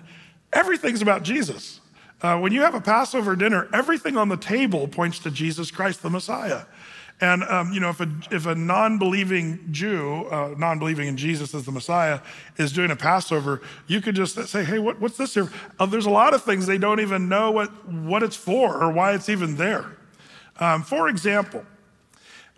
Everything's 0.53 1.03
about 1.03 1.23
Jesus. 1.23 1.81
Uh, 2.23 2.39
when 2.39 2.53
you 2.53 2.63
have 2.63 2.75
a 2.75 2.81
Passover 2.81 3.37
dinner, 3.37 3.69
everything 3.73 4.17
on 4.17 4.29
the 4.29 4.37
table 4.37 4.89
points 4.89 5.19
to 5.21 5.31
Jesus 5.31 5.71
Christ, 5.71 6.03
the 6.03 6.11
Messiah. 6.11 6.63
And 7.21 7.45
um, 7.45 7.73
you 7.73 7.81
know, 7.81 7.89
if 7.89 8.01
a 8.01 8.09
if 8.31 8.45
a 8.45 8.55
non-believing 8.55 9.69
Jew, 9.71 10.27
uh, 10.27 10.55
non-believing 10.59 11.09
in 11.09 11.17
Jesus 11.17 11.55
as 11.55 11.65
the 11.65 11.73
Messiah, 11.73 12.21
is 12.59 12.73
doing 12.73 12.91
a 12.91 12.97
Passover, 12.97 13.63
you 13.87 14.03
could 14.03 14.15
just 14.15 14.35
say, 14.49 14.65
"Hey, 14.65 14.79
what, 14.79 15.01
what's 15.01 15.17
this 15.17 15.33
here?" 15.33 15.51
Uh, 15.79 15.87
there's 15.87 16.05
a 16.05 16.11
lot 16.11 16.35
of 16.35 16.43
things 16.43 16.67
they 16.67 16.77
don't 16.77 17.01
even 17.01 17.29
know 17.29 17.51
what 17.51 17.69
what 17.89 18.23
it's 18.23 18.37
for 18.37 18.83
or 18.83 18.93
why 18.93 19.15
it's 19.15 19.31
even 19.31 19.57
there. 19.57 19.97
Um, 20.61 20.83
for 20.83 21.09
example, 21.09 21.65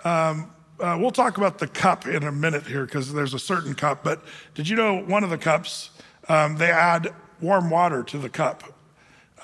um, 0.05 0.51
uh, 0.81 0.97
we'll 0.99 1.13
talk 1.13 1.39
about 1.39 1.59
the 1.59 1.69
cup 1.69 2.07
in 2.07 2.25
a 2.25 2.33
minute 2.33 2.67
here 2.67 2.85
because 2.85 3.13
there's 3.13 3.35
a 3.35 3.39
certain 3.39 3.75
cup. 3.75 4.03
But 4.03 4.23
did 4.55 4.69
you 4.69 4.75
know 4.75 5.03
one 5.03 5.23
of 5.23 5.31
the 5.31 5.39
cups 5.39 5.91
um, 6.29 6.57
they 6.57 6.71
add 6.71 7.15
warm 7.41 7.71
water 7.71 8.03
to 8.03 8.19
the 8.19 8.29
cup. 8.29 8.65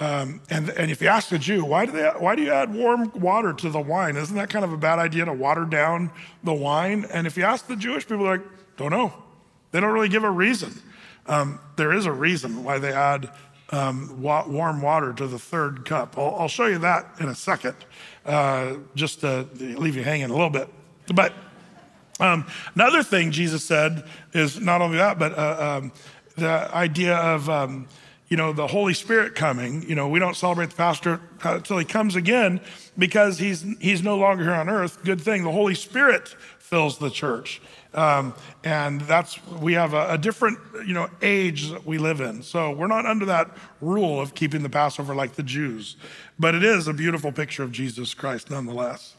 Um, 0.00 0.40
and, 0.50 0.70
and 0.70 0.90
if 0.90 1.00
you 1.00 1.08
ask 1.08 1.30
a 1.30 1.38
Jew, 1.38 1.64
why 1.64 1.86
do, 1.86 1.92
they, 1.92 2.02
why 2.02 2.34
do 2.34 2.42
you 2.42 2.50
add 2.50 2.74
warm 2.74 3.12
water 3.14 3.52
to 3.52 3.70
the 3.70 3.80
wine? 3.80 4.16
Isn't 4.16 4.36
that 4.36 4.50
kind 4.50 4.64
of 4.64 4.72
a 4.72 4.76
bad 4.76 4.98
idea 4.98 5.24
to 5.24 5.32
water 5.32 5.64
down 5.64 6.10
the 6.42 6.52
wine? 6.52 7.06
And 7.12 7.26
if 7.26 7.36
you 7.36 7.44
ask 7.44 7.68
the 7.68 7.76
Jewish 7.76 8.06
people, 8.06 8.24
like, 8.24 8.42
don't 8.76 8.90
know. 8.90 9.12
They 9.70 9.80
don't 9.80 9.92
really 9.92 10.08
give 10.08 10.24
a 10.24 10.30
reason. 10.30 10.72
Um, 11.26 11.60
there 11.76 11.92
is 11.92 12.06
a 12.06 12.12
reason 12.12 12.64
why 12.64 12.78
they 12.78 12.92
add 12.92 13.30
um, 13.70 14.20
wa- 14.20 14.46
warm 14.46 14.82
water 14.82 15.12
to 15.12 15.26
the 15.26 15.38
third 15.38 15.84
cup. 15.84 16.18
I'll, 16.18 16.36
I'll, 16.40 16.48
show 16.48 16.66
you 16.66 16.78
that 16.78 17.06
in 17.18 17.28
a 17.28 17.34
second, 17.34 17.76
uh, 18.26 18.76
just 18.94 19.20
to 19.20 19.48
leave 19.58 19.96
you 19.96 20.02
hanging 20.02 20.26
a 20.26 20.32
little 20.32 20.50
bit. 20.50 20.68
But 21.14 21.32
um, 22.20 22.46
another 22.74 23.02
thing 23.02 23.30
Jesus 23.30 23.64
said 23.64 24.04
is 24.32 24.60
not 24.60 24.80
only 24.80 24.98
that, 24.98 25.18
but 25.18 25.36
uh, 25.36 25.80
um, 25.82 25.92
the 26.36 26.74
idea 26.74 27.16
of, 27.16 27.48
um, 27.48 27.86
you 28.28 28.36
know, 28.36 28.52
the 28.52 28.66
Holy 28.66 28.94
Spirit 28.94 29.34
coming. 29.34 29.88
You 29.88 29.94
know, 29.94 30.08
we 30.08 30.18
don't 30.18 30.36
celebrate 30.36 30.70
the 30.70 30.76
Passover 30.76 31.20
until 31.42 31.78
he 31.78 31.84
comes 31.84 32.16
again 32.16 32.60
because 32.98 33.38
he's, 33.38 33.64
he's 33.80 34.02
no 34.02 34.16
longer 34.16 34.44
here 34.44 34.54
on 34.54 34.68
earth. 34.68 35.04
Good 35.04 35.20
thing. 35.20 35.44
The 35.44 35.52
Holy 35.52 35.74
Spirit 35.74 36.28
fills 36.58 36.98
the 36.98 37.10
church. 37.10 37.60
Um, 37.92 38.34
and 38.64 39.00
that's, 39.02 39.38
we 39.46 39.74
have 39.74 39.94
a, 39.94 40.10
a, 40.10 40.18
different, 40.18 40.58
you 40.84 40.94
know, 40.94 41.08
age 41.22 41.70
that 41.70 41.86
we 41.86 41.98
live 41.98 42.20
in. 42.20 42.42
So 42.42 42.72
we're 42.72 42.88
not 42.88 43.06
under 43.06 43.24
that 43.26 43.56
rule 43.80 44.20
of 44.20 44.34
keeping 44.34 44.64
the 44.64 44.68
Passover 44.68 45.14
like 45.14 45.34
the 45.34 45.44
Jews. 45.44 45.96
But 46.38 46.56
it 46.56 46.64
is 46.64 46.88
a 46.88 46.92
beautiful 46.92 47.30
picture 47.30 47.62
of 47.62 47.70
Jesus 47.70 48.12
Christ 48.12 48.50
nonetheless. 48.50 49.14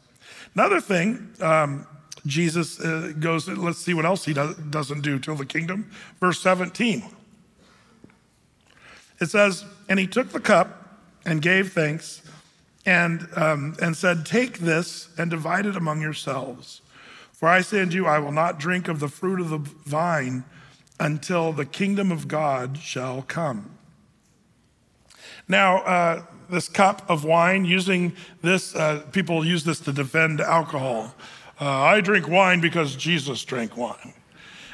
Another 0.56 0.82
thing, 0.82 1.32
um, 1.39 1.88
Jesus 2.26 2.80
uh, 2.80 3.14
goes, 3.20 3.48
let's 3.48 3.80
see 3.80 3.94
what 3.94 4.06
else 4.06 4.26
he 4.26 4.34
does, 4.34 4.56
doesn't 4.56 5.02
do 5.02 5.20
till 5.20 5.36
the 5.36 5.46
kingdom. 5.46 5.90
Verse 6.20 6.40
17. 6.42 7.04
It 9.20 9.30
says, 9.30 9.66
And 9.88 10.00
he 10.00 10.08
took 10.08 10.30
the 10.30 10.40
cup 10.40 11.00
and 11.26 11.42
gave 11.42 11.72
thanks 11.74 12.22
and, 12.86 13.28
um, 13.36 13.76
and 13.82 13.96
said, 13.96 14.26
Take 14.26 14.60
this 14.60 15.10
and 15.18 15.30
divide 15.30 15.66
it 15.66 15.76
among 15.76 16.02
yourselves. 16.02 16.82
For 17.34 17.50
I 17.50 17.62
say 17.62 17.82
unto 17.82 17.96
you, 17.96 18.06
I 18.06 18.20
will 18.20 18.32
not 18.32 18.60
drink 18.60 18.88
of 18.88 19.00
the 19.00 19.08
fruit 19.08 19.40
of 19.40 19.50
the 19.50 19.58
vine 19.58 20.46
until 21.00 21.52
the 21.52 21.66
kingdom 21.66 22.12
of 22.12 22.28
God 22.28 22.78
shall 22.78 23.22
come. 23.24 23.72
Now, 25.48 25.80
uh, 25.80 26.24
this 26.50 26.70
cup 26.70 27.08
of 27.10 27.24
wine, 27.24 27.66
using 27.66 28.14
this, 28.42 28.76
uh, 28.76 29.04
people 29.12 29.46
use 29.46 29.64
this 29.64 29.80
to 29.82 29.92
defend 29.92 30.42
alcohol. 30.42 31.14
Uh, 31.60 31.70
I 31.70 32.02
drink 32.02 32.28
wine 32.28 32.60
because 32.60 32.96
Jesus 32.96 33.44
drank 33.46 33.78
wine. 33.78 34.13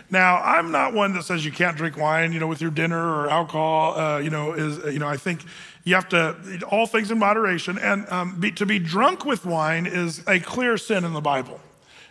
Now, 0.10 0.41
I'm 0.41 0.72
not 0.72 0.94
one 0.94 1.13
that 1.13 1.24
says 1.24 1.46
you 1.46 1.54
can't 1.54 1.78
drink 1.78 1.96
wine, 1.96 2.34
you 2.34 2.39
know, 2.39 2.48
with 2.48 2.60
your 2.60 2.72
dinner 2.72 3.00
or 3.00 3.30
alcohol. 3.30 3.98
Uh, 3.98 4.17
you 4.17 4.30
know, 4.30 4.54
is 4.54 4.94
you 4.94 5.00
know, 5.00 5.08
I 5.08 5.15
think 5.15 5.46
you 5.86 5.96
have 5.96 6.10
to 6.10 6.36
all 6.70 6.86
things 6.86 7.12
in 7.12 7.20
moderation. 7.20 7.80
And 7.80 8.10
um, 8.10 8.39
be, 8.39 8.52
to 8.54 8.65
be 8.65 8.78
drunk 8.78 9.26
with 9.26 9.46
wine 9.46 9.86
is 9.86 10.22
a 10.28 10.39
clear 10.39 10.78
sin 10.78 11.06
in 11.06 11.13
the 11.13 11.22
Bible, 11.22 11.62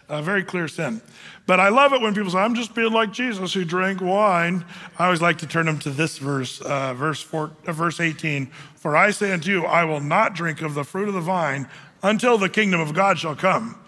a 0.09 0.23
very 0.23 0.43
clear 0.43 0.67
sin. 0.67 1.03
But 1.47 1.61
I 1.61 1.69
love 1.69 1.93
it 1.93 2.01
when 2.01 2.15
people 2.15 2.31
say, 2.31 2.39
"I'm 2.39 2.55
just 2.55 2.75
being 2.75 2.93
like 2.93 3.13
Jesus 3.13 3.53
who 3.53 3.67
drank 3.67 4.01
wine." 4.01 4.65
I 4.99 5.07
always 5.07 5.21
like 5.21 5.39
to 5.39 5.47
turn 5.47 5.67
them 5.67 5.79
to 5.81 5.91
this 5.91 6.17
verse, 6.17 6.61
uh, 6.63 6.95
verse 6.95 7.21
four, 7.21 7.51
uh, 7.67 7.73
verse 7.73 8.01
18. 8.01 8.47
For 8.77 8.97
I 8.97 9.11
say 9.11 9.33
unto 9.33 9.51
you, 9.51 9.67
I 9.67 9.85
will 9.85 10.01
not 10.01 10.35
drink 10.35 10.63
of 10.63 10.75
the 10.75 10.85
fruit 10.85 11.09
of 11.09 11.15
the 11.15 11.21
vine 11.21 11.69
until 12.03 12.39
the 12.39 12.49
kingdom 12.49 12.81
of 12.81 12.95
God 12.95 13.19
shall 13.19 13.35
come. 13.35 13.80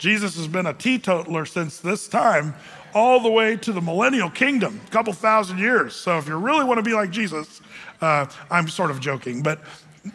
Jesus 0.00 0.34
has 0.36 0.48
been 0.48 0.64
a 0.64 0.72
teetotaler 0.72 1.44
since 1.44 1.78
this 1.78 2.08
time, 2.08 2.54
all 2.94 3.20
the 3.20 3.30
way 3.30 3.54
to 3.56 3.70
the 3.70 3.82
millennial 3.82 4.30
kingdom, 4.30 4.80
a 4.84 4.90
couple 4.90 5.12
thousand 5.12 5.58
years. 5.58 5.94
So 5.94 6.16
if 6.16 6.26
you 6.26 6.36
really 6.36 6.64
want 6.64 6.78
to 6.78 6.82
be 6.82 6.94
like 6.94 7.10
Jesus, 7.10 7.60
uh, 8.00 8.24
I'm 8.50 8.66
sort 8.66 8.90
of 8.90 8.98
joking, 8.98 9.42
but 9.42 9.60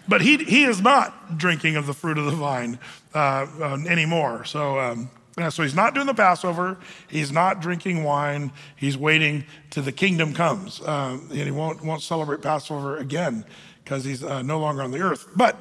but 0.08 0.22
he 0.22 0.38
he 0.38 0.64
is 0.64 0.82
not 0.82 1.38
drinking 1.38 1.76
of 1.76 1.86
the 1.86 1.94
fruit 1.94 2.18
of 2.18 2.26
the 2.26 2.32
vine 2.32 2.80
uh, 3.14 3.46
uh, 3.62 3.78
anymore. 3.88 4.44
So. 4.44 4.80
Um, 4.80 5.10
so 5.50 5.64
he's 5.64 5.76
not 5.76 5.94
doing 5.94 6.08
the 6.08 6.14
Passover. 6.14 6.78
He's 7.10 7.30
not 7.30 7.62
drinking 7.62 8.06
wine. 8.06 8.54
He's 8.78 8.98
waiting 8.98 9.44
till 9.70 9.84
the 9.84 9.92
kingdom 9.92 10.34
comes, 10.34 10.80
uh, 10.80 11.20
and 11.30 11.30
he 11.30 11.52
won't 11.52 11.84
won't 11.84 12.02
celebrate 12.02 12.42
Passover 12.42 12.96
again 12.96 13.44
because 13.84 14.06
he's 14.06 14.24
uh, 14.24 14.44
no 14.44 14.62
longer 14.62 14.82
on 14.82 14.92
the 14.92 15.02
earth. 15.02 15.28
But 15.36 15.58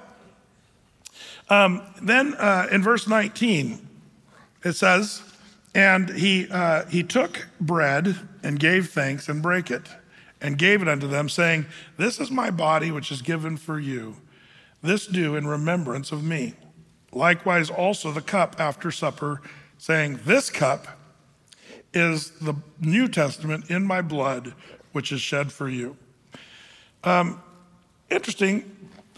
um, 1.50 1.82
then 2.00 2.34
uh, 2.34 2.68
in 2.70 2.84
verse 2.84 3.08
19, 3.08 3.84
it 4.64 4.72
says, 4.72 5.22
and 5.74 6.10
he, 6.10 6.48
uh, 6.50 6.86
he 6.86 7.02
took 7.02 7.48
bread 7.60 8.16
and 8.42 8.58
gave 8.58 8.90
thanks 8.90 9.28
and 9.28 9.42
brake 9.42 9.70
it 9.70 9.88
and 10.40 10.58
gave 10.58 10.82
it 10.82 10.88
unto 10.88 11.08
them, 11.08 11.28
saying, 11.28 11.66
This 11.96 12.20
is 12.20 12.30
my 12.30 12.50
body 12.50 12.90
which 12.90 13.10
is 13.10 13.22
given 13.22 13.56
for 13.56 13.78
you. 13.78 14.16
This 14.82 15.06
do 15.06 15.34
in 15.36 15.46
remembrance 15.46 16.12
of 16.12 16.22
me. 16.22 16.54
Likewise, 17.12 17.70
also 17.70 18.10
the 18.10 18.20
cup 18.20 18.56
after 18.58 18.90
supper, 18.90 19.40
saying, 19.78 20.20
This 20.24 20.50
cup 20.50 20.86
is 21.92 22.30
the 22.32 22.54
New 22.80 23.08
Testament 23.08 23.70
in 23.70 23.84
my 23.84 24.02
blood, 24.02 24.54
which 24.92 25.12
is 25.12 25.20
shed 25.20 25.50
for 25.50 25.68
you. 25.68 25.96
Um, 27.02 27.42
interesting. 28.10 28.70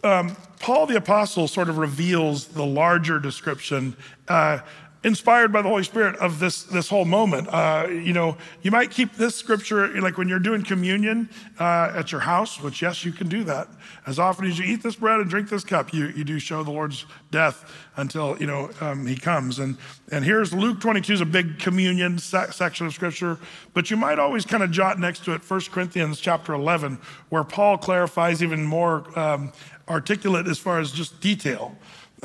Um, 0.05 0.37
Paul 0.61 0.87
the 0.87 0.97
Apostle 0.97 1.49
sort 1.49 1.69
of 1.69 1.79
reveals 1.79 2.47
the 2.49 2.65
larger 2.65 3.19
description. 3.19 3.97
Uh, 4.29 4.61
inspired 5.07 5.53
by 5.53 5.63
the 5.63 5.69
Holy 5.69 5.85
Spirit 5.85 6.17
of 6.17 6.41
this, 6.41 6.65
this 6.65 6.89
whole 6.89 7.05
moment. 7.05 7.47
Uh, 7.47 7.87
you 7.89 8.13
know, 8.13 8.37
you 8.63 8.73
might 8.73 8.91
keep 8.91 9.15
this 9.15 9.37
scripture, 9.37 9.89
like 10.01 10.19
when 10.19 10.29
you're 10.29 10.41
doing 10.41 10.65
communion 10.65 11.31
uh, 11.61 11.93
at 11.95 12.11
your 12.11 12.21
house, 12.21 12.61
which, 12.61 12.83
yes, 12.83 13.05
you 13.05 13.13
can 13.13 13.29
do 13.29 13.45
that. 13.45 13.69
As 14.05 14.19
often 14.19 14.47
as 14.47 14.59
you 14.59 14.65
eat 14.65 14.83
this 14.83 14.97
bread 14.97 15.21
and 15.21 15.31
drink 15.31 15.49
this 15.49 15.63
cup, 15.63 15.95
you, 15.95 16.09
you 16.09 16.25
do 16.25 16.41
show 16.41 16.65
the 16.65 16.73
Lord's 16.73 17.07
death 17.31 17.73
until, 17.95 18.37
you 18.41 18.49
know, 18.49 18.69
um, 18.81 19.07
he 19.07 19.15
comes. 19.15 19.61
And, 19.61 19.77
and 20.11 20.25
here's 20.25 20.53
Luke 20.53 20.81
22 20.81 21.13
is 21.13 21.21
a 21.21 21.25
big 21.25 21.61
communion 21.61 22.19
se- 22.19 22.51
section 22.51 22.89
of 22.89 22.93
scripture, 22.93 23.39
but 23.75 23.93
you 23.93 23.97
might 23.97 24.19
always 24.19 24.45
kind 24.45 24.65
of 24.65 24.73
jot 24.73 24.99
next 24.99 25.25
to 25.27 25.35
it 25.35 25.49
1 25.49 25.61
Corinthians 25.71 26.19
chapter 26.19 26.53
11, 26.53 26.99
where 27.29 27.45
Paul 27.45 27.79
clarifies 27.79 28.43
even 28.43 28.65
more 28.65 29.17
um, 29.17 29.53
articulate 29.89 30.49
as 30.49 30.59
far 30.59 30.81
as 30.81 30.91
just 30.91 31.21
detail. 31.21 31.77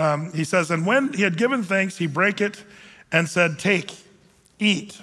Um, 0.02 0.34
he 0.34 0.44
says, 0.44 0.72
And 0.72 0.86
when 0.86 1.14
he 1.14 1.22
had 1.22 1.38
given 1.38 1.62
thanks, 1.62 1.98
he 1.98 2.08
brake 2.08 2.42
it 2.42 2.64
and 3.12 3.30
said, 3.30 3.60
Take, 3.60 3.94
eat. 4.58 5.00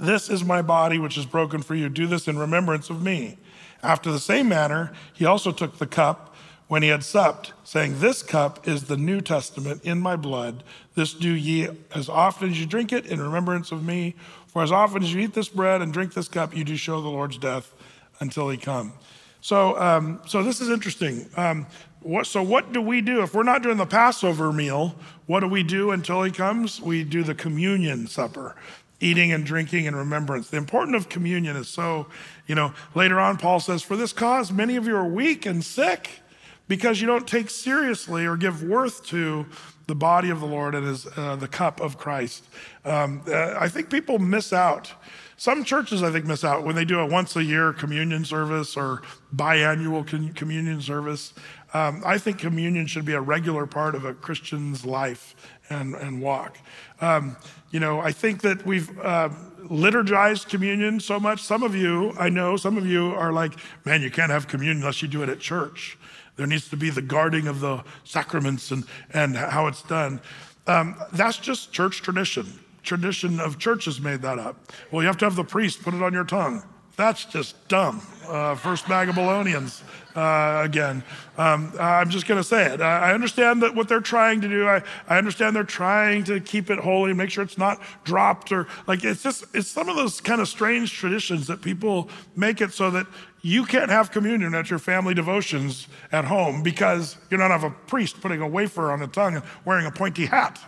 This 0.00 0.28
is 0.28 0.42
my 0.42 0.62
body, 0.62 0.98
which 0.98 1.16
is 1.16 1.26
broken 1.26 1.62
for 1.62 1.76
you. 1.76 1.88
Do 1.88 2.08
this 2.08 2.26
in 2.26 2.36
remembrance 2.36 2.90
of 2.90 3.02
me. 3.02 3.38
After 3.80 4.10
the 4.10 4.18
same 4.18 4.48
manner, 4.48 4.92
he 5.12 5.24
also 5.24 5.52
took 5.52 5.78
the 5.78 5.86
cup 5.86 6.34
when 6.66 6.82
he 6.82 6.88
had 6.88 7.04
supped, 7.04 7.52
saying, 7.62 8.00
This 8.00 8.24
cup 8.24 8.66
is 8.66 8.84
the 8.84 8.96
New 8.96 9.20
Testament 9.20 9.84
in 9.84 10.00
my 10.00 10.16
blood. 10.16 10.64
This 10.96 11.14
do 11.14 11.30
ye 11.30 11.68
as 11.94 12.08
often 12.08 12.50
as 12.50 12.58
you 12.58 12.66
drink 12.66 12.92
it 12.92 13.06
in 13.06 13.20
remembrance 13.20 13.70
of 13.70 13.84
me. 13.84 14.16
For 14.48 14.64
as 14.64 14.72
often 14.72 15.04
as 15.04 15.14
you 15.14 15.20
eat 15.20 15.34
this 15.34 15.48
bread 15.48 15.80
and 15.80 15.92
drink 15.92 16.14
this 16.14 16.28
cup, 16.28 16.56
you 16.56 16.64
do 16.64 16.76
show 16.76 17.00
the 17.00 17.08
Lord's 17.08 17.38
death 17.38 17.72
until 18.18 18.48
he 18.48 18.56
come. 18.56 18.92
So, 19.40 19.78
um, 19.78 20.20
so 20.26 20.42
this 20.42 20.60
is 20.60 20.68
interesting. 20.68 21.26
Um, 21.36 21.66
what, 22.02 22.26
so, 22.26 22.42
what 22.42 22.72
do 22.72 22.80
we 22.80 23.00
do? 23.00 23.22
If 23.22 23.34
we're 23.34 23.42
not 23.42 23.62
doing 23.62 23.76
the 23.76 23.86
Passover 23.86 24.52
meal, 24.52 24.96
what 25.26 25.40
do 25.40 25.48
we 25.48 25.62
do 25.62 25.90
until 25.90 26.22
he 26.22 26.30
comes? 26.30 26.80
We 26.80 27.04
do 27.04 27.22
the 27.22 27.34
communion 27.34 28.06
supper. 28.06 28.56
eating 29.00 29.32
and 29.32 29.44
drinking 29.44 29.86
in 29.86 29.96
remembrance. 29.96 30.48
The 30.50 30.56
importance 30.56 30.96
of 30.96 31.08
communion 31.08 31.56
is 31.56 31.68
so, 31.68 32.06
you 32.46 32.54
know, 32.54 32.72
later 32.94 33.18
on, 33.18 33.36
Paul 33.36 33.58
says, 33.58 33.82
For 33.82 33.96
this 33.96 34.12
cause, 34.12 34.52
many 34.52 34.76
of 34.76 34.86
you 34.86 34.96
are 34.96 35.06
weak 35.06 35.44
and 35.44 35.64
sick 35.64 36.22
because 36.68 37.00
you 37.00 37.06
don't 37.06 37.26
take 37.26 37.50
seriously 37.50 38.24
or 38.24 38.36
give 38.36 38.62
worth 38.62 39.04
to 39.06 39.46
the 39.88 39.94
body 39.96 40.30
of 40.30 40.40
the 40.40 40.46
Lord 40.46 40.74
and 40.74 40.86
his, 40.86 41.06
uh, 41.16 41.36
the 41.36 41.48
cup 41.48 41.80
of 41.80 41.98
Christ. 41.98 42.44
Um, 42.84 43.22
uh, 43.26 43.56
I 43.58 43.68
think 43.68 43.90
people 43.90 44.18
miss 44.18 44.52
out. 44.52 44.92
Some 45.36 45.64
churches, 45.64 46.04
I 46.04 46.12
think, 46.12 46.24
miss 46.24 46.44
out 46.44 46.64
when 46.64 46.76
they 46.76 46.84
do 46.84 47.00
a 47.00 47.06
once 47.06 47.34
a 47.34 47.42
year 47.42 47.72
communion 47.72 48.24
service 48.24 48.76
or 48.76 49.02
biannual 49.34 50.36
communion 50.36 50.80
service. 50.80 51.34
Um, 51.74 52.02
I 52.04 52.18
think 52.18 52.38
communion 52.38 52.86
should 52.86 53.04
be 53.04 53.14
a 53.14 53.20
regular 53.20 53.66
part 53.66 53.94
of 53.94 54.04
a 54.04 54.12
Christian's 54.12 54.84
life 54.84 55.34
and, 55.70 55.94
and 55.94 56.20
walk. 56.20 56.58
Um, 57.00 57.36
you 57.70 57.80
know, 57.80 58.00
I 58.00 58.12
think 58.12 58.42
that 58.42 58.66
we've 58.66 58.90
uh, 59.00 59.30
liturgized 59.64 60.48
communion 60.48 61.00
so 61.00 61.18
much. 61.18 61.42
Some 61.42 61.62
of 61.62 61.74
you, 61.74 62.12
I 62.18 62.28
know, 62.28 62.56
some 62.56 62.76
of 62.76 62.86
you 62.86 63.14
are 63.14 63.32
like, 63.32 63.54
man, 63.84 64.02
you 64.02 64.10
can't 64.10 64.30
have 64.30 64.48
communion 64.48 64.78
unless 64.78 65.00
you 65.00 65.08
do 65.08 65.22
it 65.22 65.28
at 65.28 65.40
church. 65.40 65.96
There 66.36 66.46
needs 66.46 66.68
to 66.70 66.76
be 66.76 66.90
the 66.90 67.02
guarding 67.02 67.46
of 67.46 67.60
the 67.60 67.82
sacraments 68.04 68.70
and, 68.70 68.84
and 69.12 69.36
how 69.36 69.66
it's 69.66 69.82
done. 69.82 70.20
Um, 70.66 70.96
that's 71.12 71.38
just 71.38 71.72
church 71.72 72.02
tradition. 72.02 72.46
Tradition 72.82 73.40
of 73.40 73.58
churches 73.58 74.00
made 74.00 74.22
that 74.22 74.38
up. 74.38 74.72
Well, 74.90 75.02
you 75.02 75.06
have 75.06 75.18
to 75.18 75.24
have 75.24 75.36
the 75.36 75.44
priest 75.44 75.82
put 75.82 75.94
it 75.94 76.02
on 76.02 76.12
your 76.12 76.24
tongue. 76.24 76.62
That's 76.96 77.24
just 77.24 77.68
dumb. 77.68 78.02
Uh, 78.28 78.54
first 78.54 78.88
Babylonians 78.88 79.82
uh, 80.14 80.60
again. 80.64 81.02
Um, 81.38 81.72
I'm 81.78 82.10
just 82.10 82.26
going 82.26 82.40
to 82.40 82.46
say 82.46 82.72
it. 82.72 82.80
I 82.80 83.12
understand 83.12 83.62
that 83.62 83.74
what 83.74 83.88
they're 83.88 84.00
trying 84.00 84.40
to 84.42 84.48
do. 84.48 84.68
I, 84.68 84.82
I 85.08 85.18
understand 85.18 85.56
they're 85.56 85.64
trying 85.64 86.24
to 86.24 86.40
keep 86.40 86.70
it 86.70 86.78
holy, 86.78 87.12
make 87.12 87.30
sure 87.30 87.42
it's 87.42 87.58
not 87.58 87.80
dropped 88.04 88.52
or 88.52 88.66
like 88.86 89.04
it's 89.04 89.22
just 89.22 89.44
it's 89.54 89.68
some 89.68 89.88
of 89.88 89.96
those 89.96 90.20
kind 90.20 90.40
of 90.40 90.48
strange 90.48 90.92
traditions 90.92 91.46
that 91.46 91.62
people 91.62 92.10
make 92.36 92.60
it 92.60 92.72
so 92.72 92.90
that 92.90 93.06
you 93.42 93.64
can't 93.64 93.90
have 93.90 94.10
communion 94.10 94.54
at 94.54 94.70
your 94.70 94.78
family 94.78 95.14
devotions 95.14 95.88
at 96.12 96.24
home 96.24 96.62
because 96.62 97.16
you 97.30 97.36
don't 97.36 97.50
have 97.50 97.64
a 97.64 97.70
priest 97.70 98.20
putting 98.20 98.40
a 98.40 98.46
wafer 98.46 98.92
on 98.92 99.00
the 99.00 99.08
tongue 99.08 99.34
and 99.36 99.44
wearing 99.64 99.86
a 99.86 99.90
pointy 99.90 100.26
hat. 100.26 100.60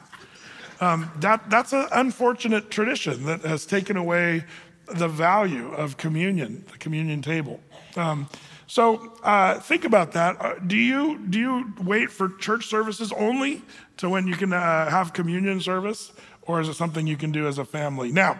Um, 0.80 1.10
that, 1.20 1.48
that's 1.48 1.72
an 1.72 1.86
unfortunate 1.92 2.70
tradition 2.70 3.26
that 3.26 3.42
has 3.42 3.64
taken 3.64 3.96
away 3.96 4.44
the 4.92 5.08
value 5.08 5.68
of 5.72 5.96
communion, 5.96 6.64
the 6.70 6.78
communion 6.78 7.22
table. 7.22 7.60
Um, 7.96 8.28
so 8.66 9.12
uh, 9.22 9.60
think 9.60 9.84
about 9.84 10.12
that. 10.12 10.36
Uh, 10.40 10.54
do 10.66 10.76
you 10.76 11.18
do 11.28 11.38
you 11.38 11.72
wait 11.82 12.10
for 12.10 12.30
church 12.38 12.66
services 12.66 13.12
only 13.12 13.62
to 13.98 14.08
when 14.08 14.26
you 14.26 14.34
can 14.34 14.52
uh, 14.52 14.90
have 14.90 15.12
communion 15.12 15.60
service, 15.60 16.12
or 16.42 16.60
is 16.60 16.68
it 16.68 16.74
something 16.74 17.06
you 17.06 17.16
can 17.16 17.32
do 17.32 17.46
as 17.46 17.58
a 17.58 17.64
family? 17.64 18.10
Now, 18.10 18.38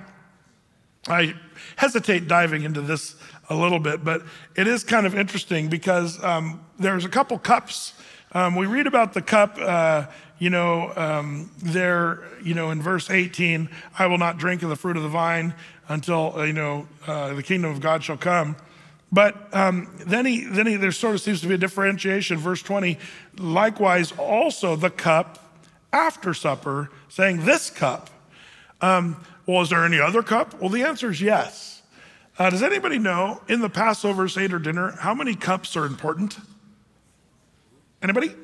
I 1.07 1.35
hesitate 1.77 2.29
diving 2.29 2.63
into 2.63 2.81
this 2.81 3.17
a 3.51 3.55
little 3.55 3.79
bit, 3.79 4.05
but 4.05 4.23
it 4.57 4.67
is 4.67 4.83
kind 4.85 5.07
of 5.07 5.15
interesting 5.15 5.69
because 5.69 6.23
um, 6.25 6.65
there's 6.79 7.05
a 7.05 7.11
couple 7.11 7.39
cups. 7.39 7.93
Um, 8.33 8.57
we 8.57 8.67
read 8.67 8.87
about 8.87 9.13
the 9.13 9.23
cup. 9.23 9.59
Uh, 9.61 10.07
you 10.39 10.51
know, 10.51 10.93
um, 10.97 11.51
there, 11.59 12.25
you 12.43 12.55
know, 12.55 12.71
in 12.71 12.83
verse 12.83 13.09
18, 13.09 13.69
I 13.99 14.07
will 14.07 14.19
not 14.19 14.37
drink 14.37 14.63
of 14.63 14.69
the 14.69 14.77
fruit 14.77 14.97
of 14.97 15.03
the 15.03 15.09
vine 15.09 15.55
until, 15.89 16.35
uh, 16.37 16.43
you 16.43 16.53
know, 16.53 16.89
uh, 17.07 17.35
the 17.35 17.43
kingdom 17.43 17.71
of 17.71 17.81
God 17.81 18.03
shall 18.03 18.17
come. 18.17 18.57
But 19.15 19.55
um, 19.55 19.89
then 20.07 20.27
he, 20.27 20.45
then 20.45 20.67
he, 20.67 20.75
there 20.75 20.91
sort 20.91 21.15
of 21.15 21.21
seems 21.21 21.41
to 21.43 21.47
be 21.47 21.55
a 21.55 21.59
differentiation. 21.59 22.37
Verse 22.37 22.61
20, 22.63 22.99
likewise, 23.39 24.13
also 24.19 24.75
the 24.75 24.91
cup 24.91 25.39
after 25.93 26.35
supper, 26.35 26.91
saying, 27.09 27.45
This 27.45 27.71
cup. 27.71 28.11
Um, 28.81 29.25
well, 29.47 29.63
is 29.63 29.71
there 29.71 29.85
any 29.85 30.01
other 30.01 30.25
cup? 30.25 30.61
Well, 30.61 30.69
the 30.69 30.83
answer 30.83 31.11
is 31.11 31.23
yes. 31.23 31.83
Uh, 32.41 32.51
does 32.51 32.65
anybody 32.65 32.99
know 32.99 33.41
in 33.47 33.61
the 33.61 33.69
Passover 33.69 34.27
Seder 34.27 34.59
dinner 34.59 34.97
how 34.99 35.15
many 35.15 35.37
cups 35.37 35.77
are 35.77 35.87
important? 35.87 36.37
Anybody? 38.03 38.35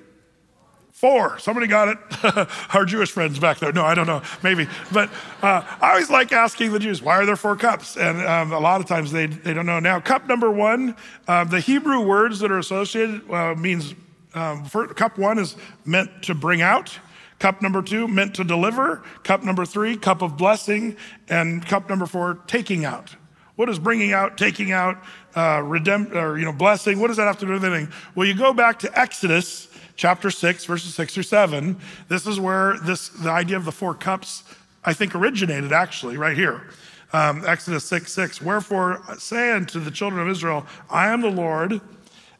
Four. 1.01 1.39
Somebody 1.39 1.67
got 1.67 1.89
it. 1.89 2.47
Our 2.75 2.85
Jewish 2.85 3.11
friends 3.11 3.39
back 3.39 3.59
there. 3.59 3.73
No, 3.73 3.87
I 3.87 3.95
don't 3.95 4.07
know. 4.07 4.21
Maybe. 4.43 4.69
But 4.93 5.09
uh, 5.41 5.65
I 5.81 5.93
always 5.93 6.11
like 6.11 6.31
asking 6.31 6.73
the 6.73 6.79
Jews, 6.79 7.01
why 7.01 7.17
are 7.17 7.25
there 7.25 7.37
four 7.37 7.57
cups? 7.57 7.97
And 7.97 8.21
um, 8.21 8.53
a 8.53 8.61
lot 8.61 8.83
of 8.83 8.87
times 8.87 9.11
they, 9.11 9.25
they 9.25 9.55
don't 9.55 9.65
know. 9.65 9.81
Now, 9.81 9.99
cup 9.99 10.29
number 10.29 10.51
one, 10.51 10.95
uh, 11.27 11.45
the 11.45 11.59
Hebrew 11.59 12.03
words 12.03 12.41
that 12.41 12.53
are 12.53 12.59
associated 12.59 13.31
uh, 13.31 13.55
means 13.55 13.95
um, 14.35 14.67
for, 14.67 14.87
cup 14.89 15.17
one 15.17 15.39
is 15.39 15.57
meant 15.87 16.23
to 16.25 16.35
bring 16.35 16.61
out. 16.61 16.99
Cup 17.39 17.63
number 17.63 17.81
two, 17.81 18.07
meant 18.07 18.35
to 18.35 18.45
deliver. 18.45 19.03
Cup 19.23 19.43
number 19.43 19.65
three, 19.65 19.97
cup 19.97 20.21
of 20.21 20.37
blessing. 20.37 20.99
And 21.31 21.65
cup 21.67 21.89
number 21.89 22.05
four, 22.05 22.41
taking 22.47 22.85
out. 22.85 23.17
What 23.57 23.71
is 23.71 23.79
bringing 23.79 24.13
out, 24.13 24.37
taking 24.37 24.71
out, 24.71 25.03
uh, 25.35 25.63
or, 25.63 26.39
you 26.39 26.45
know, 26.45 26.53
blessing? 26.53 27.01
What 27.01 27.07
does 27.09 27.17
that 27.17 27.25
have 27.25 27.39
to 27.39 27.47
do 27.47 27.53
with 27.53 27.65
anything? 27.65 27.91
Well, 28.15 28.27
you 28.27 28.35
go 28.35 28.53
back 28.53 28.81
to 28.81 28.99
Exodus 29.01 29.70
chapter 30.01 30.31
6, 30.31 30.65
verses 30.65 30.95
6 30.95 31.13
through 31.13 31.23
7. 31.25 31.77
This 32.09 32.27
is 32.27 32.41
where 32.41 32.79
this, 32.85 33.11
the 33.11 33.31
idea 33.31 33.59
of 33.59 33.67
the 33.67 33.73
four 33.73 33.93
cups, 33.95 34.45
I 34.83 34.95
think, 34.95 35.15
originated 35.15 35.73
actually, 35.73 36.17
right 36.17 36.35
here. 36.35 36.69
Um, 37.13 37.45
Exodus 37.47 37.85
6 37.85 38.11
6. 38.11 38.41
Wherefore 38.41 39.03
say 39.19 39.53
unto 39.53 39.79
the 39.79 39.91
children 39.91 40.23
of 40.23 40.29
Israel, 40.29 40.67
I 40.89 41.09
am 41.09 41.21
the 41.21 41.31
Lord, 41.31 41.83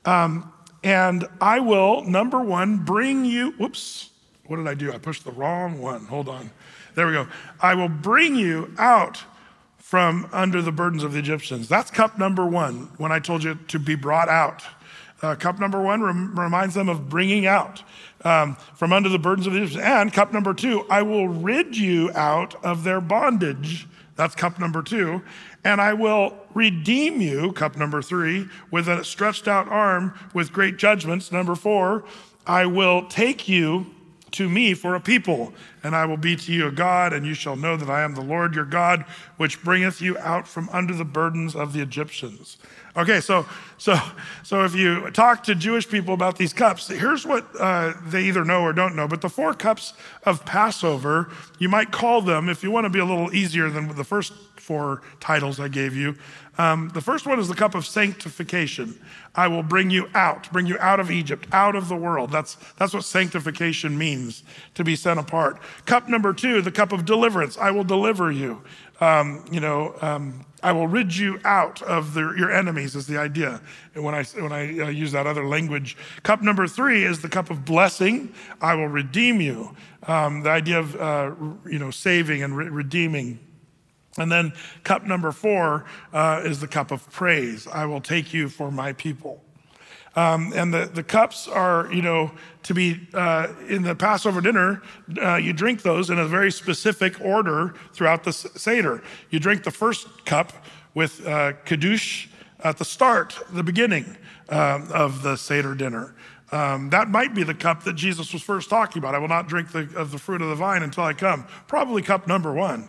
um, 0.07 0.51
and 0.83 1.27
I 1.39 1.61
will, 1.61 2.03
number 2.05 2.41
one, 2.41 2.79
bring 2.79 3.27
you, 3.27 3.51
whoops, 3.53 4.09
what 4.47 4.57
did 4.57 4.67
I 4.67 4.73
do? 4.73 4.91
I 4.91 4.97
pushed 4.97 5.25
the 5.25 5.33
wrong 5.33 5.83
one. 5.83 6.07
Hold 6.07 6.31
on. 6.31 6.51
There 6.95 7.07
we 7.07 7.13
go. 7.13 7.29
I 7.61 7.75
will 7.75 7.91
bring 7.91 8.37
you 8.37 8.73
out 8.79 9.23
from 9.77 10.31
under 10.33 10.63
the 10.63 10.73
burdens 10.73 11.05
of 11.05 11.13
the 11.13 11.19
Egyptians. 11.19 11.69
That's 11.69 11.91
cup 11.91 12.19
number 12.19 12.47
one 12.47 12.91
when 12.97 13.13
I 13.13 13.19
told 13.19 13.45
you 13.45 13.59
to 13.69 13.79
be 13.79 13.97
brought 13.97 14.31
out. 14.31 14.63
Uh, 15.23 15.35
cup 15.35 15.59
number 15.59 15.83
one 15.83 16.03
rem- 16.03 16.39
reminds 16.39 16.75
them 16.75 16.89
of 16.89 17.09
bringing 17.09 17.47
out 17.47 17.83
um, 18.25 18.57
from 18.75 18.93
under 18.93 19.09
the 19.09 19.19
burdens 19.19 19.47
of 19.47 19.53
the 19.53 19.59
Egyptians. 19.59 19.85
And 19.85 20.13
cup 20.13 20.33
number 20.33 20.55
two, 20.55 20.87
I 20.89 21.03
will 21.03 21.29
rid 21.29 21.77
you 21.77 22.11
out 22.15 22.63
of 22.65 22.85
their 22.85 23.01
bondage. 23.01 23.87
That's 24.17 24.35
cup 24.35 24.59
number 24.59 24.83
two. 24.83 25.23
And 25.63 25.81
I 25.81 25.93
will 25.93 26.37
redeem 26.55 27.21
you, 27.21 27.53
cup 27.53 27.77
number 27.77 28.01
three, 28.01 28.49
with 28.71 28.89
a 28.89 29.05
stretched 29.05 29.47
out 29.47 29.69
arm 29.69 30.15
with 30.33 30.53
great 30.53 30.79
judgments. 30.79 31.31
Number 31.31 31.55
four, 31.55 32.05
I 32.47 32.65
will 32.67 33.07
take 33.07 33.49
you 33.49 33.87
to 34.33 34.49
me 34.49 34.75
for 34.75 34.95
a 34.95 35.01
people, 35.01 35.53
and 35.83 35.95
I 35.95 36.07
will 36.07 36.17
be 36.17 36.37
to 36.37 36.53
you 36.53 36.69
a 36.69 36.73
God, 36.73 37.13
and 37.13 37.27
you 37.27 37.35
shall 37.35 37.57
know 37.57 37.77
that 37.77 37.91
I 37.91 38.03
am 38.03 38.15
the 38.15 38.21
Lord 38.21 38.55
your 38.55 38.65
God, 38.65 39.05
which 39.37 39.63
bringeth 39.63 40.01
you 40.01 40.17
out 40.19 40.47
from 40.47 40.69
under 40.71 40.95
the 40.95 41.05
burdens 41.05 41.57
of 41.57 41.73
the 41.73 41.81
Egyptians. 41.81 42.57
Okay, 42.97 43.21
so 43.21 43.47
so 43.79 43.97
so 44.43 44.65
if 44.65 44.75
you 44.75 45.11
talk 45.13 45.45
to 45.45 45.55
Jewish 45.55 45.89
people 45.89 46.13
about 46.13 46.37
these 46.37 46.53
cups, 46.53 46.89
here's 46.89 47.25
what 47.25 47.47
uh, 47.59 47.93
they 48.07 48.25
either 48.25 48.45
know 48.45 48.63
or 48.63 48.73
don't 48.73 48.97
know. 48.97 49.07
But 49.07 49.21
the 49.21 49.29
four 49.29 49.55
cups 49.55 49.93
of 50.25 50.45
Passover, 50.45 51.31
you 51.59 51.69
might 51.69 51.93
call 51.93 52.21
them, 52.21 52.49
if 52.49 52.63
you 52.63 52.71
want 52.71 52.87
to 52.87 52.91
be 52.91 52.99
a 52.99 53.05
little 53.05 53.33
easier 53.33 53.71
than 53.71 53.95
the 53.95 54.05
first 54.05 54.33
four 54.57 55.03
titles 55.21 55.59
I 55.59 55.69
gave 55.69 55.97
you. 55.97 56.17
Um, 56.59 56.91
the 56.93 57.01
first 57.01 57.27
one 57.27 57.41
is 57.41 57.49
the 57.49 57.55
cup 57.55 57.75
of 57.75 57.87
sanctification. 57.87 59.01
I 59.35 59.49
will 59.49 59.63
bring 59.63 59.89
you 59.91 60.09
out, 60.15 60.53
bring 60.53 60.67
you 60.67 60.77
out 60.79 61.01
of 61.01 61.11
Egypt, 61.11 61.49
out 61.53 61.75
of 61.75 61.89
the 61.89 61.97
world. 61.97 62.31
That's, 62.31 62.57
that's 62.77 62.93
what 62.93 63.05
sanctification 63.05 63.97
means, 63.97 64.43
to 64.75 64.85
be 64.85 64.95
set 64.95 65.17
apart. 65.17 65.59
Cup 65.87 66.09
number 66.09 66.35
two, 66.35 66.61
the 66.61 66.71
cup 66.71 66.93
of 66.93 67.05
deliverance. 67.05 67.57
I 67.57 67.71
will 67.71 67.85
deliver 67.85 68.31
you. 68.31 68.63
Um, 69.01 69.45
you 69.51 69.61
know, 69.61 69.95
um, 70.03 70.45
I 70.63 70.73
will 70.73 70.87
rid 70.87 71.17
you 71.17 71.41
out 71.45 71.81
of 71.83 72.13
the, 72.13 72.21
your 72.37 72.53
enemies, 72.53 72.95
is 72.95 73.07
the 73.07 73.17
idea. 73.19 73.63
And 73.95 74.05
when 74.05 74.15
I, 74.15 74.25
when 74.25 74.53
I 74.53 74.79
uh, 74.79 74.89
use 74.89 75.13
that 75.13 75.27
other 75.27 75.47
language, 75.47 75.97
cup 76.23 76.43
number 76.43 76.67
three 76.67 77.05
is 77.05 77.23
the 77.23 77.29
cup 77.29 77.51
of 77.51 77.65
blessing. 77.65 78.35
I 78.61 78.75
will 78.75 78.89
redeem 78.89 79.41
you. 79.41 79.75
Um, 80.07 80.43
the 80.43 80.51
idea 80.51 80.79
of, 80.79 80.97
uh, 80.97 81.35
you 81.67 81.79
know, 81.79 81.91
saving 81.91 82.43
and 82.43 82.57
re- 82.57 82.69
redeeming. 82.69 83.39
And 84.19 84.31
then 84.31 84.53
cup 84.85 85.05
number 85.05 85.33
four 85.33 85.87
uh, 86.13 86.43
is 86.45 86.61
the 86.61 86.69
cup 86.69 86.91
of 86.91 87.11
praise. 87.11 87.67
I 87.67 87.87
will 87.87 88.01
take 88.01 88.35
you 88.35 88.49
for 88.49 88.71
my 88.71 88.93
people. 88.93 89.43
Um, 90.17 90.53
and 90.55 90.75
the, 90.75 90.91
the 90.93 91.05
cups 91.05 91.47
are, 91.47 91.89
you 91.93 92.03
know, 92.03 92.33
to 92.65 92.75
be 92.75 93.09
uh, 93.15 93.49
in 93.69 93.83
the 93.83 93.95
Passover 93.95 94.41
dinner, 94.41 94.83
uh, 95.23 95.37
you 95.37 95.53
drink 95.53 95.83
those 95.83 96.11
in 96.11 96.19
a 96.19 96.27
very 96.27 96.51
specific 96.51 97.21
order 97.21 97.75
throughout 97.93 98.25
the 98.25 98.33
Seder. 98.33 99.03
You 99.31 99.39
drink 99.39 99.63
the 99.63 99.71
first 99.71 100.25
cup 100.25 100.53
with 100.95 101.25
uh, 101.27 101.53
Kiddush 101.65 102.29
at 102.65 102.77
the 102.77 102.85
start, 102.85 103.39
the 103.53 103.63
beginning 103.63 104.17
um, 104.49 104.91
of 104.93 105.23
the 105.23 105.37
Seder 105.37 105.75
dinner. 105.75 106.15
Um, 106.53 106.91
that 106.91 107.09
might 107.09 107.33
be 107.33 107.45
the 107.45 107.55
cup 107.55 107.85
that 107.85 107.95
Jesus 107.95 108.33
was 108.33 108.43
first 108.43 108.69
talking 108.69 109.01
about. 109.01 109.15
I 109.15 109.19
will 109.19 109.29
not 109.29 109.47
drink 109.47 109.71
the, 109.71 109.89
of 109.97 110.11
the 110.11 110.19
fruit 110.19 110.43
of 110.43 110.49
the 110.49 110.57
vine 110.57 110.83
until 110.83 111.05
I 111.05 111.13
come. 111.13 111.47
Probably 111.69 112.03
cup 112.03 112.27
number 112.27 112.53
one. 112.53 112.89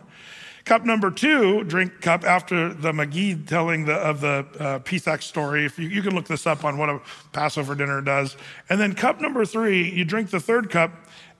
Cup 0.64 0.84
number 0.84 1.10
two, 1.10 1.64
drink 1.64 2.00
cup 2.00 2.24
after 2.24 2.72
the 2.72 2.92
Magid 2.92 3.48
telling 3.48 3.84
the, 3.84 3.94
of 3.94 4.20
the 4.20 4.46
uh, 4.60 4.78
Pesach 4.78 5.20
story. 5.22 5.64
If 5.64 5.78
you, 5.78 5.88
you 5.88 6.02
can 6.02 6.14
look 6.14 6.26
this 6.26 6.46
up 6.46 6.64
on 6.64 6.78
what 6.78 6.88
a 6.88 7.00
Passover 7.32 7.74
dinner 7.74 8.00
does. 8.00 8.36
And 8.68 8.80
then 8.80 8.94
cup 8.94 9.20
number 9.20 9.44
three, 9.44 9.90
you 9.90 10.04
drink 10.04 10.30
the 10.30 10.38
third 10.38 10.70
cup 10.70 10.92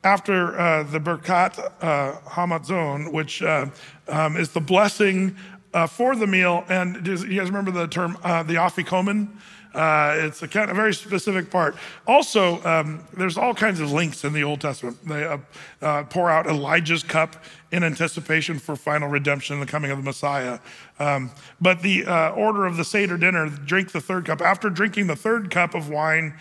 after 0.02 0.58
uh, 0.58 0.82
the 0.82 0.98
Birkat 0.98 1.58
uh, 1.80 2.18
Hamazon, 2.28 3.12
which 3.12 3.42
uh, 3.42 3.66
um, 4.08 4.36
is 4.36 4.48
the 4.50 4.60
blessing 4.60 5.36
uh, 5.72 5.86
for 5.86 6.16
the 6.16 6.26
meal. 6.26 6.64
And 6.68 7.04
does, 7.04 7.24
you 7.24 7.38
guys 7.38 7.48
remember 7.48 7.70
the 7.70 7.86
term, 7.86 8.18
uh, 8.24 8.42
the 8.42 8.54
afikomen? 8.54 9.28
Uh, 9.74 10.14
it's 10.18 10.42
a 10.42 10.48
kind 10.48 10.70
of 10.70 10.76
very 10.76 10.92
specific 10.92 11.50
part. 11.50 11.76
Also, 12.06 12.62
um, 12.64 13.02
there's 13.16 13.38
all 13.38 13.54
kinds 13.54 13.80
of 13.80 13.90
links 13.90 14.24
in 14.24 14.32
the 14.32 14.44
Old 14.44 14.60
Testament. 14.60 14.98
They 15.06 15.24
uh, 15.24 15.38
uh, 15.80 16.04
pour 16.04 16.30
out 16.30 16.46
Elijah's 16.46 17.02
cup 17.02 17.42
in 17.70 17.82
anticipation 17.82 18.58
for 18.58 18.76
final 18.76 19.08
redemption 19.08 19.58
the 19.60 19.66
coming 19.66 19.90
of 19.90 19.98
the 19.98 20.04
Messiah. 20.04 20.58
Um, 20.98 21.30
but 21.60 21.80
the 21.80 22.04
uh, 22.04 22.30
order 22.32 22.66
of 22.66 22.76
the 22.76 22.84
Seder 22.84 23.16
dinner, 23.16 23.48
drink 23.48 23.92
the 23.92 24.00
third 24.00 24.26
cup. 24.26 24.42
After 24.42 24.68
drinking 24.68 25.06
the 25.06 25.16
third 25.16 25.50
cup 25.50 25.74
of 25.74 25.88
wine, 25.88 26.34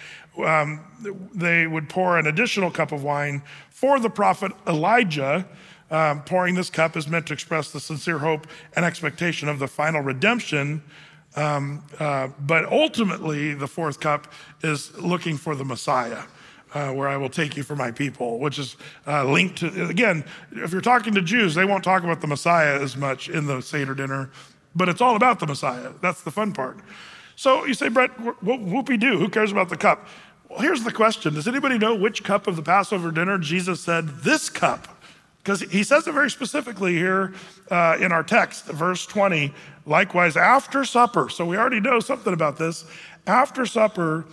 um, 0.46 0.82
they 1.34 1.68
would 1.68 1.88
pour 1.88 2.18
an 2.18 2.28
additional 2.28 2.70
cup 2.70 2.92
of 2.92 3.04
wine 3.04 3.42
for 3.70 4.00
the 4.00 4.10
prophet 4.10 4.52
Elijah. 4.68 5.48
Um, 5.90 6.24
pouring 6.24 6.56
this 6.56 6.70
cup 6.70 6.96
is 6.96 7.10
meant 7.10 7.28
to 7.28 7.34
express 7.34 7.72
the 7.72 7.80
sincere 7.82 8.20
hope 8.20 8.48
and 8.78 8.86
expectation 8.86 9.50
of 9.50 9.60
the 9.60 9.68
final 9.68 10.00
redemption 10.00 10.82
um, 11.36 11.84
uh, 12.00 12.30
but 12.40 12.66
ultimately, 12.66 13.54
the 13.54 13.68
fourth 13.68 14.00
cup 14.00 14.32
is 14.64 14.96
looking 14.98 15.38
for 15.38 15.56
the 15.56 15.66
Messiah. 15.66 16.24
Uh, 16.74 16.90
where 16.94 17.10
I 17.10 17.18
will 17.18 17.28
take 17.28 17.58
you 17.58 17.64
for 17.64 17.76
my 17.76 17.92
people, 17.92 18.40
which 18.40 18.58
is 18.58 18.78
uh, 19.06 19.30
linked 19.30 19.58
to, 19.58 19.90
again, 19.90 20.24
if 20.54 20.72
you're 20.72 20.80
talking 20.80 21.14
to 21.16 21.22
Jews, 21.22 21.54
they 21.54 21.66
won't 21.66 21.84
talk 21.84 22.04
about 22.04 22.22
the 22.22 22.28
Messiah 22.28 22.80
as 22.80 22.96
much 22.96 23.28
in 23.28 23.46
the 23.46 23.60
Seder 23.60 23.94
dinner, 23.94 24.30
but 24.74 24.88
it's 24.88 25.02
all 25.02 25.18
about 25.18 25.42
the 25.42 25.48
Messiah. 25.48 25.92
That's 26.00 26.22
the 26.22 26.32
fun 26.32 26.54
part. 26.54 26.78
So 27.36 27.66
you 27.66 27.74
say, 27.74 27.90
Brett, 27.90 28.16
whoopie 28.18 28.98
doo, 28.98 29.18
who 29.18 29.28
cares 29.28 29.52
about 29.52 29.68
the 29.68 29.76
cup? 29.76 30.08
Well, 30.48 30.60
here's 30.60 30.84
the 30.86 30.92
question 30.94 31.34
Does 31.34 31.48
anybody 31.48 31.78
know 31.78 31.96
which 31.96 32.24
cup 32.24 32.48
of 32.48 32.56
the 32.56 32.64
Passover 32.64 33.12
dinner 33.12 33.38
Jesus 33.38 33.82
said, 33.82 34.08
this 34.20 34.50
cup? 34.50 35.01
Because 35.44 35.62
he 35.62 35.84
says 35.84 36.08
it 36.08 36.12
very 36.12 36.30
specifically 36.30 36.94
here 36.94 37.34
uh, 37.72 37.98
in 38.00 38.12
our 38.12 38.24
text, 38.24 38.66
verse 38.66 39.06
20 39.06 39.54
Likewise, 39.86 40.38
after 40.38 40.86
supper, 40.86 41.28
so 41.28 41.44
we 41.44 41.58
already 41.58 41.80
know 41.80 42.00
something 42.00 42.34
about 42.34 42.58
this. 42.58 42.86
After 43.26 43.66
supper, 43.66 44.26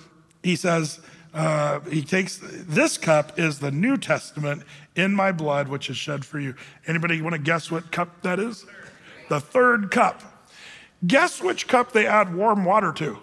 he 0.42 0.56
says, 0.56 1.00
uh, 1.32 1.80
he 1.80 2.02
takes 2.02 2.38
this 2.42 2.98
cup 2.98 3.38
is 3.38 3.59
the 3.59 3.70
New 3.70 3.96
Testament 3.96 4.62
in 4.94 5.14
my 5.14 5.32
blood, 5.32 5.68
which 5.68 5.88
is 5.88 5.96
shed 5.96 6.24
for 6.24 6.38
you. 6.38 6.54
Anybody 6.86 7.22
want 7.22 7.34
to 7.34 7.40
guess 7.40 7.70
what 7.70 7.90
cup 7.90 8.22
that 8.22 8.38
is? 8.38 8.66
The 9.28 9.40
third 9.40 9.90
cup. 9.90 10.22
Guess 11.06 11.42
which 11.42 11.68
cup 11.68 11.92
they 11.92 12.06
add 12.06 12.34
warm 12.34 12.64
water 12.64 12.92
to? 12.94 13.18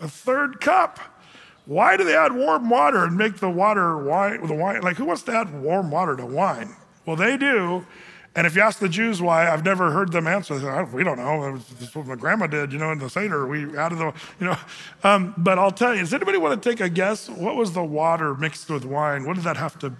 The 0.00 0.08
third 0.08 0.60
cup. 0.60 0.98
Why 1.64 1.96
do 1.96 2.04
they 2.04 2.16
add 2.16 2.32
warm 2.34 2.68
water 2.68 3.04
and 3.04 3.16
make 3.16 3.36
the 3.36 3.50
water 3.50 3.96
wine? 3.98 4.46
The 4.46 4.54
wine, 4.54 4.80
like 4.82 4.96
who 4.96 5.04
wants 5.04 5.22
to 5.24 5.32
add 5.32 5.62
warm 5.62 5.90
water 5.90 6.16
to 6.16 6.26
wine? 6.26 6.74
Well, 7.06 7.16
they 7.16 7.36
do 7.36 7.86
and 8.34 8.46
if 8.46 8.56
you 8.56 8.62
ask 8.62 8.78
the 8.78 8.88
Jews 8.88 9.20
why, 9.20 9.50
I've 9.50 9.64
never 9.64 9.90
heard 9.90 10.10
them 10.10 10.26
answer. 10.26 10.58
Say, 10.58 10.84
we 10.84 11.04
don't 11.04 11.18
know. 11.18 11.58
That's 11.78 11.94
what 11.94 12.06
my 12.06 12.16
grandma 12.16 12.46
did, 12.46 12.72
you 12.72 12.78
know, 12.78 12.90
in 12.90 12.98
the 12.98 13.10
Seder. 13.10 13.46
We 13.46 13.76
added 13.76 13.98
the, 13.98 14.14
you 14.40 14.46
know. 14.46 14.56
Um, 15.04 15.34
but 15.36 15.58
I'll 15.58 15.70
tell 15.70 15.94
you, 15.94 16.00
does 16.00 16.14
anybody 16.14 16.38
want 16.38 16.60
to 16.60 16.70
take 16.70 16.80
a 16.80 16.88
guess? 16.88 17.28
What 17.28 17.56
was 17.56 17.72
the 17.72 17.84
water 17.84 18.34
mixed 18.34 18.70
with 18.70 18.86
wine? 18.86 19.26
What 19.26 19.36
did 19.36 19.44
that 19.44 19.58
have 19.58 19.78
to? 19.80 19.92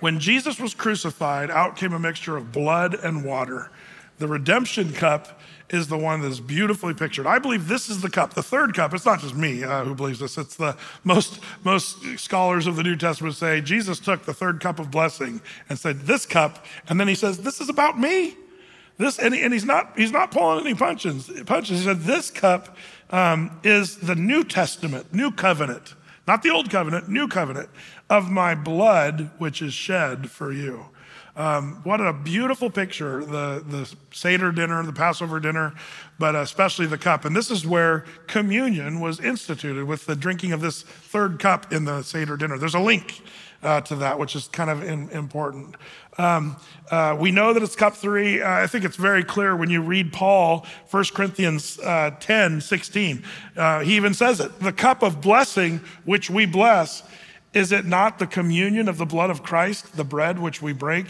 When 0.00 0.20
Jesus 0.20 0.60
was 0.60 0.74
crucified, 0.74 1.50
out 1.50 1.76
came 1.76 1.94
a 1.94 1.98
mixture 1.98 2.36
of 2.36 2.52
blood 2.52 2.94
and 2.94 3.24
water. 3.24 3.70
The 4.18 4.28
redemption 4.28 4.92
cup 4.92 5.39
is 5.70 5.86
the 5.86 5.96
one 5.96 6.20
that's 6.20 6.40
beautifully 6.40 6.94
pictured. 6.94 7.26
I 7.26 7.38
believe 7.38 7.68
this 7.68 7.88
is 7.88 8.02
the 8.02 8.10
cup, 8.10 8.34
the 8.34 8.42
third 8.42 8.74
cup. 8.74 8.92
It's 8.92 9.06
not 9.06 9.20
just 9.20 9.34
me 9.34 9.62
uh, 9.64 9.84
who 9.84 9.94
believes 9.94 10.18
this. 10.18 10.36
It's 10.36 10.56
the 10.56 10.76
most 11.04 11.40
most 11.64 12.18
scholars 12.18 12.66
of 12.66 12.76
the 12.76 12.82
New 12.82 12.96
Testament 12.96 13.36
say 13.36 13.60
Jesus 13.60 14.00
took 14.00 14.24
the 14.24 14.34
third 14.34 14.60
cup 14.60 14.78
of 14.78 14.90
blessing 14.90 15.40
and 15.68 15.78
said, 15.78 16.00
"This 16.00 16.26
cup," 16.26 16.64
and 16.88 16.98
then 16.98 17.08
he 17.08 17.14
says, 17.14 17.38
"This 17.38 17.60
is 17.60 17.68
about 17.68 17.98
me." 17.98 18.36
This 18.98 19.18
and, 19.18 19.34
and 19.34 19.52
he's 19.52 19.64
not 19.64 19.92
he's 19.96 20.12
not 20.12 20.30
pulling 20.30 20.66
any 20.66 20.74
punches. 20.74 21.30
Punches. 21.46 21.78
He 21.78 21.84
said, 21.84 22.00
"This 22.00 22.30
cup 22.30 22.76
um, 23.10 23.58
is 23.62 23.96
the 23.96 24.14
New 24.14 24.44
Testament, 24.44 25.14
New 25.14 25.30
Covenant, 25.30 25.94
not 26.26 26.42
the 26.42 26.50
Old 26.50 26.70
Covenant, 26.70 27.08
New 27.08 27.28
Covenant 27.28 27.70
of 28.10 28.30
my 28.30 28.54
blood, 28.54 29.30
which 29.38 29.62
is 29.62 29.72
shed 29.72 30.30
for 30.30 30.52
you." 30.52 30.86
Um, 31.36 31.80
what 31.84 32.00
a 32.00 32.12
beautiful 32.12 32.70
picture 32.70 33.24
the, 33.24 33.64
the 33.66 33.94
Seder 34.12 34.52
dinner, 34.52 34.82
the 34.82 34.92
Passover 34.92 35.40
dinner, 35.40 35.74
but 36.18 36.34
especially 36.34 36.86
the 36.86 36.98
cup. 36.98 37.24
And 37.24 37.34
this 37.34 37.50
is 37.50 37.66
where 37.66 38.04
communion 38.26 39.00
was 39.00 39.20
instituted 39.20 39.84
with 39.84 40.06
the 40.06 40.16
drinking 40.16 40.52
of 40.52 40.60
this 40.60 40.82
third 40.82 41.38
cup 41.38 41.72
in 41.72 41.84
the 41.84 42.02
Seder 42.02 42.36
dinner. 42.36 42.58
There's 42.58 42.74
a 42.74 42.80
link 42.80 43.22
uh, 43.62 43.80
to 43.82 43.96
that, 43.96 44.18
which 44.18 44.34
is 44.34 44.48
kind 44.48 44.70
of 44.70 44.82
in, 44.82 45.08
important. 45.10 45.76
Um, 46.18 46.56
uh, 46.90 47.16
we 47.18 47.30
know 47.30 47.52
that 47.52 47.62
it's 47.62 47.76
cup 47.76 47.94
three. 47.94 48.42
Uh, 48.42 48.50
I 48.50 48.66
think 48.66 48.84
it's 48.84 48.96
very 48.96 49.22
clear 49.22 49.54
when 49.54 49.70
you 49.70 49.82
read 49.82 50.12
Paul, 50.12 50.66
1 50.90 51.04
Corinthians 51.14 51.78
uh, 51.80 52.10
10 52.20 52.60
16. 52.60 53.22
Uh, 53.56 53.80
he 53.80 53.96
even 53.96 54.14
says 54.14 54.40
it 54.40 54.58
the 54.60 54.72
cup 54.72 55.02
of 55.02 55.20
blessing 55.20 55.80
which 56.04 56.28
we 56.30 56.46
bless 56.46 57.02
is 57.52 57.72
it 57.72 57.84
not 57.84 58.18
the 58.18 58.26
communion 58.26 58.88
of 58.88 58.98
the 58.98 59.06
blood 59.06 59.30
of 59.30 59.42
Christ, 59.42 59.96
the 59.96 60.04
bread 60.04 60.38
which 60.38 60.62
we 60.62 60.72
break? 60.72 61.06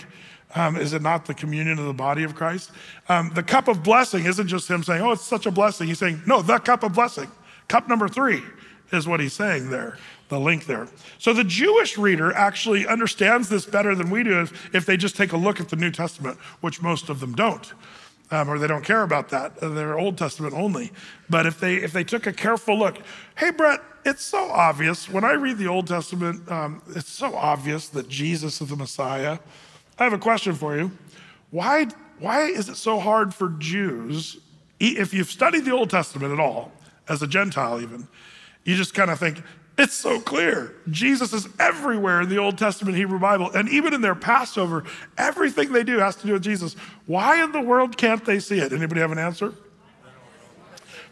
Um, 0.54 0.76
is 0.76 0.92
it 0.92 1.02
not 1.02 1.26
the 1.26 1.34
communion 1.34 1.78
of 1.78 1.84
the 1.84 1.92
body 1.92 2.24
of 2.24 2.34
Christ? 2.34 2.72
Um, 3.08 3.30
the 3.34 3.42
cup 3.42 3.68
of 3.68 3.82
blessing 3.82 4.24
isn't 4.24 4.48
just 4.48 4.68
him 4.68 4.82
saying, 4.82 5.02
oh, 5.02 5.12
it's 5.12 5.24
such 5.24 5.46
a 5.46 5.50
blessing. 5.50 5.86
He's 5.86 5.98
saying, 5.98 6.22
no, 6.26 6.42
the 6.42 6.58
cup 6.58 6.82
of 6.82 6.94
blessing. 6.94 7.30
Cup 7.68 7.88
number 7.88 8.08
three 8.08 8.42
is 8.90 9.06
what 9.06 9.20
he's 9.20 9.32
saying 9.32 9.70
there, 9.70 9.96
the 10.28 10.40
link 10.40 10.66
there. 10.66 10.88
So 11.18 11.32
the 11.32 11.44
Jewish 11.44 11.96
reader 11.96 12.32
actually 12.32 12.86
understands 12.86 13.48
this 13.48 13.64
better 13.64 13.94
than 13.94 14.10
we 14.10 14.24
do 14.24 14.48
if 14.72 14.86
they 14.86 14.96
just 14.96 15.16
take 15.16 15.32
a 15.32 15.36
look 15.36 15.60
at 15.60 15.68
the 15.68 15.76
New 15.76 15.92
Testament, 15.92 16.38
which 16.60 16.82
most 16.82 17.08
of 17.08 17.20
them 17.20 17.34
don't. 17.34 17.72
Um, 18.32 18.48
or 18.48 18.58
they 18.58 18.68
don't 18.68 18.84
care 18.84 19.02
about 19.02 19.28
that. 19.30 19.58
They're 19.60 19.98
Old 19.98 20.16
Testament 20.16 20.54
only. 20.54 20.92
But 21.28 21.46
if 21.46 21.58
they 21.58 21.76
if 21.76 21.92
they 21.92 22.04
took 22.04 22.26
a 22.26 22.32
careful 22.32 22.78
look, 22.78 22.98
hey 23.36 23.50
Brett, 23.50 23.80
it's 24.04 24.24
so 24.24 24.50
obvious. 24.50 25.08
When 25.08 25.24
I 25.24 25.32
read 25.32 25.58
the 25.58 25.66
Old 25.66 25.86
Testament, 25.86 26.50
um, 26.50 26.82
it's 26.94 27.10
so 27.10 27.34
obvious 27.34 27.88
that 27.88 28.08
Jesus 28.08 28.60
is 28.60 28.68
the 28.68 28.76
Messiah. 28.76 29.38
I 29.98 30.04
have 30.04 30.12
a 30.12 30.18
question 30.18 30.54
for 30.54 30.76
you. 30.76 30.90
Why, 31.50 31.86
why 32.18 32.44
is 32.46 32.68
it 32.68 32.76
so 32.76 32.98
hard 32.98 33.34
for 33.34 33.50
Jews, 33.58 34.38
if 34.78 35.12
you've 35.12 35.30
studied 35.30 35.64
the 35.64 35.72
Old 35.72 35.90
Testament 35.90 36.32
at 36.32 36.40
all, 36.40 36.72
as 37.08 37.22
a 37.22 37.26
Gentile 37.26 37.80
even, 37.80 38.08
you 38.64 38.76
just 38.76 38.94
kind 38.94 39.10
of 39.10 39.18
think, 39.18 39.42
it's 39.80 39.94
so 39.94 40.20
clear. 40.20 40.74
Jesus 40.90 41.32
is 41.32 41.48
everywhere 41.58 42.20
in 42.20 42.28
the 42.28 42.36
Old 42.36 42.58
Testament 42.58 42.96
Hebrew 42.96 43.18
Bible. 43.18 43.50
And 43.52 43.68
even 43.70 43.94
in 43.94 44.02
their 44.02 44.14
Passover, 44.14 44.84
everything 45.16 45.72
they 45.72 45.84
do 45.84 45.98
has 45.98 46.16
to 46.16 46.26
do 46.26 46.34
with 46.34 46.42
Jesus. 46.42 46.76
Why 47.06 47.42
in 47.42 47.52
the 47.52 47.62
world 47.62 47.96
can't 47.96 48.24
they 48.24 48.40
see 48.40 48.58
it? 48.58 48.72
Anybody 48.72 49.00
have 49.00 49.10
an 49.10 49.18
answer? 49.18 49.54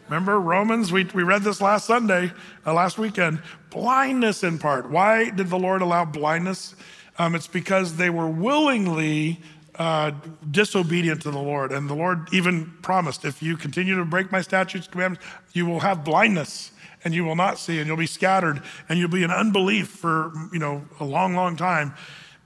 Remember 0.07 0.39
Romans? 0.39 0.91
We, 0.91 1.03
we 1.05 1.23
read 1.23 1.43
this 1.43 1.61
last 1.61 1.85
Sunday, 1.85 2.31
uh, 2.65 2.73
last 2.73 2.97
weekend. 2.97 3.41
Blindness 3.71 4.43
in 4.43 4.59
part. 4.59 4.89
Why 4.89 5.29
did 5.29 5.49
the 5.49 5.59
Lord 5.59 5.81
allow 5.81 6.05
blindness? 6.05 6.75
Um, 7.17 7.35
it's 7.35 7.47
because 7.47 7.95
they 7.95 8.09
were 8.09 8.27
willingly 8.27 9.39
uh, 9.75 10.11
disobedient 10.49 11.23
to 11.23 11.31
the 11.31 11.39
Lord. 11.39 11.71
And 11.71 11.89
the 11.89 11.95
Lord 11.95 12.31
even 12.33 12.71
promised 12.81 13.25
if 13.25 13.41
you 13.41 13.57
continue 13.57 13.95
to 13.95 14.05
break 14.05 14.31
my 14.31 14.41
statutes, 14.41 14.87
commandments, 14.87 15.25
you 15.53 15.65
will 15.65 15.79
have 15.79 16.03
blindness 16.03 16.71
and 17.03 17.13
you 17.13 17.23
will 17.23 17.35
not 17.35 17.57
see 17.57 17.79
and 17.79 17.87
you'll 17.87 17.97
be 17.97 18.05
scattered 18.05 18.61
and 18.87 18.99
you'll 18.99 19.09
be 19.09 19.23
in 19.23 19.31
unbelief 19.31 19.87
for 19.87 20.31
you 20.51 20.59
know 20.59 20.83
a 20.99 21.05
long 21.05 21.33
long 21.33 21.55
time 21.55 21.93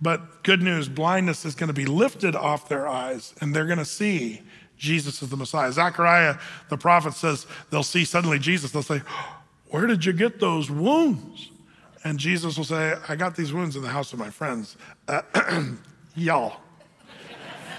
but 0.01 0.43
good 0.43 0.61
news 0.61 0.87
blindness 0.87 1.45
is 1.45 1.55
going 1.55 1.67
to 1.67 1.73
be 1.73 1.85
lifted 1.85 2.35
off 2.35 2.69
their 2.69 2.87
eyes 2.87 3.33
and 3.41 3.55
they're 3.55 3.65
going 3.65 3.77
to 3.77 3.85
see 3.85 4.41
Jesus 4.83 5.21
is 5.21 5.29
the 5.29 5.37
Messiah. 5.37 5.71
Zechariah, 5.71 6.37
the 6.69 6.77
prophet, 6.77 7.13
says 7.13 7.47
they'll 7.69 7.83
see 7.83 8.03
suddenly 8.03 8.37
Jesus. 8.37 8.71
They'll 8.71 8.83
say, 8.83 9.01
Where 9.69 9.87
did 9.87 10.03
you 10.03 10.11
get 10.11 10.41
those 10.41 10.69
wounds? 10.69 11.51
And 12.03 12.19
Jesus 12.19 12.57
will 12.57 12.65
say, 12.65 12.95
I 13.07 13.15
got 13.15 13.37
these 13.37 13.53
wounds 13.53 13.77
in 13.77 13.81
the 13.81 13.87
house 13.87 14.11
of 14.11 14.19
my 14.19 14.29
friends. 14.29 14.75
Uh, 15.07 15.21
y'all. 16.15 16.57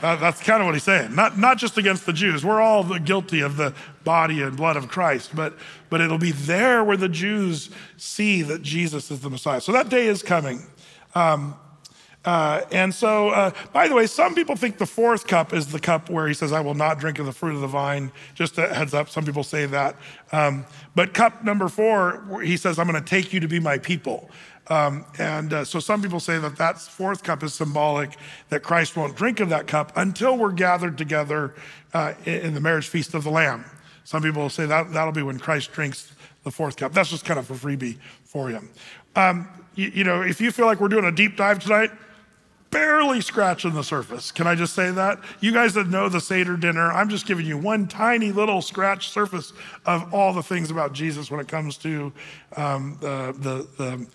That's 0.05 0.43
kind 0.43 0.61
of 0.61 0.67
what 0.67 0.75
he's 0.75 0.85
saying. 0.85 1.15
Not, 1.15 1.39
not 1.39 1.57
just 1.57 1.79
against 1.79 2.05
the 2.05 2.13
Jews. 2.13 2.45
We're 2.45 2.61
all 2.61 2.99
guilty 2.99 3.41
of 3.41 3.57
the 3.57 3.75
body 4.05 4.43
and 4.43 4.57
blood 4.57 4.77
of 4.77 4.89
Christ, 4.89 5.35
but, 5.35 5.57
but 5.89 6.01
it'll 6.01 6.19
be 6.19 6.33
there 6.33 6.85
where 6.85 6.97
the 6.97 7.09
Jews 7.09 7.71
see 7.97 8.43
that 8.43 8.63
Jesus 8.63 9.11
is 9.11 9.21
the 9.21 9.31
Messiah. 9.31 9.61
So 9.61 9.73
that 9.73 9.89
day 9.89 10.07
is 10.07 10.23
coming. 10.23 10.67
Um, 11.15 11.55
uh, 12.25 12.63
and 12.73 12.95
so, 12.95 13.29
uh, 13.31 13.51
by 13.73 13.87
the 13.87 13.95
way, 13.95 14.07
some 14.07 14.35
people 14.35 14.57
think 14.57 14.79
the 14.79 14.87
fourth 14.87 15.27
cup 15.27 15.53
is 15.53 15.67
the 15.69 15.81
cup 15.81 16.09
where 16.09 16.27
he 16.27 16.35
says, 16.35 16.53
I 16.53 16.61
will 16.61 16.75
not 16.75 16.99
drink 16.99 17.19
of 17.19 17.27
the 17.27 17.33
fruit 17.33 17.55
of 17.55 17.61
the 17.61 17.67
vine. 17.67 18.13
Just 18.35 18.57
a 18.57 18.73
heads 18.73 18.95
up, 18.95 19.11
some 19.11 19.25
people 19.25 19.45
say 19.45 19.67
that. 19.67 19.97
Um, 20.33 20.65
but 20.95 21.13
cup 21.13 21.45
number 21.45 21.69
four, 21.69 22.41
he 22.43 22.57
says, 22.57 22.79
I'm 22.79 22.89
going 22.89 23.03
to 23.03 23.09
take 23.09 23.33
you 23.33 23.41
to 23.41 23.49
be 23.49 23.61
my 23.61 23.79
people. 23.79 24.31
Um, 24.69 25.05
and 25.19 25.53
uh, 25.53 25.65
so 25.65 25.79
some 25.79 26.01
people 26.01 26.21
say 26.21 26.39
that 26.39 26.57
that 26.57 26.79
fourth 26.81 27.23
cup 27.23 27.43
is 27.43 27.53
symbolic, 27.53 28.17
that 28.49 28.62
Christ 28.62 28.97
won't 28.97 29.15
drink 29.15 29.41
of 29.41 29.51
that 29.51 29.67
cup 29.67 29.93
until 29.97 30.39
we're 30.39 30.53
gathered 30.53 30.97
together 30.97 31.55
uh, 31.93 32.15
in 32.25 32.55
the 32.55 32.61
marriage 32.61 32.89
feast 32.89 33.15
of 33.15 33.25
the 33.25 33.31
Lamb. 33.31 33.65
Some 34.05 34.23
people 34.23 34.49
say 34.49 34.67
that 34.67 34.93
that'll 34.93 35.12
be 35.12 35.23
when 35.23 35.39
Christ 35.39 35.73
drinks 35.73 36.12
the 36.45 36.51
fourth 36.51 36.77
cup. 36.77 36.93
That's 36.93 37.11
just 37.11 37.25
kind 37.25 37.39
of 37.39 37.51
a 37.51 37.55
freebie 37.55 37.99
for 38.25 38.51
you. 38.51 38.61
Um, 39.17 39.49
you, 39.75 39.91
you 39.95 40.05
know, 40.05 40.23
if 40.23 40.41
you 40.41 40.51
feel 40.51 40.67
like 40.67 40.81
we're 40.81 40.89
doing 40.89 41.05
a 41.05 41.12
deep 41.12 41.37
dive 41.37 41.59
tonight, 41.59 41.91
barely 42.75 43.21
scratching 43.21 43.73
the 43.73 43.85
surface. 43.85 44.33
Can 44.33 44.49
I 44.49 44.57
just 44.57 44.75
say 44.75 44.91
that? 44.91 45.21
You 45.39 45.53
guys 45.53 45.75
that 45.75 45.87
know 45.87 46.09
the 46.09 46.21
Seder 46.21 46.57
dinner, 46.57 46.91
I'm 46.91 47.09
just 47.09 47.25
giving 47.25 47.47
you 47.47 47.57
one 47.57 47.87
tiny 47.87 48.33
little 48.33 48.61
scratch 48.61 49.11
surface 49.11 49.53
of 49.87 50.12
all 50.12 50.33
the 50.33 50.43
things 50.43 50.73
about 50.73 50.93
Jesus 50.93 51.31
when 51.31 51.39
it 51.39 51.47
comes 51.47 51.77
to 51.79 52.12
um, 52.57 52.99
the, 53.01 53.33
the, 53.39 53.69
the 53.79 54.07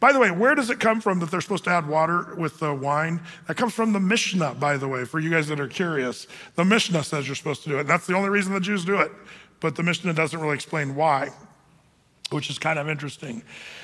by 0.00 0.12
the 0.12 0.18
way, 0.18 0.30
where 0.30 0.54
does 0.54 0.70
it 0.70 0.80
come 0.80 1.02
from 1.02 1.20
that 1.20 1.30
they're 1.30 1.42
supposed 1.42 1.64
to 1.64 1.70
add 1.70 1.86
water 1.86 2.34
with 2.34 2.58
the 2.58 2.74
wine? 2.74 3.20
That 3.46 3.58
comes 3.58 3.74
from 3.74 3.92
the 3.92 4.00
Mishnah, 4.00 4.54
by 4.54 4.78
the 4.78 4.88
way, 4.88 5.04
for 5.04 5.20
you 5.20 5.28
guys 5.28 5.46
that 5.48 5.60
are 5.60 5.68
curious. 5.68 6.26
The 6.54 6.64
Mishnah 6.64 7.04
says 7.04 7.26
you're 7.26 7.36
supposed 7.36 7.62
to 7.64 7.68
do 7.68 7.78
it. 7.78 7.86
That's 7.86 8.06
the 8.06 8.14
only 8.14 8.30
reason 8.30 8.54
the 8.54 8.60
Jews 8.60 8.84
do 8.86 8.98
it. 8.98 9.12
But 9.60 9.76
the 9.76 9.82
Mishnah 9.82 10.14
doesn't 10.14 10.40
really 10.40 10.54
explain 10.54 10.94
why, 10.94 11.28
which 12.30 12.48
is 12.48 12.58
kind 12.58 12.78
of 12.78 12.88
interesting. 12.88 13.42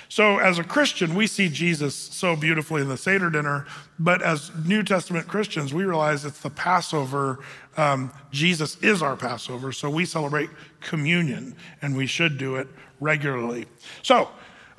So, 0.09 0.39
as 0.39 0.59
a 0.59 0.65
Christian, 0.65 1.15
we 1.15 1.27
see 1.27 1.51
Jesus 1.51 1.95
so 1.95 2.35
beautifully 2.35 2.81
in 2.81 2.89
the 2.89 2.97
Seder 2.97 3.29
dinner, 3.29 3.67
but 3.99 4.23
as 4.23 4.51
New 4.65 4.83
Testament 4.83 5.29
Christians, 5.29 5.75
we 5.75 5.85
realize 5.85 6.25
it's 6.25 6.41
the 6.41 6.49
Passover. 6.49 7.41
Um, 7.77 8.11
Jesus 8.31 8.79
is 8.83 9.03
our 9.03 9.17
Passover, 9.17 9.71
so 9.73 9.91
we 9.91 10.07
celebrate 10.07 10.49
communion, 10.81 11.57
and 11.83 11.95
we 11.95 12.07
should 12.07 12.39
do 12.39 12.55
it 12.57 12.69
regularly. 13.01 13.67
So, 14.03 14.31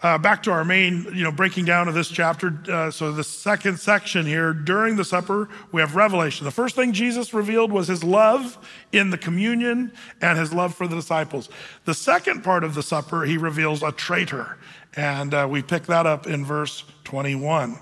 uh, 0.07 0.17
back 0.17 0.41
to 0.41 0.51
our 0.51 0.63
main, 0.63 1.03
you 1.13 1.23
know, 1.23 1.31
breaking 1.31 1.65
down 1.65 1.89
of 1.89 1.93
this 1.93 2.07
chapter. 2.07 2.57
Uh, 2.71 2.89
so 2.89 3.11
the 3.11 3.23
second 3.25 3.77
section 3.77 4.25
here, 4.25 4.53
during 4.53 4.95
the 4.95 5.03
supper, 5.03 5.49
we 5.73 5.81
have 5.81 5.97
revelation. 5.97 6.45
The 6.45 6.51
first 6.51 6.75
thing 6.75 6.93
Jesus 6.93 7.33
revealed 7.33 7.73
was 7.73 7.89
his 7.89 8.05
love 8.05 8.57
in 8.93 9.09
the 9.09 9.17
communion 9.17 9.91
and 10.21 10.39
his 10.39 10.53
love 10.53 10.73
for 10.73 10.87
the 10.87 10.95
disciples. 10.95 11.49
The 11.83 11.93
second 11.93 12.41
part 12.41 12.63
of 12.63 12.73
the 12.73 12.83
supper, 12.83 13.25
he 13.25 13.37
reveals 13.37 13.83
a 13.83 13.91
traitor. 13.91 14.57
And 14.95 15.33
uh, 15.33 15.45
we 15.49 15.61
pick 15.61 15.87
that 15.87 16.05
up 16.05 16.25
in 16.25 16.45
verse 16.45 16.85
21. 17.03 17.77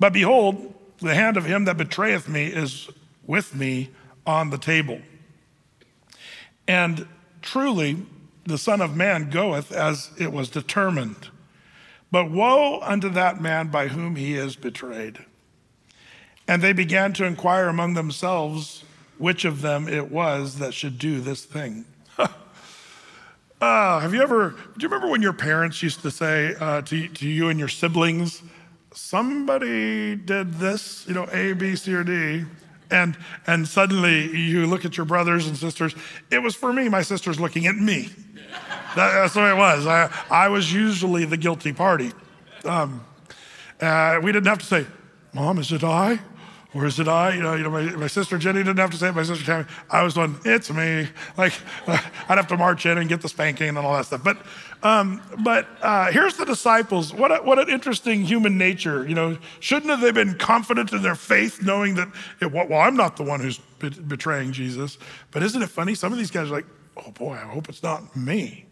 But 0.00 0.12
behold, 0.12 0.74
the 0.98 1.14
hand 1.14 1.36
of 1.36 1.44
him 1.44 1.66
that 1.66 1.76
betrayeth 1.76 2.28
me 2.28 2.46
is 2.46 2.90
with 3.26 3.54
me 3.54 3.90
on 4.26 4.50
the 4.50 4.58
table. 4.58 5.00
And 6.66 7.06
truly, 7.42 8.04
the 8.48 8.58
Son 8.58 8.80
of 8.80 8.96
Man 8.96 9.30
goeth 9.30 9.70
as 9.70 10.10
it 10.18 10.32
was 10.32 10.48
determined. 10.48 11.28
But 12.10 12.30
woe 12.30 12.80
unto 12.80 13.10
that 13.10 13.40
man 13.40 13.68
by 13.68 13.88
whom 13.88 14.16
he 14.16 14.34
is 14.34 14.56
betrayed. 14.56 15.18
And 16.46 16.62
they 16.62 16.72
began 16.72 17.12
to 17.14 17.24
inquire 17.24 17.68
among 17.68 17.92
themselves 17.92 18.84
which 19.18 19.44
of 19.44 19.60
them 19.60 19.86
it 19.86 20.10
was 20.10 20.58
that 20.58 20.72
should 20.72 20.98
do 20.98 21.20
this 21.20 21.44
thing. 21.44 21.84
uh, 22.18 22.30
have 24.00 24.14
you 24.14 24.22
ever, 24.22 24.50
do 24.50 24.56
you 24.80 24.88
remember 24.88 25.10
when 25.10 25.20
your 25.20 25.34
parents 25.34 25.82
used 25.82 26.00
to 26.00 26.10
say 26.10 26.54
uh, 26.58 26.80
to, 26.82 27.08
to 27.08 27.28
you 27.28 27.50
and 27.50 27.58
your 27.58 27.68
siblings, 27.68 28.42
somebody 28.94 30.16
did 30.16 30.54
this, 30.54 31.06
you 31.06 31.12
know, 31.12 31.28
A, 31.32 31.52
B, 31.52 31.76
C, 31.76 31.92
or 31.92 32.04
D? 32.04 32.44
And, 32.90 33.16
and 33.46 33.68
suddenly 33.68 34.34
you 34.36 34.66
look 34.66 34.84
at 34.84 34.96
your 34.96 35.06
brothers 35.06 35.46
and 35.46 35.56
sisters. 35.56 35.94
It 36.30 36.42
was 36.42 36.54
for 36.54 36.72
me, 36.72 36.88
my 36.88 37.02
sister's 37.02 37.38
looking 37.38 37.66
at 37.66 37.76
me. 37.76 38.08
That, 38.96 39.12
that's 39.12 39.34
the 39.34 39.40
way 39.40 39.50
it 39.50 39.56
was. 39.56 39.86
I, 39.86 40.10
I 40.30 40.48
was 40.48 40.72
usually 40.72 41.24
the 41.24 41.36
guilty 41.36 41.72
party. 41.72 42.12
Um, 42.64 43.04
uh, 43.80 44.20
we 44.22 44.32
didn't 44.32 44.48
have 44.48 44.58
to 44.58 44.66
say, 44.66 44.86
Mom, 45.32 45.58
is 45.58 45.70
it 45.72 45.84
I? 45.84 46.18
Or 46.74 46.84
is 46.84 47.00
it 47.00 47.08
I? 47.08 47.34
You 47.34 47.42
know, 47.42 47.54
you 47.54 47.62
know 47.62 47.70
my, 47.70 47.82
my 47.92 48.06
sister 48.06 48.36
Jenny 48.38 48.60
didn't 48.60 48.78
have 48.78 48.90
to 48.90 48.96
say 48.96 49.08
it. 49.08 49.14
My 49.14 49.22
sister 49.22 49.44
Tammy, 49.44 49.64
I 49.90 50.02
was 50.02 50.14
going, 50.14 50.36
it's 50.44 50.70
me. 50.70 51.08
Like, 51.36 51.52
I'd 51.86 52.36
have 52.36 52.48
to 52.48 52.56
march 52.56 52.86
in 52.86 52.98
and 52.98 53.08
get 53.08 53.22
the 53.22 53.28
spanking 53.28 53.68
and 53.68 53.78
all 53.78 53.94
that 53.94 54.06
stuff. 54.06 54.22
But, 54.22 54.38
um, 54.82 55.22
but 55.42 55.66
uh, 55.82 56.12
here's 56.12 56.36
the 56.36 56.44
disciples. 56.44 57.12
What, 57.12 57.32
a, 57.32 57.36
what 57.42 57.58
an 57.58 57.68
interesting 57.68 58.24
human 58.24 58.56
nature. 58.56 59.06
You 59.08 59.14
know, 59.14 59.38
shouldn't 59.60 59.90
have 59.90 60.00
they 60.00 60.12
been 60.12 60.38
confident 60.38 60.92
in 60.92 61.02
their 61.02 61.14
faith, 61.14 61.62
knowing 61.62 61.96
that, 61.96 62.08
it, 62.40 62.52
well, 62.52 62.80
I'm 62.80 62.96
not 62.96 63.16
the 63.16 63.24
one 63.24 63.40
who's 63.40 63.58
betraying 63.78 64.52
Jesus. 64.52 64.98
But 65.30 65.42
isn't 65.42 65.60
it 65.60 65.68
funny? 65.68 65.94
Some 65.94 66.12
of 66.12 66.18
these 66.18 66.30
guys 66.30 66.48
are 66.50 66.54
like, 66.54 66.66
oh 66.96 67.10
boy, 67.10 67.34
I 67.34 67.46
hope 67.46 67.68
it's 67.68 67.82
not 67.82 68.16
me. 68.16 68.66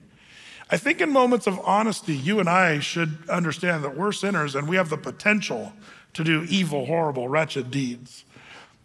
I 0.68 0.76
think 0.76 1.00
in 1.00 1.10
moments 1.10 1.46
of 1.46 1.60
honesty, 1.60 2.16
you 2.16 2.40
and 2.40 2.48
I 2.48 2.80
should 2.80 3.18
understand 3.28 3.84
that 3.84 3.96
we're 3.96 4.12
sinners 4.12 4.56
and 4.56 4.68
we 4.68 4.76
have 4.76 4.90
the 4.90 4.96
potential 4.96 5.72
to 6.14 6.24
do 6.24 6.44
evil, 6.48 6.86
horrible, 6.86 7.28
wretched 7.28 7.70
deeds. 7.70 8.24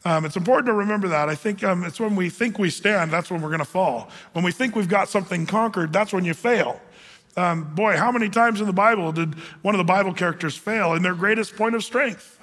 Um, 0.04 0.26
it's 0.26 0.36
important 0.36 0.68
to 0.68 0.74
remember 0.74 1.08
that. 1.10 1.30
I 1.30 1.36
think 1.36 1.64
um, 1.64 1.84
it's 1.84 2.00
when 2.00 2.16
we 2.16 2.30
think 2.30 2.60
we 2.60 2.70
stand, 2.70 3.12
that's 3.12 3.30
when 3.30 3.42
we're 3.42 3.50
going 3.50 3.60
to 3.60 3.66
fall. 3.66 4.10
When 4.34 4.44
we 4.44 4.52
think 4.52 4.76
we've 4.76 4.90
got 4.90 5.10
something 5.10 5.46
conquered, 5.46 5.94
that's 5.94 6.12
when 6.12 6.26
you 6.26 6.34
fail. 6.34 6.80
Um, 7.38 7.74
boy, 7.76 7.96
how 7.96 8.12
many 8.12 8.30
times 8.30 8.60
in 8.60 8.68
the 8.68 8.74
Bible 8.74 9.12
did 9.12 9.36
one 9.62 9.74
of 9.74 9.80
the 9.80 9.86
Bible 9.86 10.14
characters 10.14 10.58
fail 10.58 10.94
in 10.94 11.02
their 11.02 11.16
greatest 11.16 11.56
point 11.56 11.76
of 11.76 11.84
strength? 11.84 12.40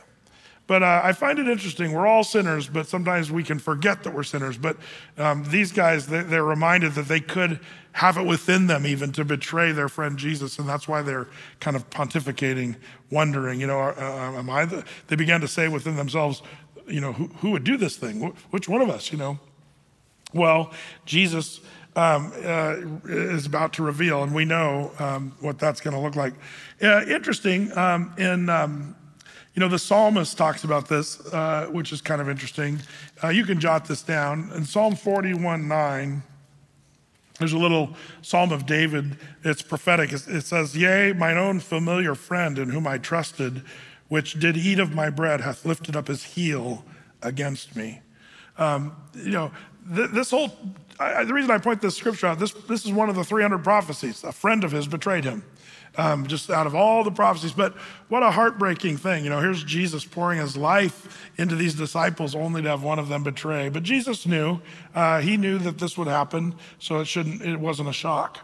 But 0.68 0.82
uh, 0.82 1.01
I 1.03 1.12
find 1.12 1.39
it 1.39 1.49
interesting. 1.49 1.93
We're 1.93 2.07
all 2.07 2.22
sinners, 2.22 2.68
but 2.68 2.86
sometimes 2.86 3.32
we 3.32 3.43
can 3.43 3.59
forget 3.59 4.03
that 4.05 4.14
we're 4.14 4.22
sinners. 4.22 4.59
But 4.59 4.76
um, 5.16 5.45
these 5.49 5.72
guys, 5.72 6.07
they, 6.07 6.22
they're 6.22 6.45
reminded 6.45 6.93
that 6.93 7.09
they 7.09 7.20
could 7.20 7.61
have 7.93 8.18
it 8.18 8.26
within 8.26 8.66
them 8.66 8.86
even 8.86 9.11
to 9.12 9.24
betray 9.24 9.72
their 9.72 9.89
friend 9.89 10.18
Jesus. 10.18 10.59
And 10.59 10.68
that's 10.68 10.86
why 10.86 11.01
they're 11.01 11.26
kind 11.59 11.74
of 11.74 11.89
pontificating, 11.89 12.76
wondering, 13.11 13.61
you 13.61 13.66
know, 13.66 13.80
uh, 13.80 13.95
uh 13.97 14.39
am 14.39 14.51
I 14.51 14.66
the, 14.66 14.84
they 15.07 15.16
began 15.16 15.41
to 15.41 15.49
say 15.49 15.68
within 15.68 15.97
themselves, 15.97 16.43
you 16.86 17.01
know, 17.01 17.14
who, 17.14 17.28
who 17.39 17.51
would 17.53 17.64
do 17.64 17.78
this 17.78 17.97
thing? 17.97 18.20
Which 18.51 18.68
one 18.68 18.82
of 18.82 18.91
us, 18.91 19.11
you 19.11 19.16
know? 19.16 19.39
Well, 20.34 20.70
Jesus 21.07 21.61
um, 21.99 22.32
uh, 22.44 22.76
is 23.09 23.44
about 23.44 23.72
to 23.72 23.82
reveal, 23.82 24.22
and 24.22 24.32
we 24.32 24.44
know 24.44 24.92
um, 25.01 25.34
what 25.40 25.59
that's 25.59 25.80
going 25.80 25.94
to 25.94 26.01
look 26.01 26.14
like. 26.14 26.32
Uh, 26.80 27.05
interesting, 27.07 27.76
um, 27.76 28.14
in 28.16 28.49
um, 28.49 28.94
you 29.55 29.61
know, 29.61 29.68
the 29.68 29.80
psalmist 29.80 30.38
talks 30.38 30.62
about 30.62 30.88
this, 30.88 31.20
uh, 31.32 31.66
which 31.72 31.92
is 31.92 32.01
kind 32.01 32.20
of 32.20 32.28
interesting. 32.28 32.78
Uh, 33.24 33.30
you 33.30 33.44
can 33.44 33.59
jot 33.59 33.86
this 33.86 34.03
down. 34.03 34.53
In 34.55 34.64
Psalm 34.64 34.94
41 34.94 35.66
9, 35.66 36.22
there's 37.40 37.53
a 37.53 37.59
little 37.59 37.96
psalm 38.22 38.53
of 38.53 38.64
David. 38.64 39.16
It's 39.42 39.62
prophetic. 39.62 40.12
It 40.12 40.42
says, 40.42 40.76
Yea, 40.76 41.12
mine 41.14 41.36
own 41.36 41.59
familiar 41.59 42.14
friend 42.14 42.61
in 42.61 42.70
whom 42.70 42.86
I 42.86 42.99
trusted, 42.99 43.64
which 44.07 44.38
did 44.38 44.57
eat 44.57 44.78
of 44.78 44.94
my 44.94 45.11
bread, 45.11 45.40
hath 45.40 45.66
lifted 45.66 45.96
up 45.96 46.07
his 46.07 46.22
heel 46.22 46.84
against 47.22 47.74
me. 47.74 48.03
Um, 48.59 48.94
you 49.14 49.30
know, 49.30 49.51
th- 49.95 50.11
this 50.11 50.30
whole, 50.30 50.51
I, 50.99 51.24
the 51.24 51.34
reason 51.34 51.51
I 51.51 51.59
point 51.59 51.80
this 51.80 51.97
scripture 51.97 52.28
out, 52.28 52.39
this, 52.39 52.53
this 52.53 52.84
is 52.84 52.93
one 52.93 53.09
of 53.09 53.16
the 53.16 53.24
300 53.24 53.62
prophecies. 53.62 54.24
A 54.24 54.32
friend 54.32 54.64
of 54.64 54.72
his 54.72 54.86
betrayed 54.86 55.24
him 55.24 55.45
um, 55.97 56.26
just 56.26 56.51
out 56.51 56.66
of 56.66 56.74
all 56.74 57.05
the 57.05 57.11
prophecies. 57.11 57.53
But 57.53 57.74
what 58.09 58.22
a 58.22 58.30
heartbreaking 58.30 58.97
thing. 58.97 59.24
You 59.24 59.30
know, 59.30 59.41
here's 59.41 59.64
Jesus 59.64 60.05
pouring 60.05 60.39
his 60.39 60.57
life 60.57 61.30
into 61.36 61.57
these 61.57 61.74
disciples 61.74 62.34
only 62.34 62.62
to 62.62 62.68
have 62.68 62.82
one 62.82 62.99
of 62.99 63.09
them 63.09 63.22
betray. 63.22 63.68
But 63.68 63.82
Jesus 63.82 64.26
knew, 64.26 64.61
uh, 64.95 65.20
he 65.20 65.36
knew 65.36 65.59
that 65.59 65.78
this 65.78 65.99
would 65.99 66.09
happen, 66.09 66.55
so 66.78 67.01
it 67.01 67.07
shouldn't, 67.07 67.43
it 67.43 67.59
wasn't 67.59 67.89
a 67.89 67.93
shock. 67.93 68.39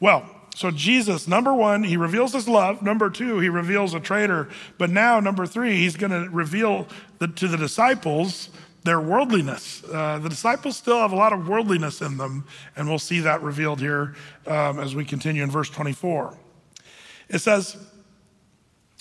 Well, 0.00 0.28
so 0.54 0.70
Jesus, 0.70 1.26
number 1.26 1.54
one, 1.54 1.82
he 1.82 1.96
reveals 1.96 2.34
his 2.34 2.46
love. 2.46 2.82
Number 2.82 3.08
two, 3.08 3.38
he 3.38 3.48
reveals 3.48 3.94
a 3.94 4.00
traitor. 4.00 4.48
But 4.76 4.90
now, 4.90 5.18
number 5.18 5.46
three, 5.46 5.76
he's 5.76 5.96
going 5.96 6.10
to 6.10 6.28
reveal 6.30 6.86
the, 7.18 7.28
to 7.28 7.48
the 7.48 7.56
disciples 7.56 8.50
their 8.84 9.00
worldliness. 9.00 9.82
Uh, 9.84 10.18
the 10.18 10.28
disciples 10.28 10.76
still 10.76 10.98
have 10.98 11.12
a 11.12 11.16
lot 11.16 11.32
of 11.32 11.48
worldliness 11.48 12.00
in 12.00 12.16
them, 12.16 12.44
and 12.76 12.88
we'll 12.88 12.98
see 12.98 13.20
that 13.20 13.42
revealed 13.42 13.80
here 13.80 14.14
um, 14.46 14.80
as 14.80 14.94
we 14.94 15.04
continue 15.04 15.42
in 15.42 15.50
verse 15.50 15.70
24. 15.70 16.36
It 17.28 17.38
says, 17.38 17.76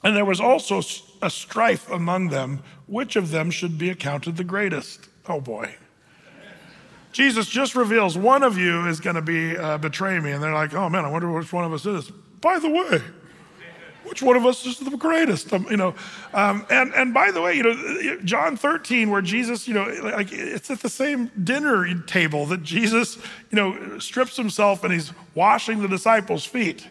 And 0.04 0.16
there 0.16 0.26
was 0.26 0.40
also 0.40 0.82
a 1.22 1.30
strife 1.30 1.90
among 1.90 2.30
them, 2.30 2.64
which 2.88 3.16
of 3.16 3.32
them 3.32 3.52
should 3.52 3.78
be 3.78 3.90
accounted 3.90 4.38
the 4.38 4.44
greatest? 4.44 5.10
Oh 5.28 5.42
boy. 5.42 5.76
Jesus 7.12 7.48
just 7.48 7.76
reveals 7.76 8.18
one 8.18 8.42
of 8.42 8.58
you 8.58 8.88
is 8.88 9.00
going 9.00 9.18
to 9.18 9.22
be 9.22 9.58
uh, 9.58 9.78
betray 9.78 10.20
me, 10.20 10.32
and 10.32 10.42
they're 10.42 10.54
like, 10.54 10.74
"Oh 10.74 10.90
man, 10.90 11.04
I 11.04 11.10
wonder 11.10 11.30
which 11.30 11.52
one 11.52 11.66
of 11.66 11.74
us 11.74 11.86
is." 11.86 12.10
By 12.10 12.58
the 12.58 12.70
way, 12.70 13.02
which 14.04 14.22
one 14.22 14.36
of 14.36 14.46
us 14.46 14.66
is 14.66 14.78
the 14.80 14.98
greatest? 14.98 15.52
Um, 15.54 15.66
you 15.70 15.78
know, 15.78 15.96
um, 16.34 16.66
and 16.70 16.94
and 16.94 17.14
by 17.14 17.32
the 17.32 17.42
way, 17.42 17.56
you 17.56 17.64
know, 17.64 18.18
John 18.24 18.58
13, 18.58 19.10
where 19.10 19.22
Jesus, 19.22 19.68
you 19.68 19.74
know, 19.74 19.86
like 20.04 20.32
it's 20.32 20.70
at 20.72 20.80
the 20.82 20.90
same 20.90 21.32
dinner 21.44 22.02
table 22.04 22.46
that 22.48 22.64
Jesus, 22.64 23.18
you 23.52 23.56
know, 23.56 24.00
strips 24.00 24.38
himself 24.38 24.84
and 24.84 24.94
he's 24.94 25.12
washing 25.36 25.82
the 25.82 25.88
disciples' 25.88 26.46
feet. 26.46 26.88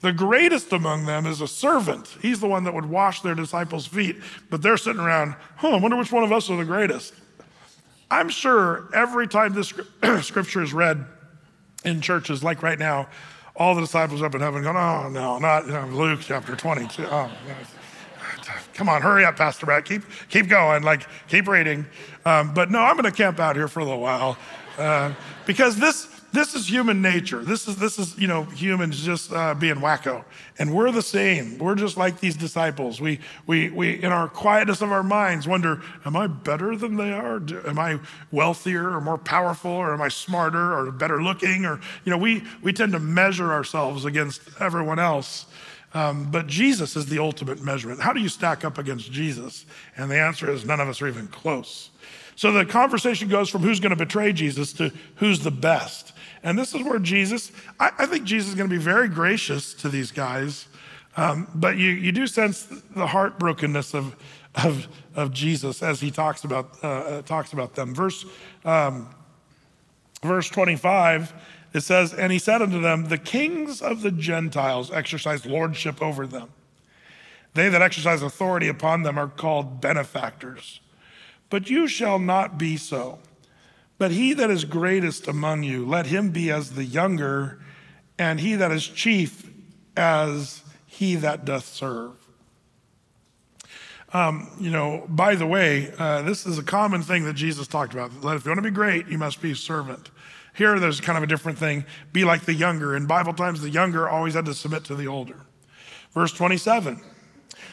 The 0.00 0.12
greatest 0.12 0.72
among 0.72 1.06
them 1.06 1.24
is 1.24 1.40
a 1.40 1.48
servant. 1.48 2.08
He's 2.20 2.38
the 2.38 2.46
one 2.46 2.64
that 2.64 2.74
would 2.74 2.84
wash 2.84 3.22
their 3.22 3.34
disciples' 3.34 3.86
feet, 3.86 4.16
but 4.50 4.60
they're 4.60 4.76
sitting 4.76 5.00
around, 5.00 5.34
huh, 5.56 5.70
I 5.70 5.76
wonder 5.76 5.96
which 5.96 6.12
one 6.12 6.24
of 6.24 6.30
us 6.30 6.50
are 6.50 6.58
the 6.58 6.64
greatest. 6.64 7.14
I'm 8.10 8.28
sure 8.28 8.90
every 8.94 9.26
time 9.26 9.54
this 9.54 9.72
scripture 10.20 10.62
is 10.62 10.74
read 10.74 11.06
in 11.84 12.00
churches, 12.00 12.44
like 12.44 12.62
right 12.62 12.78
now, 12.78 13.08
all 13.56 13.74
the 13.74 13.80
disciples 13.80 14.22
up 14.22 14.34
in 14.34 14.40
heaven 14.40 14.62
going, 14.62 14.76
oh, 14.76 15.08
no, 15.08 15.38
not 15.38 15.66
you 15.66 15.72
know, 15.72 15.86
Luke 15.86 16.20
chapter 16.22 16.56
22. 16.56 17.06
Oh, 17.06 17.30
come 18.74 18.88
on, 18.88 19.00
hurry 19.00 19.24
up, 19.24 19.36
Pastor 19.36 19.66
Matt. 19.66 19.84
Keep, 19.84 20.02
keep 20.28 20.48
going, 20.48 20.82
like, 20.82 21.06
keep 21.28 21.46
reading. 21.46 21.86
Um, 22.24 22.52
but 22.52 22.70
no, 22.70 22.80
I'm 22.80 22.96
going 22.96 23.10
to 23.10 23.16
camp 23.16 23.38
out 23.38 23.56
here 23.56 23.68
for 23.68 23.80
a 23.80 23.84
little 23.84 24.00
while 24.00 24.36
uh, 24.78 25.12
because 25.46 25.76
this, 25.76 26.08
this 26.34 26.54
is 26.54 26.68
human 26.68 27.00
nature. 27.00 27.44
This 27.44 27.68
is, 27.68 27.76
this 27.76 27.98
is 27.98 28.18
you 28.18 28.26
know, 28.26 28.44
humans 28.44 29.02
just 29.02 29.32
uh, 29.32 29.54
being 29.54 29.76
wacko. 29.76 30.24
And 30.58 30.74
we're 30.74 30.90
the 30.90 31.02
same. 31.02 31.58
We're 31.58 31.74
just 31.74 31.96
like 31.96 32.20
these 32.20 32.36
disciples. 32.36 33.00
We, 33.00 33.20
we, 33.46 33.70
we, 33.70 34.02
in 34.02 34.12
our 34.12 34.28
quietness 34.28 34.82
of 34.82 34.90
our 34.90 35.02
minds, 35.02 35.46
wonder, 35.46 35.82
am 36.04 36.16
I 36.16 36.26
better 36.26 36.76
than 36.76 36.96
they 36.96 37.12
are? 37.12 37.36
Am 37.66 37.78
I 37.78 38.00
wealthier 38.30 38.90
or 38.90 39.00
more 39.00 39.18
powerful 39.18 39.70
or 39.70 39.94
am 39.94 40.02
I 40.02 40.08
smarter 40.08 40.76
or 40.76 40.90
better 40.90 41.22
looking? 41.22 41.64
Or, 41.64 41.80
you 42.04 42.10
know, 42.10 42.18
we, 42.18 42.42
we 42.62 42.72
tend 42.72 42.92
to 42.92 43.00
measure 43.00 43.52
ourselves 43.52 44.04
against 44.04 44.42
everyone 44.60 44.98
else. 44.98 45.46
Um, 45.94 46.30
but 46.30 46.48
Jesus 46.48 46.96
is 46.96 47.06
the 47.06 47.20
ultimate 47.20 47.62
measurement. 47.62 48.00
How 48.00 48.12
do 48.12 48.20
you 48.20 48.28
stack 48.28 48.64
up 48.64 48.78
against 48.78 49.12
Jesus? 49.12 49.64
And 49.96 50.10
the 50.10 50.18
answer 50.18 50.50
is 50.50 50.64
none 50.64 50.80
of 50.80 50.88
us 50.88 51.00
are 51.00 51.06
even 51.06 51.28
close. 51.28 51.90
So 52.36 52.50
the 52.50 52.64
conversation 52.64 53.28
goes 53.28 53.48
from 53.48 53.62
who's 53.62 53.78
going 53.78 53.90
to 53.90 53.96
betray 53.96 54.32
Jesus 54.32 54.72
to 54.74 54.92
who's 55.16 55.40
the 55.40 55.52
best. 55.52 56.12
And 56.44 56.56
this 56.58 56.74
is 56.74 56.82
where 56.84 57.00
Jesus, 57.00 57.50
I, 57.80 57.90
I 57.98 58.06
think 58.06 58.24
Jesus 58.24 58.50
is 58.50 58.54
going 58.54 58.70
to 58.70 58.76
be 58.76 58.82
very 58.82 59.08
gracious 59.08 59.74
to 59.74 59.88
these 59.88 60.12
guys. 60.12 60.68
Um, 61.16 61.48
but 61.54 61.76
you, 61.76 61.90
you 61.90 62.12
do 62.12 62.26
sense 62.26 62.64
the 62.64 63.06
heartbrokenness 63.06 63.94
of, 63.94 64.14
of, 64.54 64.86
of 65.16 65.32
Jesus 65.32 65.82
as 65.82 66.00
he 66.00 66.10
talks 66.10 66.44
about, 66.44 66.76
uh, 66.84 66.88
uh 66.88 67.22
talks 67.22 67.52
about 67.52 67.74
them. 67.74 67.94
Verse, 67.94 68.24
um, 68.64 69.08
verse 70.22 70.48
25 70.48 71.32
it 71.74 71.80
says, 71.80 72.14
And 72.14 72.32
he 72.32 72.38
said 72.38 72.62
unto 72.62 72.80
them, 72.80 73.06
The 73.06 73.18
kings 73.18 73.82
of 73.82 74.02
the 74.02 74.12
Gentiles 74.12 74.92
exercise 74.92 75.44
lordship 75.44 76.00
over 76.00 76.26
them. 76.26 76.50
They 77.54 77.68
that 77.68 77.82
exercise 77.82 78.22
authority 78.22 78.68
upon 78.68 79.02
them 79.02 79.18
are 79.18 79.28
called 79.28 79.80
benefactors. 79.80 80.80
But 81.50 81.68
you 81.68 81.86
shall 81.88 82.18
not 82.18 82.58
be 82.58 82.76
so. 82.76 83.18
But 83.98 84.10
he 84.10 84.34
that 84.34 84.50
is 84.50 84.64
greatest 84.64 85.28
among 85.28 85.62
you, 85.62 85.86
let 85.86 86.06
him 86.06 86.30
be 86.30 86.50
as 86.50 86.72
the 86.72 86.84
younger, 86.84 87.60
and 88.18 88.40
he 88.40 88.56
that 88.56 88.72
is 88.72 88.86
chief 88.86 89.50
as 89.96 90.62
he 90.86 91.14
that 91.16 91.44
doth 91.44 91.66
serve. 91.66 92.12
Um, 94.12 94.48
you 94.60 94.70
know, 94.70 95.04
by 95.08 95.34
the 95.34 95.46
way, 95.46 95.92
uh, 95.98 96.22
this 96.22 96.46
is 96.46 96.56
a 96.56 96.62
common 96.62 97.02
thing 97.02 97.24
that 97.24 97.34
Jesus 97.34 97.66
talked 97.66 97.92
about. 97.92 98.10
That 98.22 98.36
if 98.36 98.44
you 98.44 98.50
want 98.50 98.58
to 98.58 98.62
be 98.62 98.70
great, 98.70 99.08
you 99.08 99.18
must 99.18 99.42
be 99.42 99.52
a 99.52 99.56
servant. 99.56 100.10
Here, 100.54 100.78
there's 100.78 101.00
kind 101.00 101.18
of 101.18 101.24
a 101.24 101.26
different 101.26 101.58
thing. 101.58 101.84
Be 102.12 102.24
like 102.24 102.42
the 102.42 102.54
younger. 102.54 102.94
In 102.94 103.06
Bible 103.06 103.34
times, 103.34 103.60
the 103.60 103.70
younger 103.70 104.08
always 104.08 104.34
had 104.34 104.44
to 104.44 104.54
submit 104.54 104.84
to 104.84 104.94
the 104.94 105.08
older. 105.08 105.40
Verse 106.12 106.32
27 106.32 107.02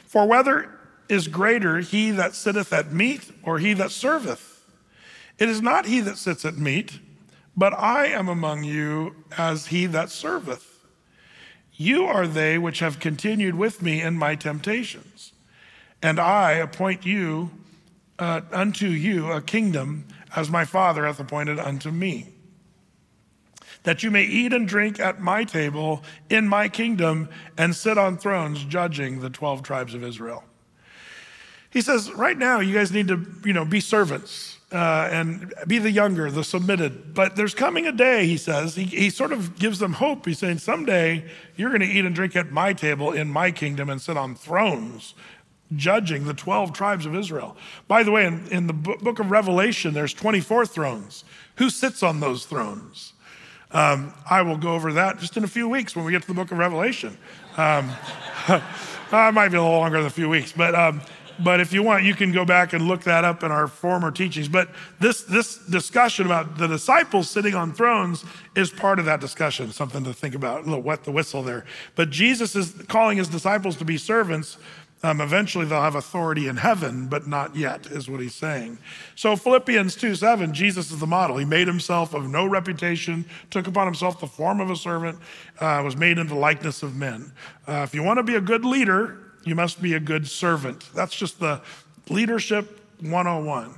For 0.07 0.27
whether 0.27 0.79
is 1.07 1.27
greater 1.27 1.79
he 1.79 2.09
that 2.11 2.33
sitteth 2.33 2.73
at 2.73 2.91
meat 2.91 3.31
or 3.43 3.59
he 3.59 3.73
that 3.73 3.91
serveth? 3.91 4.50
It 5.41 5.49
is 5.49 5.59
not 5.59 5.87
he 5.87 6.01
that 6.01 6.19
sits 6.19 6.45
at 6.45 6.59
meat, 6.59 6.99
but 7.57 7.73
I 7.73 8.05
am 8.05 8.29
among 8.29 8.63
you 8.63 9.15
as 9.35 9.65
he 9.65 9.87
that 9.87 10.11
serveth. 10.11 10.85
You 11.73 12.05
are 12.05 12.27
they 12.27 12.59
which 12.59 12.77
have 12.77 12.99
continued 12.99 13.55
with 13.55 13.81
me 13.81 14.03
in 14.03 14.19
my 14.19 14.35
temptations, 14.35 15.33
and 15.99 16.19
I 16.19 16.51
appoint 16.51 17.07
you 17.07 17.49
uh, 18.19 18.41
unto 18.51 18.85
you 18.85 19.31
a 19.31 19.41
kingdom 19.41 20.05
as 20.35 20.51
my 20.51 20.63
Father 20.63 21.07
hath 21.07 21.19
appointed 21.19 21.57
unto 21.57 21.89
me 21.89 22.27
that 23.81 24.03
you 24.03 24.11
may 24.11 24.23
eat 24.23 24.53
and 24.53 24.67
drink 24.67 24.99
at 24.99 25.19
my 25.19 25.43
table 25.43 26.03
in 26.29 26.47
my 26.47 26.69
kingdom 26.69 27.27
and 27.57 27.75
sit 27.75 27.97
on 27.97 28.15
thrones 28.15 28.63
judging 28.65 29.21
the 29.21 29.29
12 29.31 29.63
tribes 29.63 29.95
of 29.95 30.03
Israel. 30.03 30.43
He 31.71 31.81
says, 31.81 32.11
right 32.11 32.37
now, 32.37 32.59
you 32.59 32.75
guys 32.75 32.91
need 32.91 33.07
to, 33.07 33.25
you 33.43 33.53
know, 33.53 33.65
be 33.65 33.79
servants 33.79 34.50
uh, 34.71 35.09
and 35.11 35.53
be 35.67 35.79
the 35.79 35.91
younger, 35.91 36.31
the 36.31 36.43
submitted. 36.43 37.13
But 37.13 37.35
there's 37.35 37.53
coming 37.53 37.85
a 37.87 37.91
day, 37.91 38.25
he 38.25 38.37
says, 38.37 38.75
he, 38.75 38.85
he 38.85 39.09
sort 39.09 39.33
of 39.33 39.59
gives 39.59 39.79
them 39.79 39.93
hope. 39.93 40.25
He's 40.25 40.39
saying, 40.39 40.59
someday 40.59 41.25
you're 41.55 41.69
going 41.69 41.81
to 41.81 41.87
eat 41.87 42.05
and 42.05 42.15
drink 42.15 42.35
at 42.35 42.51
my 42.51 42.73
table 42.73 43.11
in 43.11 43.29
my 43.29 43.51
kingdom 43.51 43.89
and 43.89 44.01
sit 44.01 44.17
on 44.17 44.35
thrones 44.35 45.13
judging 45.75 46.25
the 46.25 46.33
12 46.33 46.73
tribes 46.73 47.05
of 47.05 47.15
Israel. 47.15 47.55
By 47.87 48.03
the 48.03 48.11
way, 48.11 48.25
in, 48.25 48.47
in 48.47 48.67
the 48.67 48.73
book 48.73 49.19
of 49.19 49.31
Revelation, 49.31 49.93
there's 49.93 50.13
24 50.13 50.65
thrones. 50.65 51.23
Who 51.55 51.69
sits 51.69 52.03
on 52.03 52.19
those 52.19 52.45
thrones? 52.45 53.13
Um, 53.71 54.13
I 54.29 54.41
will 54.41 54.57
go 54.57 54.73
over 54.73 54.91
that 54.93 55.19
just 55.19 55.37
in 55.37 55.45
a 55.45 55.47
few 55.47 55.69
weeks 55.69 55.95
when 55.95 56.03
we 56.03 56.11
get 56.11 56.23
to 56.23 56.27
the 56.27 56.33
book 56.33 56.51
of 56.51 56.57
Revelation. 56.57 57.17
Um, 57.55 57.89
it 58.49 59.33
might 59.33 59.49
be 59.49 59.57
a 59.57 59.61
little 59.61 59.79
longer 59.79 59.97
than 59.97 60.07
a 60.07 60.11
few 60.11 60.27
weeks, 60.27 60.51
but 60.51 60.75
um, 60.75 61.01
but 61.43 61.59
if 61.59 61.73
you 61.73 61.83
want, 61.83 62.03
you 62.03 62.13
can 62.13 62.31
go 62.31 62.45
back 62.45 62.73
and 62.73 62.87
look 62.87 63.03
that 63.03 63.23
up 63.23 63.43
in 63.43 63.51
our 63.51 63.67
former 63.67 64.11
teachings. 64.11 64.47
But 64.47 64.69
this 64.99 65.23
this 65.23 65.57
discussion 65.57 66.25
about 66.25 66.57
the 66.57 66.67
disciples 66.67 67.29
sitting 67.29 67.55
on 67.55 67.73
thrones 67.73 68.23
is 68.55 68.69
part 68.69 68.99
of 68.99 69.05
that 69.05 69.19
discussion. 69.19 69.71
Something 69.71 70.03
to 70.03 70.13
think 70.13 70.35
about. 70.35 70.61
A 70.61 70.65
little 70.65 70.81
wet 70.81 71.03
the 71.03 71.11
whistle 71.11 71.43
there. 71.43 71.65
But 71.95 72.09
Jesus 72.09 72.55
is 72.55 72.73
calling 72.87 73.17
his 73.17 73.27
disciples 73.27 73.77
to 73.77 73.85
be 73.85 73.97
servants 73.97 74.57
um, 75.03 75.19
eventually, 75.19 75.65
they'll 75.65 75.81
have 75.81 75.95
authority 75.95 76.47
in 76.47 76.57
heaven, 76.57 77.07
but 77.07 77.27
not 77.27 77.55
yet, 77.55 77.87
is 77.87 78.07
what 78.07 78.21
he's 78.21 78.35
saying. 78.35 78.77
So, 79.15 79.35
Philippians 79.35 79.95
2 79.95 80.13
7, 80.13 80.53
Jesus 80.53 80.91
is 80.91 80.99
the 80.99 81.07
model. 81.07 81.37
He 81.37 81.45
made 81.45 81.67
himself 81.67 82.13
of 82.13 82.29
no 82.29 82.45
reputation, 82.45 83.25
took 83.49 83.65
upon 83.65 83.87
himself 83.87 84.19
the 84.19 84.27
form 84.27 84.59
of 84.59 84.69
a 84.69 84.75
servant, 84.75 85.17
uh, 85.59 85.81
was 85.83 85.97
made 85.97 86.19
in 86.19 86.27
the 86.27 86.35
likeness 86.35 86.83
of 86.83 86.95
men. 86.95 87.31
Uh, 87.67 87.81
if 87.83 87.95
you 87.95 88.03
want 88.03 88.17
to 88.17 88.23
be 88.23 88.35
a 88.35 88.41
good 88.41 88.63
leader, 88.63 89.30
you 89.43 89.55
must 89.55 89.81
be 89.81 89.93
a 89.93 89.99
good 89.99 90.27
servant. 90.27 90.89
That's 90.93 91.15
just 91.15 91.39
the 91.39 91.61
leadership 92.09 92.79
101. 93.01 93.75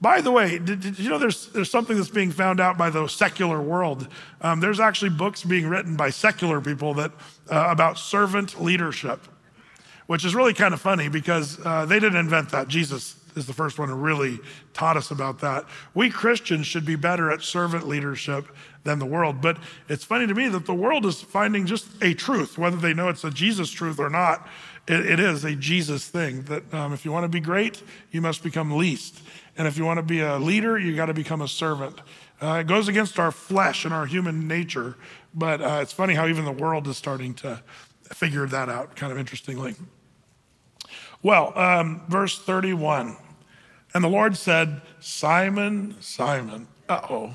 By 0.00 0.22
the 0.22 0.30
way, 0.30 0.58
did, 0.58 0.80
did, 0.80 0.98
you 0.98 1.10
know 1.10 1.18
there's, 1.18 1.48
there's 1.48 1.70
something 1.70 1.96
that's 1.96 2.08
being 2.08 2.30
found 2.30 2.58
out 2.58 2.78
by 2.78 2.88
the 2.88 3.06
secular 3.06 3.60
world? 3.60 4.08
Um, 4.40 4.60
there's 4.60 4.80
actually 4.80 5.10
books 5.10 5.44
being 5.44 5.66
written 5.66 5.96
by 5.96 6.10
secular 6.10 6.60
people 6.60 6.94
that, 6.94 7.12
uh, 7.50 7.66
about 7.68 7.98
servant 7.98 8.62
leadership 8.62 9.26
which 10.10 10.24
is 10.24 10.34
really 10.34 10.52
kind 10.52 10.74
of 10.74 10.80
funny 10.80 11.08
because 11.08 11.64
uh, 11.64 11.86
they 11.86 12.00
didn't 12.00 12.18
invent 12.18 12.50
that. 12.50 12.66
Jesus 12.66 13.14
is 13.36 13.46
the 13.46 13.52
first 13.52 13.78
one 13.78 13.88
who 13.88 13.94
really 13.94 14.40
taught 14.74 14.96
us 14.96 15.12
about 15.12 15.38
that. 15.38 15.64
We 15.94 16.10
Christians 16.10 16.66
should 16.66 16.84
be 16.84 16.96
better 16.96 17.30
at 17.30 17.42
servant 17.42 17.86
leadership 17.86 18.48
than 18.82 18.98
the 18.98 19.06
world. 19.06 19.40
But 19.40 19.58
it's 19.88 20.02
funny 20.02 20.26
to 20.26 20.34
me 20.34 20.48
that 20.48 20.66
the 20.66 20.74
world 20.74 21.06
is 21.06 21.22
finding 21.22 21.64
just 21.64 21.86
a 22.02 22.12
truth, 22.12 22.58
whether 22.58 22.76
they 22.76 22.92
know 22.92 23.08
it's 23.08 23.22
a 23.22 23.30
Jesus 23.30 23.70
truth 23.70 24.00
or 24.00 24.10
not. 24.10 24.48
It, 24.90 25.06
it 25.06 25.20
is 25.20 25.44
a 25.44 25.54
Jesus 25.54 26.08
thing 26.08 26.42
that 26.42 26.74
um, 26.74 26.92
if 26.92 27.04
you 27.04 27.12
want 27.12 27.24
to 27.24 27.28
be 27.28 27.40
great, 27.40 27.82
you 28.10 28.20
must 28.20 28.42
become 28.42 28.76
least. 28.76 29.20
And 29.56 29.68
if 29.68 29.78
you 29.78 29.84
want 29.84 29.98
to 29.98 30.02
be 30.02 30.20
a 30.20 30.36
leader, 30.38 30.78
you 30.78 30.96
got 30.96 31.06
to 31.06 31.14
become 31.14 31.40
a 31.40 31.48
servant. 31.48 32.00
Uh, 32.42 32.58
it 32.60 32.66
goes 32.66 32.88
against 32.88 33.18
our 33.18 33.30
flesh 33.30 33.84
and 33.84 33.94
our 33.94 34.06
human 34.06 34.48
nature, 34.48 34.96
but 35.34 35.60
uh, 35.60 35.78
it's 35.82 35.92
funny 35.92 36.14
how 36.14 36.26
even 36.26 36.44
the 36.44 36.52
world 36.52 36.88
is 36.88 36.96
starting 36.96 37.34
to 37.34 37.62
figure 38.04 38.46
that 38.46 38.68
out, 38.68 38.96
kind 38.96 39.12
of 39.12 39.18
interestingly. 39.18 39.76
Well, 41.22 41.56
um, 41.56 42.02
verse 42.08 42.38
31. 42.38 43.16
And 43.92 44.02
the 44.02 44.08
Lord 44.08 44.36
said, 44.36 44.80
Simon, 45.00 45.96
Simon. 46.00 46.66
Uh 46.88 47.00
oh. 47.10 47.34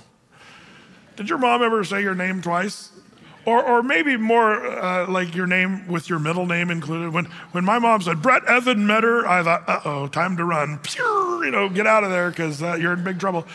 Did 1.16 1.30
your 1.30 1.38
mom 1.38 1.62
ever 1.62 1.84
say 1.84 2.02
your 2.02 2.16
name 2.16 2.42
twice? 2.42 2.92
Or, 3.46 3.64
or 3.64 3.84
maybe 3.84 4.18
more 4.18 4.66
uh, 4.66 5.08
like 5.08 5.36
your 5.36 5.46
name 5.46 5.88
with 5.88 6.10
your 6.10 6.18
middle 6.18 6.48
name 6.48 6.72
included. 6.72 7.14
When, 7.14 7.26
when 7.52 7.64
my 7.64 7.78
mom 7.78 8.02
said, 8.02 8.22
Brett 8.22 8.44
Evan 8.46 8.88
Meador, 8.88 9.28
I 9.28 9.44
thought, 9.44 9.64
uh 9.70 9.82
oh, 9.86 10.08
time 10.08 10.36
to 10.38 10.46
run. 10.46 10.80
You 10.98 11.52
know, 11.52 11.70
get 11.70 11.86
out 11.86 12.04
of 12.04 12.10
there 12.10 12.32
because 12.32 12.64
uh, 12.64 12.74
you're 12.74 12.94
in 12.94 13.04
big 13.04 13.20
trouble. 13.20 13.46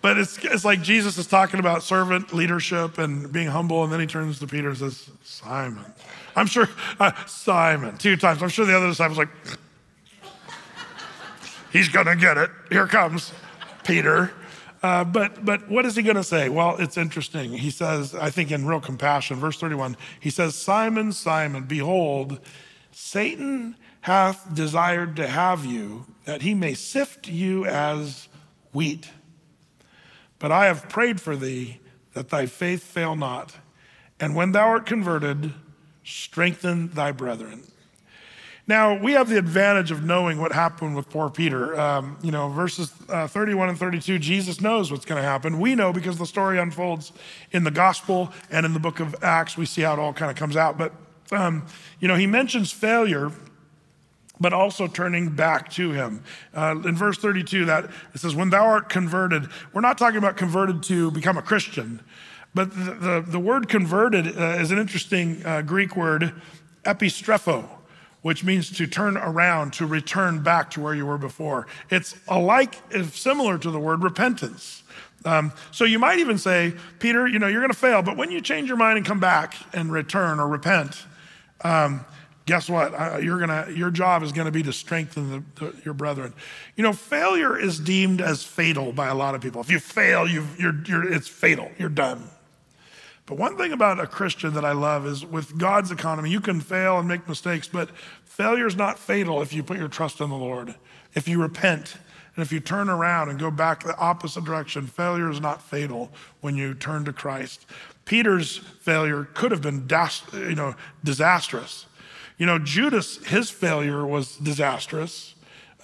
But 0.00 0.18
it's, 0.18 0.38
it's 0.42 0.64
like 0.64 0.82
Jesus 0.82 1.18
is 1.18 1.26
talking 1.26 1.60
about 1.60 1.82
servant 1.82 2.32
leadership 2.32 2.98
and 2.98 3.30
being 3.32 3.48
humble. 3.48 3.84
And 3.84 3.92
then 3.92 4.00
he 4.00 4.06
turns 4.06 4.38
to 4.38 4.46
Peter 4.46 4.70
and 4.70 4.78
says, 4.78 5.10
Simon. 5.22 5.84
I'm 6.36 6.46
sure, 6.46 6.68
uh, 6.98 7.12
Simon, 7.26 7.96
two 7.98 8.16
times. 8.16 8.42
I'm 8.42 8.48
sure 8.48 8.66
the 8.66 8.76
other 8.76 8.88
disciples 8.88 9.18
like, 9.18 9.28
He's 11.72 11.88
going 11.88 12.06
to 12.06 12.16
get 12.16 12.36
it. 12.36 12.50
Here 12.70 12.86
comes 12.86 13.32
Peter. 13.82 14.30
Uh, 14.84 15.02
but, 15.02 15.42
but 15.42 15.66
what 15.70 15.86
is 15.86 15.96
he 15.96 16.02
going 16.02 16.14
to 16.14 16.22
say? 16.22 16.50
Well, 16.50 16.76
it's 16.78 16.98
interesting. 16.98 17.54
He 17.54 17.70
says, 17.70 18.14
I 18.14 18.28
think 18.28 18.50
in 18.50 18.66
real 18.66 18.82
compassion, 18.82 19.38
verse 19.38 19.58
31, 19.58 19.96
he 20.20 20.28
says, 20.28 20.54
Simon, 20.54 21.10
Simon, 21.10 21.64
behold, 21.64 22.38
Satan 22.92 23.76
hath 24.02 24.54
desired 24.54 25.16
to 25.16 25.26
have 25.26 25.64
you, 25.64 26.04
that 26.26 26.42
he 26.42 26.52
may 26.52 26.74
sift 26.74 27.28
you 27.28 27.64
as 27.64 28.28
wheat. 28.74 29.10
But 30.38 30.52
I 30.52 30.66
have 30.66 30.90
prayed 30.90 31.18
for 31.18 31.34
thee 31.34 31.80
that 32.12 32.28
thy 32.28 32.44
faith 32.44 32.82
fail 32.82 33.16
not. 33.16 33.56
And 34.20 34.36
when 34.36 34.52
thou 34.52 34.68
art 34.68 34.84
converted, 34.84 35.54
strengthen 36.04 36.90
thy 36.90 37.10
brethren. 37.10 37.62
Now, 38.66 38.98
we 38.98 39.12
have 39.12 39.28
the 39.28 39.36
advantage 39.36 39.90
of 39.90 40.04
knowing 40.04 40.38
what 40.38 40.50
happened 40.50 40.96
with 40.96 41.10
poor 41.10 41.28
Peter. 41.28 41.78
Um, 41.78 42.16
you 42.22 42.30
know, 42.30 42.48
verses 42.48 42.94
uh, 43.10 43.26
31 43.26 43.68
and 43.68 43.78
32, 43.78 44.18
Jesus 44.18 44.60
knows 44.62 44.90
what's 44.90 45.04
going 45.04 45.22
to 45.22 45.28
happen. 45.28 45.60
We 45.60 45.74
know 45.74 45.92
because 45.92 46.16
the 46.16 46.24
story 46.24 46.58
unfolds 46.58 47.12
in 47.52 47.64
the 47.64 47.70
gospel 47.70 48.32
and 48.50 48.64
in 48.64 48.72
the 48.72 48.80
book 48.80 49.00
of 49.00 49.14
Acts. 49.22 49.58
We 49.58 49.66
see 49.66 49.82
how 49.82 49.92
it 49.92 49.98
all 49.98 50.14
kind 50.14 50.30
of 50.30 50.36
comes 50.38 50.56
out. 50.56 50.78
But, 50.78 50.92
um, 51.30 51.66
you 52.00 52.08
know, 52.08 52.14
he 52.14 52.26
mentions 52.26 52.72
failure, 52.72 53.32
but 54.40 54.54
also 54.54 54.86
turning 54.86 55.28
back 55.28 55.70
to 55.72 55.92
him. 55.92 56.24
Uh, 56.54 56.76
in 56.86 56.96
verse 56.96 57.18
32, 57.18 57.66
that 57.66 57.90
it 58.14 58.20
says, 58.20 58.34
When 58.34 58.48
thou 58.48 58.64
art 58.64 58.88
converted, 58.88 59.46
we're 59.74 59.82
not 59.82 59.98
talking 59.98 60.16
about 60.16 60.38
converted 60.38 60.82
to 60.84 61.10
become 61.10 61.36
a 61.36 61.42
Christian. 61.42 62.02
But 62.54 62.70
the, 62.70 62.94
the, 62.94 63.24
the 63.26 63.40
word 63.40 63.68
converted 63.68 64.38
uh, 64.38 64.56
is 64.58 64.70
an 64.70 64.78
interesting 64.78 65.44
uh, 65.44 65.60
Greek 65.60 65.96
word, 65.96 66.32
epistrepho, 66.84 67.68
which 68.24 68.42
means 68.42 68.70
to 68.70 68.86
turn 68.86 69.18
around, 69.18 69.74
to 69.74 69.84
return 69.84 70.42
back 70.42 70.70
to 70.70 70.80
where 70.80 70.94
you 70.94 71.04
were 71.04 71.18
before. 71.18 71.66
It's 71.90 72.16
alike, 72.26 72.80
similar 73.12 73.58
to 73.58 73.70
the 73.70 73.78
word 73.78 74.02
repentance. 74.02 74.82
Um, 75.26 75.52
so 75.70 75.84
you 75.84 75.98
might 75.98 76.18
even 76.18 76.38
say, 76.38 76.72
Peter, 77.00 77.26
you 77.26 77.38
know, 77.38 77.48
you're 77.48 77.60
going 77.60 77.70
to 77.70 77.78
fail, 77.78 78.00
but 78.00 78.16
when 78.16 78.30
you 78.30 78.40
change 78.40 78.66
your 78.66 78.78
mind 78.78 78.96
and 78.96 79.06
come 79.06 79.20
back 79.20 79.54
and 79.74 79.92
return 79.92 80.40
or 80.40 80.48
repent, 80.48 81.04
um, 81.64 82.06
guess 82.46 82.70
what? 82.70 82.94
Uh, 82.94 83.18
you're 83.18 83.38
gonna, 83.38 83.66
your 83.70 83.90
job 83.90 84.22
is 84.22 84.32
going 84.32 84.46
to 84.46 84.50
be 84.50 84.62
to 84.62 84.72
strengthen 84.72 85.30
the, 85.30 85.44
the, 85.56 85.82
your 85.84 85.92
brethren. 85.92 86.32
You 86.76 86.82
know, 86.82 86.94
failure 86.94 87.58
is 87.58 87.78
deemed 87.78 88.22
as 88.22 88.42
fatal 88.42 88.92
by 88.92 89.08
a 89.08 89.14
lot 89.14 89.34
of 89.34 89.42
people. 89.42 89.60
If 89.60 89.70
you 89.70 89.78
fail, 89.78 90.26
you 90.26 90.46
you're, 90.58 90.82
you're, 90.86 91.12
it's 91.12 91.28
fatal. 91.28 91.70
You're 91.78 91.90
done. 91.90 92.30
But 93.26 93.38
one 93.38 93.56
thing 93.56 93.72
about 93.72 94.00
a 94.00 94.06
Christian 94.06 94.52
that 94.54 94.64
I 94.64 94.72
love 94.72 95.06
is 95.06 95.24
with 95.24 95.56
God's 95.56 95.90
economy, 95.90 96.30
you 96.30 96.40
can 96.40 96.60
fail 96.60 96.98
and 96.98 97.08
make 97.08 97.26
mistakes, 97.26 97.68
but 97.68 97.90
failure 98.24 98.66
is 98.66 98.76
not 98.76 98.98
fatal 98.98 99.40
if 99.40 99.52
you 99.52 99.62
put 99.62 99.78
your 99.78 99.88
trust 99.88 100.20
in 100.20 100.28
the 100.28 100.36
Lord. 100.36 100.74
If 101.14 101.26
you 101.26 101.40
repent 101.40 101.96
and 102.36 102.44
if 102.44 102.52
you 102.52 102.60
turn 102.60 102.90
around 102.90 103.30
and 103.30 103.38
go 103.38 103.50
back 103.50 103.82
the 103.82 103.96
opposite 103.96 104.44
direction, 104.44 104.86
failure 104.86 105.30
is 105.30 105.40
not 105.40 105.62
fatal 105.62 106.10
when 106.40 106.56
you 106.56 106.74
turn 106.74 107.04
to 107.06 107.12
Christ. 107.12 107.64
Peter's 108.04 108.58
failure 108.58 109.28
could 109.32 109.52
have 109.52 109.62
been 109.62 109.88
you 110.32 110.54
know, 110.54 110.74
disastrous. 111.02 111.86
You 112.36 112.46
know, 112.46 112.58
Judas, 112.58 113.24
his 113.26 113.48
failure 113.48 114.04
was 114.04 114.36
disastrous, 114.36 115.34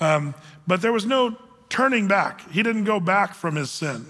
um, 0.00 0.34
but 0.66 0.82
there 0.82 0.92
was 0.92 1.06
no 1.06 1.38
turning 1.68 2.08
back. 2.08 2.50
He 2.50 2.62
didn't 2.62 2.84
go 2.84 3.00
back 3.00 3.34
from 3.34 3.56
his 3.56 3.70
sin. 3.70 4.04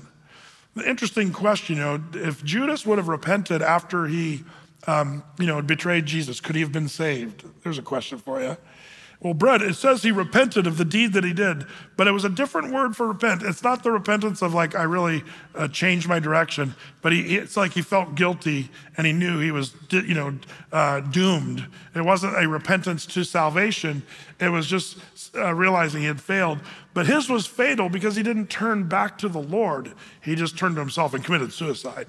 Interesting 0.86 1.32
question, 1.32 1.76
you 1.76 1.82
know, 1.82 2.02
if 2.14 2.44
Judas 2.44 2.86
would 2.86 2.98
have 2.98 3.08
repented 3.08 3.60
after 3.60 4.06
he, 4.06 4.44
um, 4.86 5.24
you 5.38 5.46
know, 5.46 5.60
betrayed 5.60 6.06
Jesus, 6.06 6.40
could 6.40 6.54
he 6.54 6.62
have 6.62 6.72
been 6.72 6.88
saved? 6.88 7.44
There's 7.62 7.78
a 7.78 7.82
question 7.82 8.18
for 8.18 8.40
you. 8.40 8.56
Well, 9.22 9.34
Brett, 9.34 9.60
it 9.60 9.74
says 9.74 10.02
he 10.02 10.12
repented 10.12 10.66
of 10.66 10.78
the 10.78 10.84
deed 10.84 11.12
that 11.12 11.24
he 11.24 11.34
did, 11.34 11.66
but 11.98 12.08
it 12.08 12.12
was 12.12 12.24
a 12.24 12.30
different 12.30 12.72
word 12.72 12.96
for 12.96 13.06
repent. 13.06 13.42
It's 13.42 13.62
not 13.62 13.82
the 13.82 13.90
repentance 13.90 14.40
of 14.40 14.54
like, 14.54 14.74
I 14.74 14.84
really 14.84 15.22
uh, 15.54 15.68
changed 15.68 16.08
my 16.08 16.20
direction, 16.20 16.74
but 17.02 17.12
he, 17.12 17.36
it's 17.36 17.54
like 17.54 17.72
he 17.72 17.82
felt 17.82 18.14
guilty 18.14 18.70
and 18.96 19.06
he 19.06 19.12
knew 19.12 19.38
he 19.38 19.50
was, 19.50 19.74
you 19.90 20.14
know, 20.14 20.38
uh, 20.72 21.00
doomed. 21.00 21.66
It 21.94 22.00
wasn't 22.00 22.42
a 22.42 22.48
repentance 22.48 23.04
to 23.06 23.24
salvation. 23.24 24.04
It 24.40 24.48
was 24.48 24.66
just 24.66 24.96
uh, 25.34 25.52
realizing 25.54 26.00
he 26.00 26.06
had 26.06 26.22
failed. 26.22 26.60
But 26.92 27.06
his 27.06 27.28
was 27.28 27.46
fatal 27.46 27.88
because 27.88 28.16
he 28.16 28.22
didn't 28.22 28.48
turn 28.48 28.88
back 28.88 29.16
to 29.18 29.28
the 29.28 29.40
Lord. 29.40 29.92
He 30.20 30.34
just 30.34 30.58
turned 30.58 30.74
to 30.74 30.80
himself 30.80 31.14
and 31.14 31.24
committed 31.24 31.52
suicide. 31.52 32.08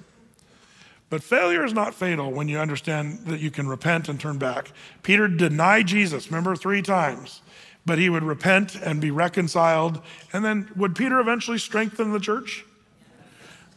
But 1.10 1.24
failure 1.24 1.66
is 1.66 1.74
not 1.74 1.94
fatal 1.94 2.32
when 2.32 2.48
you 2.48 2.58
understand 2.58 3.26
that 3.26 3.42
you 3.42 3.52
can 3.52 3.68
repent 3.68 4.08
and 4.08 4.20
turn 4.20 4.38
back. 4.38 4.72
Peter 5.04 5.28
denied 5.28 5.88
Jesus, 5.88 6.28
remember, 6.28 6.56
three 6.56 6.82
times, 6.82 7.42
but 7.86 8.00
he 8.00 8.10
would 8.10 8.24
repent 8.24 8.76
and 8.76 9.02
be 9.02 9.12
reconciled. 9.12 10.02
And 10.32 10.44
then 10.44 10.72
would 10.76 10.96
Peter 10.96 11.20
eventually 11.20 11.58
strengthen 11.58 12.14
the 12.14 12.20
church? 12.20 12.66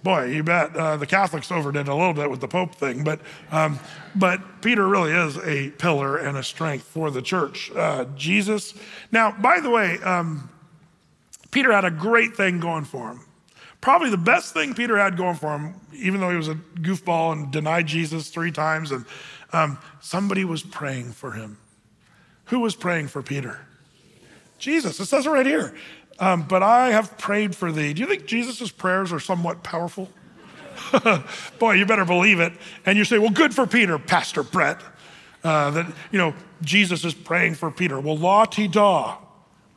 Boy, 0.04 0.26
you 0.26 0.42
bet. 0.44 0.76
Uh, 0.76 0.96
the 0.96 1.06
Catholics 1.06 1.50
overdid 1.50 1.88
a 1.88 1.94
little 1.94 2.14
bit 2.14 2.30
with 2.30 2.40
the 2.40 2.46
Pope 2.46 2.74
thing, 2.76 3.02
but, 3.02 3.20
um, 3.50 3.80
but 4.14 4.40
Peter 4.60 4.86
really 4.86 5.12
is 5.12 5.38
a 5.38 5.70
pillar 5.70 6.18
and 6.18 6.36
a 6.36 6.42
strength 6.42 6.84
for 6.84 7.10
the 7.10 7.22
church. 7.22 7.72
Uh, 7.74 8.04
Jesus. 8.14 8.74
Now, 9.10 9.32
by 9.32 9.60
the 9.60 9.70
way, 9.70 9.98
um, 10.02 10.50
Peter 11.54 11.70
had 11.70 11.84
a 11.84 11.90
great 11.90 12.34
thing 12.34 12.58
going 12.58 12.84
for 12.84 13.10
him. 13.10 13.20
Probably 13.80 14.10
the 14.10 14.16
best 14.16 14.54
thing 14.54 14.74
Peter 14.74 14.98
had 14.98 15.16
going 15.16 15.36
for 15.36 15.56
him, 15.56 15.76
even 15.92 16.20
though 16.20 16.30
he 16.30 16.36
was 16.36 16.48
a 16.48 16.56
goofball 16.56 17.30
and 17.30 17.52
denied 17.52 17.86
Jesus 17.86 18.28
three 18.28 18.50
times, 18.50 18.90
and 18.90 19.06
um, 19.52 19.78
somebody 20.00 20.44
was 20.44 20.64
praying 20.64 21.12
for 21.12 21.30
him. 21.30 21.56
Who 22.46 22.58
was 22.58 22.74
praying 22.74 23.06
for 23.06 23.22
Peter? 23.22 23.60
Jesus. 24.58 24.98
It 24.98 25.06
says 25.06 25.26
it 25.26 25.30
right 25.30 25.46
here. 25.46 25.76
Um, 26.18 26.42
but 26.42 26.64
I 26.64 26.90
have 26.90 27.16
prayed 27.18 27.54
for 27.54 27.70
thee. 27.70 27.92
Do 27.92 28.00
you 28.00 28.08
think 28.08 28.26
Jesus' 28.26 28.72
prayers 28.72 29.12
are 29.12 29.20
somewhat 29.20 29.62
powerful? 29.62 30.10
Boy, 31.60 31.74
you 31.74 31.86
better 31.86 32.04
believe 32.04 32.40
it. 32.40 32.52
And 32.84 32.98
you 32.98 33.04
say, 33.04 33.18
well, 33.18 33.30
good 33.30 33.54
for 33.54 33.64
Peter, 33.64 33.96
Pastor 34.00 34.42
Brett. 34.42 34.80
Uh, 35.44 35.70
that, 35.70 35.86
you 36.10 36.18
know, 36.18 36.34
Jesus 36.62 37.04
is 37.04 37.14
praying 37.14 37.54
for 37.54 37.70
Peter. 37.70 38.00
Well, 38.00 38.16
la 38.16 38.44
ti 38.44 38.66
da. 38.66 39.18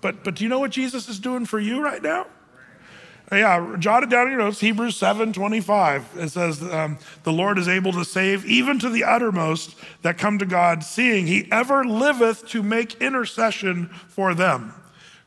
But, 0.01 0.23
but 0.23 0.35
do 0.35 0.43
you 0.43 0.49
know 0.49 0.59
what 0.59 0.71
Jesus 0.71 1.09
is 1.09 1.19
doing 1.19 1.45
for 1.45 1.59
you 1.59 1.83
right 1.83 2.01
now? 2.01 2.27
Yeah, 3.31 3.75
jot 3.77 4.03
it 4.03 4.09
down 4.09 4.27
in 4.27 4.33
your 4.33 4.39
notes. 4.39 4.61
Hebrews 4.61 4.95
7 4.95 5.33
25. 5.33 6.05
It 6.17 6.29
says, 6.29 6.63
um, 6.63 6.97
The 7.23 7.33
Lord 7.33 7.57
is 7.57 7.67
able 7.67 7.91
to 7.93 8.05
save 8.05 8.45
even 8.45 8.79
to 8.79 8.89
the 8.89 9.03
uttermost 9.03 9.75
that 10.01 10.17
come 10.17 10.39
to 10.39 10.45
God, 10.45 10.81
seeing 10.83 11.27
he 11.27 11.51
ever 11.51 11.83
liveth 11.83 12.47
to 12.49 12.63
make 12.63 13.01
intercession 13.01 13.87
for 14.07 14.33
them. 14.33 14.73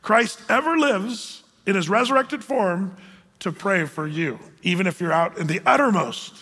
Christ 0.01 0.41
ever 0.49 0.77
lives 0.77 1.43
in 1.67 1.75
his 1.75 1.89
resurrected 1.89 2.43
form 2.43 2.95
to 3.39 3.51
pray 3.51 3.85
for 3.85 4.07
you, 4.07 4.39
even 4.63 4.87
if 4.87 4.99
you're 4.99 5.13
out 5.13 5.37
in 5.37 5.45
the 5.45 5.61
uttermost. 5.65 6.33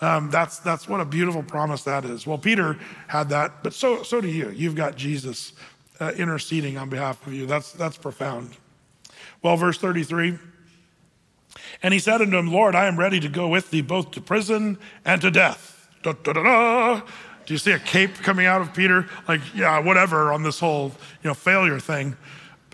Um, 0.00 0.30
that's, 0.30 0.58
that's 0.58 0.88
what 0.88 1.00
a 1.00 1.04
beautiful 1.04 1.42
promise 1.42 1.84
that 1.84 2.04
is. 2.04 2.26
Well, 2.26 2.38
Peter 2.38 2.78
had 3.06 3.28
that, 3.28 3.62
but 3.62 3.74
so, 3.74 4.02
so 4.02 4.20
do 4.20 4.28
you. 4.28 4.50
You've 4.50 4.74
got 4.74 4.96
Jesus 4.96 5.52
uh, 6.00 6.12
interceding 6.16 6.78
on 6.78 6.88
behalf 6.88 7.24
of 7.26 7.32
you. 7.32 7.46
That's, 7.46 7.72
that's 7.72 7.96
profound. 7.96 8.56
Well, 9.42 9.56
verse 9.56 9.78
33. 9.78 10.38
And 11.82 11.94
he 11.94 12.00
said 12.00 12.20
unto 12.20 12.36
him, 12.36 12.52
Lord, 12.52 12.74
I 12.74 12.86
am 12.86 12.98
ready 12.98 13.20
to 13.20 13.28
go 13.28 13.48
with 13.48 13.70
thee 13.70 13.82
both 13.82 14.10
to 14.12 14.20
prison 14.20 14.78
and 15.04 15.20
to 15.20 15.30
death. 15.30 15.88
Da, 16.02 16.12
da, 16.12 16.32
da, 16.32 17.00
Do 17.46 17.54
you 17.54 17.58
see 17.58 17.72
a 17.72 17.78
cape 17.78 18.14
coming 18.16 18.46
out 18.46 18.60
of 18.60 18.74
Peter? 18.74 19.08
Like, 19.28 19.40
yeah, 19.54 19.78
whatever 19.78 20.32
on 20.32 20.42
this 20.42 20.58
whole, 20.58 20.92
you 21.22 21.28
know, 21.28 21.34
failure 21.34 21.78
thing. 21.78 22.16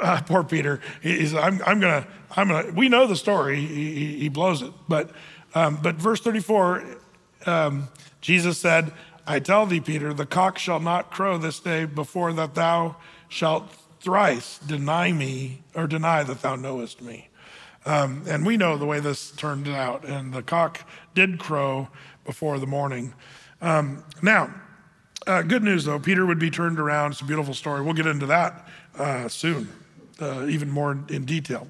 Uh, 0.01 0.21
poor 0.23 0.45
Peter. 0.45 0.81
He's, 1.03 1.35
I'm, 1.35 1.61
I'm 1.65 1.81
gonna, 1.81 2.07
I'm 2.37 2.49
gonna. 2.49 2.73
We 2.73 2.89
know 2.89 3.07
the 3.07 3.17
story. 3.17 3.57
He, 3.57 3.95
he, 3.95 4.19
he 4.19 4.29
blows 4.29 4.61
it. 4.63 4.73
But, 4.89 5.11
um, 5.55 5.79
but 5.83 5.95
verse 5.97 6.21
34, 6.21 6.85
um, 7.47 7.89
Jesus 8.21 8.59
said, 8.59 8.93
"I 9.27 9.41
tell 9.41 9.65
thee, 9.65 9.81
Peter, 9.81 10.13
the 10.13 10.27
cock 10.27 10.59
shall 10.59 10.81
not 10.81 11.11
crow 11.11 11.39
this 11.39 11.61
day 11.61 11.87
before 11.87 12.35
that 12.35 12.55
thou 12.55 12.97
shalt 13.29 13.71
thrice 14.01 14.59
deny 14.59 15.13
me 15.13 15.63
or 15.75 15.87
deny 15.87 16.23
that 16.23 16.43
thou 16.43 16.57
knowest 16.57 17.03
me." 17.03 17.29
Um, 17.85 18.25
and 18.27 18.45
we 18.45 18.57
know 18.57 18.77
the 18.77 18.87
way 18.87 18.99
this 19.01 19.31
turned 19.31 19.69
out. 19.69 20.05
And 20.05 20.33
the 20.33 20.43
cock 20.43 20.89
did 21.15 21.39
crow 21.39 21.89
before 22.25 22.59
the 22.59 22.67
morning. 22.67 23.15
Um, 23.61 24.05
now, 24.23 24.53
uh, 25.27 25.43
good 25.43 25.63
news 25.63 25.85
though, 25.85 25.99
Peter 25.99 26.27
would 26.27 26.41
be 26.41 26.51
turned 26.51 26.81
around. 26.81 27.13
It's 27.13 27.21
a 27.21 27.25
beautiful 27.25 27.55
story. 27.55 27.83
We'll 27.83 27.95
get 27.95 28.07
into 28.07 28.27
that 28.27 28.69
uh, 28.99 29.29
soon, 29.29 29.69
uh, 30.21 30.47
even 30.47 30.69
more 30.69 30.99
in 31.09 31.25
detail. 31.25 31.69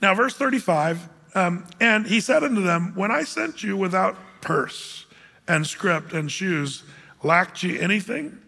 Now, 0.00 0.14
verse 0.14 0.34
35 0.34 1.08
um, 1.34 1.66
and 1.80 2.06
he 2.06 2.20
said 2.20 2.44
unto 2.44 2.62
them, 2.62 2.92
When 2.94 3.10
I 3.10 3.24
sent 3.24 3.62
you 3.62 3.76
without 3.76 4.16
purse 4.40 5.06
and 5.48 5.66
script 5.66 6.12
and 6.12 6.30
shoes, 6.30 6.82
lacked 7.22 7.62
ye 7.62 7.80
anything? 7.80 8.38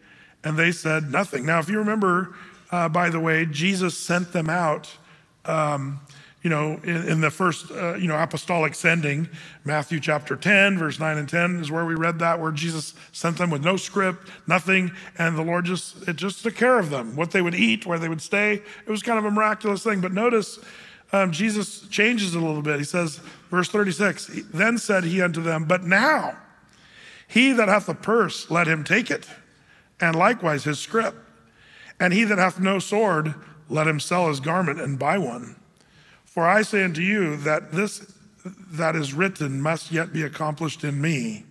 And 0.45 0.57
they 0.57 0.73
said, 0.73 1.11
Nothing. 1.11 1.47
Now, 1.47 1.59
if 1.59 1.69
you 1.69 1.79
remember, 1.79 2.35
uh, 2.71 2.89
by 2.89 3.11
the 3.11 3.21
way, 3.21 3.47
Jesus 3.47 3.97
sent 3.97 4.33
them 4.33 4.49
out 4.49 4.95
um, 5.45 6.01
you 6.45 6.51
know, 6.51 6.79
in, 6.85 7.09
in 7.09 7.21
the 7.23 7.31
first, 7.31 7.71
uh, 7.71 7.95
you 7.95 8.07
know, 8.07 8.19
apostolic 8.19 8.75
sending, 8.75 9.27
Matthew 9.65 9.99
chapter 9.99 10.37
10, 10.37 10.79
verse 10.79 11.01
9 11.01 11.17
and 11.17 11.27
10 11.27 11.61
is 11.61 11.71
where 11.71 11.87
we 11.87 11.95
read 11.95 12.19
that, 12.19 12.39
where 12.39 12.53
Jesus 12.53 12.93
sent 13.13 13.39
them 13.39 13.49
with 13.49 13.65
no 13.65 13.79
script, 13.79 14.29
nothing, 14.47 14.93
and 15.17 15.39
the 15.39 15.43
Lord 15.43 15.65
just, 15.65 16.07
it 16.07 16.17
just 16.17 16.43
took 16.43 16.55
care 16.55 16.79
of 16.79 16.91
them, 16.91 17.17
what 17.17 17.31
they 17.31 17.41
would 17.41 17.55
eat, 17.55 17.87
where 17.87 17.99
they 17.99 18.11
would 18.11 18.21
stay. 18.21 18.63
It 18.87 18.91
was 18.91 19.03
kind 19.03 19.19
of 19.19 19.25
a 19.25 19.31
miraculous 19.31 19.83
thing. 19.83 20.03
But 20.03 20.13
notice 20.13 20.59
um, 21.15 21.33
Jesus 21.33 21.89
changes 21.89 22.35
it 22.35 22.43
a 22.43 22.45
little 22.45 22.63
bit. 22.63 22.79
He 22.79 22.85
says, 22.85 23.21
verse 23.51 23.71
36, 23.71 24.43
then 24.53 24.77
said 24.77 25.05
he 25.05 25.23
unto 25.23 25.41
them, 25.43 25.65
But 25.65 25.85
now 25.85 26.37
he 27.27 27.53
that 27.53 27.69
hath 27.69 27.89
a 27.89 27.95
purse, 27.95 28.51
let 28.51 28.67
him 28.67 28.85
take 28.85 29.11
it, 29.11 29.27
and 30.01 30.17
likewise 30.17 30.65
his 30.65 30.79
scrip. 30.79 31.15
And 32.01 32.13
he 32.13 32.25
that 32.25 32.39
hath 32.39 32.61
no 32.61 32.79
sword, 32.79 33.35
let 33.69 33.87
him 33.87 34.01
sell 34.01 34.29
his 34.29 34.41
garment 34.41 34.81
and 34.81 34.99
buy 34.99 35.19
one. 35.19 35.57
For 36.25 36.47
I 36.47 36.63
say 36.63 36.83
unto 36.83 37.01
you 37.01 37.37
that 37.39 37.73
this 37.73 38.13
that 38.73 38.95
is 38.95 39.15
written 39.15 39.61
must 39.61 39.91
yet 39.91 40.13
be 40.13 40.23
accomplished 40.23 40.85
in 40.85 41.01
me. 41.01 41.45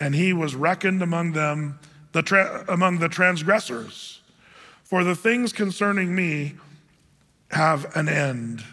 And 0.00 0.14
he 0.14 0.32
was 0.32 0.56
reckoned 0.56 1.02
among 1.02 1.32
them, 1.32 1.78
the 2.12 2.22
tra- 2.22 2.64
among 2.68 2.98
the 2.98 3.08
transgressors. 3.08 4.20
For 4.82 5.04
the 5.04 5.14
things 5.14 5.52
concerning 5.52 6.14
me 6.14 6.54
have 7.50 7.94
an 7.96 8.08
end. 8.08 8.64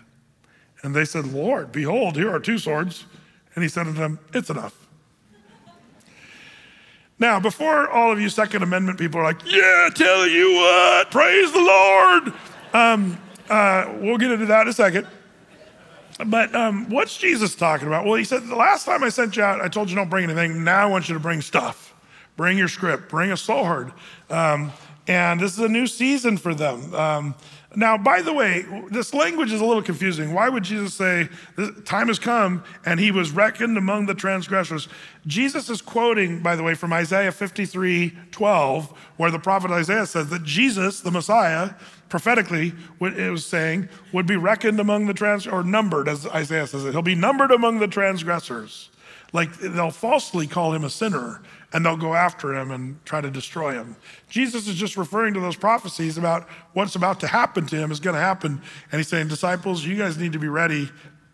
And 0.82 0.95
they 0.95 1.05
said, 1.05 1.28
Lord, 1.28 1.72
behold, 1.72 2.15
here 2.15 2.34
are 2.34 2.39
two 2.39 2.57
swords. 2.57 3.05
And 3.53 3.63
he 3.63 3.70
said 3.70 3.84
to 3.84 3.91
them, 3.91 4.20
It's 4.34 4.49
enough. 4.49 4.78
Now, 7.20 7.38
before 7.38 7.89
all 7.89 8.11
of 8.13 8.22
you 8.22 8.30
Second 8.30 8.63
Amendment 8.63 8.97
people 8.97 9.20
are 9.20 9.24
like, 9.24 9.41
yeah, 9.45 9.89
tell 9.93 10.26
you 10.26 10.53
what, 10.55 11.11
praise 11.11 11.51
the 11.51 11.59
Lord. 11.59 12.34
Um, 12.74 13.17
uh, 13.49 13.93
we'll 13.99 14.17
get 14.17 14.32
into 14.32 14.45
that 14.45 14.61
in 14.61 14.67
a 14.70 14.74
second. 14.74 15.05
but 16.26 16.55
um, 16.55 16.89
what's 16.89 17.17
Jesus 17.17 17.55
talking 17.55 17.88
about? 17.88 18.05
Well, 18.05 18.15
he 18.15 18.24
said, 18.24 18.47
The 18.47 18.55
last 18.55 18.86
time 18.86 19.03
I 19.03 19.09
sent 19.09 19.36
you 19.36 19.43
out, 19.43 19.59
I 19.59 19.67
told 19.67 19.89
you 19.89 19.97
don't 19.97 20.09
bring 20.09 20.24
anything. 20.24 20.63
Now 20.63 20.84
I 20.84 20.86
want 20.86 21.09
you 21.09 21.13
to 21.13 21.20
bring 21.20 21.41
stuff. 21.41 21.93
Bring 22.38 22.57
your 22.57 22.70
script, 22.70 23.09
bring 23.09 23.32
a 23.32 23.38
sword. 23.38 23.91
Um, 24.30 24.72
and 25.07 25.41
this 25.41 25.53
is 25.53 25.59
a 25.59 25.67
new 25.67 25.88
season 25.88 26.38
for 26.38 26.55
them. 26.55 26.93
Um, 26.93 27.36
now, 27.76 27.99
by 27.99 28.24
the 28.24 28.34
way, 28.34 28.65
this 28.89 29.13
language 29.13 29.51
is 29.51 29.61
a 29.61 29.65
little 29.65 29.84
confusing. 29.84 30.34
Why 30.34 30.49
would 30.49 30.63
Jesus 30.63 30.95
say, 30.95 31.30
the 31.55 31.72
Time 31.86 32.07
has 32.07 32.17
come 32.17 32.63
and 32.84 32.99
he 32.99 33.11
was 33.11 33.30
reckoned 33.30 33.78
among 33.78 34.07
the 34.07 34.15
transgressors? 34.15 34.88
Jesus 35.28 35.70
is 35.70 35.80
quoting, 35.80 36.41
by 36.41 36.55
the 36.55 36.63
way, 36.63 36.74
from 36.74 36.91
Isaiah 36.91 37.32
53 37.32 38.17
12, 38.32 38.97
where 39.17 39.30
the 39.30 39.38
prophet 39.38 39.70
Isaiah 39.70 40.07
says 40.07 40.30
that 40.30 40.43
Jesus, 40.43 41.01
the 41.01 41.11
Messiah, 41.11 41.72
prophetically, 42.09 42.74
it 42.99 43.30
was 43.30 43.45
saying, 43.45 43.88
would 44.13 44.26
be 44.26 44.36
reckoned 44.36 44.80
among 44.80 45.05
the 45.05 45.13
trans 45.13 45.45
or 45.45 45.63
numbered, 45.63 46.09
as 46.09 46.26
Isaiah 46.26 46.65
says 46.65 46.86
it. 46.86 46.91
He'll 46.91 47.03
be 47.03 47.13
numbered 47.13 47.51
among 47.51 47.78
the 47.78 47.88
transgressors. 47.88 48.89
Like 49.32 49.55
they'll 49.59 49.91
falsely 49.91 50.47
call 50.47 50.74
him 50.74 50.84
a 50.84 50.89
sinner 50.89 51.41
and 51.74 51.86
they'll 51.86 51.97
go 51.97 52.13
after 52.13 52.55
him 52.55 52.72
and 52.72 53.03
try 53.05 53.22
to 53.22 53.30
destroy 53.30 53.74
him. 53.74 53.95
Jesus 54.30 54.67
is 54.67 54.76
just 54.76 54.97
referring 54.97 55.34
to 55.36 55.39
those 55.39 55.55
prophecies 55.55 56.17
about 56.17 56.47
what's 56.74 56.95
about 56.95 57.20
to 57.20 57.28
happen 57.28 57.65
to 57.67 57.76
him 57.76 57.91
is 57.91 57.99
going 57.99 58.15
to 58.15 58.22
happen. 58.22 58.61
And 58.91 58.99
he's 58.99 59.07
saying, 59.07 59.28
Disciples, 59.28 59.86
you 59.86 59.95
guys 59.95 60.17
need 60.17 60.34
to 60.34 60.39
be 60.39 60.47
ready. 60.47 60.89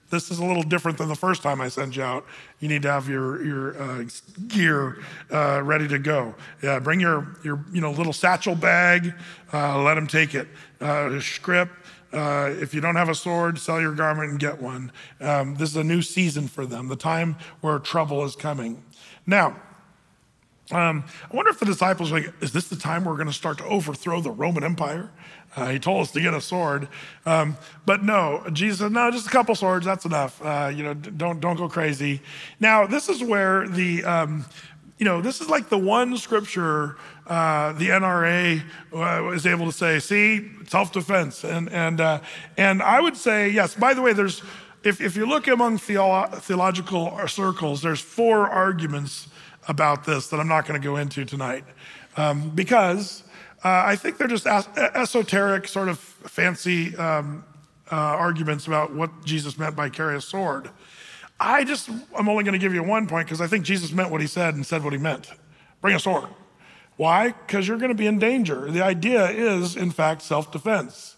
This 0.10 0.30
is 0.30 0.40
a 0.40 0.46
little 0.46 0.64
different 0.64 0.98
than 0.98 1.08
the 1.08 1.16
first 1.16 1.42
time 1.42 1.60
I 1.60 1.68
sent 1.68 1.96
you 1.96 2.04
out. 2.04 2.26
You 2.60 2.68
need 2.68 2.84
to 2.84 2.92
have 2.92 3.10
your, 3.10 3.44
your 3.44 3.82
uh, 3.82 4.04
gear 4.48 5.00
uh, 5.32 5.62
ready 5.64 5.88
to 5.88 5.98
go. 5.98 6.36
Yeah, 6.62 6.80
bring 6.80 7.00
your, 7.00 7.36
your 7.44 7.66
you 7.72 7.82
know, 7.82 7.92
little 7.92 8.14
satchel 8.14 8.56
bag, 8.56 9.14
uh, 9.52 9.82
let 9.82 9.98
him 9.98 10.06
take 10.06 10.36
it. 10.36 10.48
Uh, 10.80 11.20
script, 11.20 11.74
uh, 12.14 12.54
if 12.62 12.74
you 12.74 12.82
don't 12.82 12.96
have 12.96 13.10
a 13.10 13.16
sword, 13.16 13.58
sell 13.58 13.82
your 13.82 13.94
garment 13.94 14.30
and 14.30 14.40
get 14.40 14.62
one. 14.62 14.92
Um, 15.20 15.56
this 15.56 15.72
is 15.72 15.76
a 15.76 15.84
new 15.84 16.02
season 16.02 16.48
for 16.48 16.66
them, 16.66 16.88
the 16.88 16.96
time 16.96 17.36
where 17.62 17.80
trouble 17.80 18.24
is 18.24 18.36
coming. 18.36 18.84
Now, 19.26 19.56
um, 20.72 21.04
I 21.32 21.36
wonder 21.36 21.52
if 21.52 21.60
the 21.60 21.66
disciples 21.66 22.12
like, 22.12 22.34
is 22.42 22.52
this 22.52 22.68
the 22.70 22.76
time 22.76 23.06
we're 23.06 23.16
going 23.16 23.28
to 23.28 23.34
start 23.34 23.60
to 23.60 23.66
overthrow 23.66 24.22
the 24.22 24.32
Roman 24.32 24.64
Empire? 24.64 25.12
Uh, 25.56 25.70
he 25.70 25.80
told 25.80 26.02
us 26.02 26.12
to 26.12 26.20
get 26.20 26.34
a 26.34 26.42
sword, 26.42 26.88
um, 27.26 27.56
but 27.86 28.04
no. 28.04 28.44
Jesus 28.52 28.80
said, 28.80 28.92
"No, 28.92 29.10
just 29.10 29.28
a 29.28 29.30
couple 29.30 29.56
swords. 29.56 29.86
That's 29.86 30.04
enough. 30.04 30.42
Uh, 30.44 30.70
you 30.74 30.84
know, 30.84 30.94
don't 30.94 31.40
don't 31.40 31.56
go 31.56 31.70
crazy." 31.70 32.22
Now, 32.60 32.86
this 32.86 33.08
is 33.08 33.24
where 33.24 33.66
the 33.66 34.04
um, 34.04 34.46
you 34.98 35.06
know, 35.06 35.22
this 35.22 35.40
is 35.40 35.50
like 35.50 35.70
the 35.70 35.78
one 35.78 36.18
scripture 36.18 36.98
uh, 37.28 37.72
the 37.74 37.90
NRA 37.90 38.62
uh, 38.94 39.24
was 39.24 39.46
able 39.46 39.66
to 39.68 39.72
say, 39.72 40.00
"See, 40.00 40.52
self-defense," 40.68 41.46
and 41.46 41.70
and 41.70 42.02
uh, 42.02 42.20
and 42.58 42.82
I 42.82 43.00
would 43.00 43.16
say 43.16 43.50
yes. 43.50 43.76
By 43.76 43.94
the 43.94 44.02
way, 44.02 44.12
there's 44.12 44.42
if 44.84 45.00
if 45.00 45.16
you 45.16 45.26
look 45.26 45.48
among 45.48 45.78
theolo- 45.78 46.34
theological 46.42 47.18
circles, 47.28 47.82
there's 47.82 48.02
four 48.02 48.50
arguments 48.50 49.30
about 49.68 50.06
this 50.06 50.28
that 50.28 50.40
I'm 50.40 50.48
not 50.48 50.68
going 50.68 50.80
to 50.80 50.86
go 50.86 50.98
into 50.98 51.26
tonight 51.26 51.64
um, 52.18 52.50
because 52.50 53.24
uh, 53.64 53.84
I 53.86 53.96
think 53.96 54.18
they're 54.18 54.28
just 54.28 54.48
as- 54.48 54.68
esoteric, 54.78 55.68
sort 55.68 55.90
of 55.90 56.00
fancy 56.00 56.96
um, 56.98 57.44
uh, 57.92 57.96
arguments 57.96 58.68
about 58.68 58.94
what 58.94 59.26
Jesus 59.26 59.58
meant 59.58 59.76
by 59.76 59.90
carry 59.90 60.16
a 60.16 60.22
sword. 60.22 60.70
I 61.40 61.64
just, 61.64 61.90
I'm 62.16 62.30
only 62.30 62.44
going 62.44 62.54
to 62.54 62.60
give 62.60 62.74
you 62.74 62.84
one 62.84 63.08
point 63.08 63.28
because 63.28 63.42
I 63.42 63.48
think 63.48 63.66
Jesus 63.66 63.92
meant 63.92 64.10
what 64.10 64.22
he 64.22 64.28
said 64.28 64.56
and 64.56 64.66
said 64.66 64.84
what 64.84 64.94
he 64.94 65.00
meant. 65.00 65.32
Bring 65.82 65.96
a 65.96 66.00
sword. 66.00 66.30
Why? 66.98 67.30
Because 67.30 67.68
you're 67.68 67.78
going 67.78 67.90
to 67.90 67.96
be 67.96 68.08
in 68.08 68.20
danger. 68.20 68.72
The 68.72 68.82
idea 68.82 69.30
is, 69.30 69.76
in 69.76 69.92
fact, 69.92 70.22
self 70.22 70.52
defense. 70.52 71.15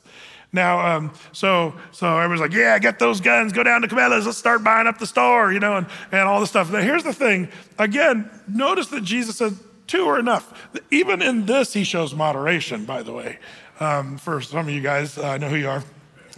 Now, 0.54 0.96
um, 0.96 1.14
so 1.34 1.76
so 1.92 2.18
everyone's 2.18 2.42
like, 2.42 2.54
yeah, 2.54 2.80
get 2.80 3.00
those 3.00 3.20
guns, 3.20 3.54
go 3.54 3.64
down 3.64 3.82
to 3.82 3.88
Cabela's, 3.88 4.26
let's 4.26 4.38
start 4.38 4.64
buying 4.64 4.88
up 4.88 4.98
the 4.98 5.06
store, 5.06 5.52
you 5.52 5.60
know, 5.60 5.78
and, 5.78 5.88
and 6.12 6.22
all 6.22 6.40
this 6.40 6.50
stuff. 6.50 6.72
Now, 6.72 6.80
here's 6.80 7.04
the 7.04 7.14
thing. 7.14 7.50
Again, 7.78 8.30
notice 8.48 8.88
that 8.88 9.04
Jesus 9.04 9.38
said 9.38 9.54
two 9.88 10.08
are 10.08 10.20
enough. 10.20 10.70
Even 10.92 11.22
in 11.22 11.46
this, 11.46 11.74
he 11.74 11.84
shows 11.84 12.14
moderation, 12.14 12.86
by 12.86 13.04
the 13.04 13.14
way. 13.14 13.40
Um, 13.80 14.18
for 14.18 14.42
some 14.42 14.68
of 14.68 14.70
you 14.70 14.82
guys, 14.82 15.18
uh, 15.18 15.28
I 15.28 15.38
know 15.38 15.50
who 15.50 15.56
you 15.58 15.70
are. 15.70 15.84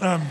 Um, 0.02 0.26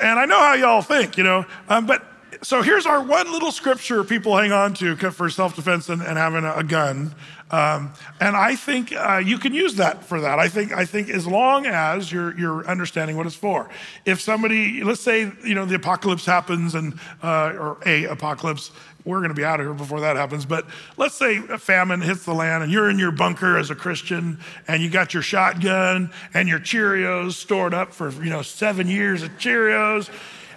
and 0.00 0.18
I 0.18 0.24
know 0.24 0.38
how 0.38 0.54
y'all 0.54 0.82
think, 0.82 1.16
you 1.16 1.24
know, 1.24 1.44
um, 1.68 1.86
but 1.86 2.04
so 2.42 2.62
here's 2.62 2.86
our 2.86 3.02
one 3.02 3.30
little 3.30 3.52
scripture 3.52 4.02
people 4.02 4.36
hang 4.36 4.52
on 4.52 4.74
to 4.74 4.96
for 4.96 5.28
self 5.28 5.56
defense 5.56 5.88
and, 5.88 6.00
and, 6.00 6.16
having 6.16 6.44
a, 6.44 6.62
gun. 6.64 7.14
Um, 7.50 7.92
and 8.20 8.36
I 8.36 8.54
think 8.54 8.92
uh, 8.92 9.20
you 9.24 9.38
can 9.38 9.52
use 9.52 9.74
that 9.76 10.04
for 10.04 10.20
that. 10.20 10.38
I 10.38 10.48
think, 10.48 10.72
I 10.72 10.84
think 10.84 11.10
as 11.10 11.26
long 11.26 11.66
as 11.66 12.12
you're, 12.12 12.38
you're 12.38 12.66
understanding 12.66 13.16
what 13.16 13.26
it's 13.26 13.34
for. 13.34 13.68
If 14.04 14.20
somebody, 14.20 14.84
let's 14.84 15.00
say, 15.00 15.32
you 15.44 15.54
know, 15.54 15.64
the 15.64 15.74
apocalypse 15.74 16.24
happens 16.24 16.74
and, 16.74 16.98
uh, 17.22 17.52
or 17.58 17.78
a 17.84 18.04
apocalypse, 18.04 18.70
we're 19.04 19.18
going 19.18 19.30
to 19.30 19.34
be 19.34 19.44
out 19.44 19.60
of 19.60 19.66
here 19.66 19.74
before 19.74 20.00
that 20.00 20.16
happens. 20.16 20.44
But 20.44 20.66
let's 20.96 21.14
say 21.14 21.38
a 21.48 21.58
famine 21.58 22.00
hits 22.00 22.24
the 22.24 22.34
land 22.34 22.62
and 22.62 22.70
you're 22.70 22.90
in 22.90 22.98
your 22.98 23.12
bunker 23.12 23.58
as 23.58 23.70
a 23.70 23.74
Christian 23.74 24.38
and 24.68 24.82
you 24.82 24.90
got 24.90 25.14
your 25.14 25.22
shotgun 25.22 26.12
and 26.34 26.48
your 26.48 26.60
Cheerios 26.60 27.32
stored 27.32 27.74
up 27.74 27.92
for, 27.92 28.10
you 28.22 28.30
know, 28.30 28.42
seven 28.42 28.86
years 28.86 29.22
of 29.22 29.30
Cheerios 29.38 30.10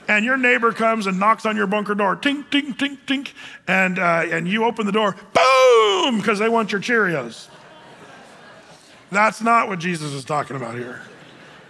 and 0.07 0.25
your 0.25 0.37
neighbor 0.37 0.71
comes 0.71 1.07
and 1.07 1.19
knocks 1.19 1.45
on 1.45 1.55
your 1.55 1.67
bunker 1.67 1.95
door, 1.95 2.15
tink, 2.15 2.49
tink, 2.49 2.77
tink, 2.77 2.99
tink, 3.05 3.33
and, 3.67 3.99
uh, 3.99 4.25
and 4.29 4.47
you 4.47 4.65
open 4.65 4.85
the 4.85 4.91
door, 4.91 5.15
boom, 5.33 6.17
because 6.17 6.39
they 6.39 6.49
want 6.49 6.71
your 6.71 6.81
Cheerios. 6.81 7.47
That's 9.11 9.41
not 9.41 9.67
what 9.67 9.79
Jesus 9.79 10.11
is 10.13 10.25
talking 10.25 10.55
about 10.55 10.75
here. 10.75 11.01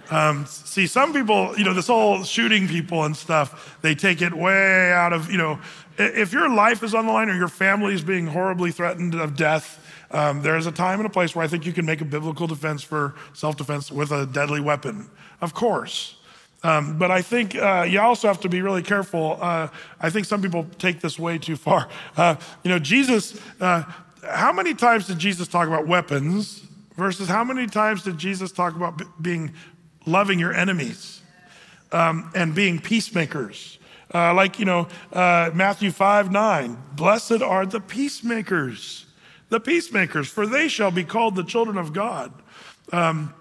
Um, 0.09 0.45
see, 0.45 0.87
some 0.87 1.13
people, 1.13 1.57
you 1.57 1.63
know, 1.63 1.73
this 1.73 1.87
whole 1.87 2.23
shooting 2.23 2.67
people 2.67 3.03
and 3.03 3.15
stuff, 3.15 3.77
they 3.81 3.95
take 3.95 4.21
it 4.21 4.33
way 4.33 4.91
out 4.91 5.13
of, 5.13 5.31
you 5.31 5.37
know, 5.37 5.59
if 5.97 6.33
your 6.33 6.49
life 6.49 6.83
is 6.83 6.93
on 6.93 7.05
the 7.05 7.11
line 7.11 7.29
or 7.29 7.35
your 7.35 7.47
family 7.47 7.93
is 7.93 8.03
being 8.03 8.27
horribly 8.27 8.71
threatened 8.71 9.15
of 9.15 9.35
death, 9.35 9.79
um, 10.11 10.41
there's 10.41 10.67
a 10.67 10.71
time 10.71 10.99
and 10.99 11.07
a 11.07 11.09
place 11.09 11.35
where 11.35 11.43
I 11.43 11.47
think 11.47 11.65
you 11.65 11.73
can 11.73 11.85
make 11.85 12.01
a 12.01 12.05
biblical 12.05 12.47
defense 12.47 12.83
for 12.83 13.15
self 13.33 13.57
defense 13.57 13.91
with 13.91 14.11
a 14.11 14.25
deadly 14.25 14.61
weapon. 14.61 15.09
Of 15.41 15.53
course. 15.53 16.17
Um, 16.63 16.97
but 16.97 17.11
I 17.11 17.21
think 17.21 17.55
uh, 17.55 17.85
you 17.87 17.99
also 17.99 18.27
have 18.27 18.39
to 18.41 18.49
be 18.49 18.61
really 18.61 18.81
careful. 18.81 19.37
Uh, 19.41 19.67
I 19.99 20.09
think 20.09 20.25
some 20.25 20.41
people 20.41 20.65
take 20.79 21.01
this 21.01 21.19
way 21.19 21.37
too 21.37 21.57
far. 21.57 21.89
Uh, 22.15 22.35
you 22.63 22.69
know, 22.69 22.79
Jesus, 22.79 23.39
uh, 23.59 23.83
how 24.29 24.53
many 24.53 24.73
times 24.73 25.07
did 25.07 25.19
Jesus 25.19 25.47
talk 25.47 25.67
about 25.67 25.87
weapons 25.87 26.65
versus 26.95 27.27
how 27.27 27.43
many 27.43 27.67
times 27.67 28.03
did 28.03 28.17
Jesus 28.17 28.51
talk 28.51 28.75
about 28.75 29.01
being 29.21 29.53
loving 30.05 30.39
your 30.39 30.53
enemies 30.53 31.21
um, 31.91 32.31
and 32.33 32.55
being 32.55 32.79
peacemakers? 32.79 33.77
Uh, 34.13 34.33
like, 34.33 34.59
you 34.59 34.65
know, 34.65 34.87
uh, 35.11 35.49
Matthew 35.53 35.91
5 35.91 36.31
9, 36.31 36.77
blessed 36.93 37.41
are 37.41 37.65
the 37.65 37.79
peacemakers, 37.81 39.05
the 39.49 39.59
peacemakers, 39.59 40.29
for 40.29 40.45
they 40.45 40.67
shall 40.67 40.91
be 40.91 41.03
called 41.03 41.35
the 41.35 41.43
children 41.43 41.77
of 41.77 41.91
God. 41.91 42.31
Um, 42.91 43.33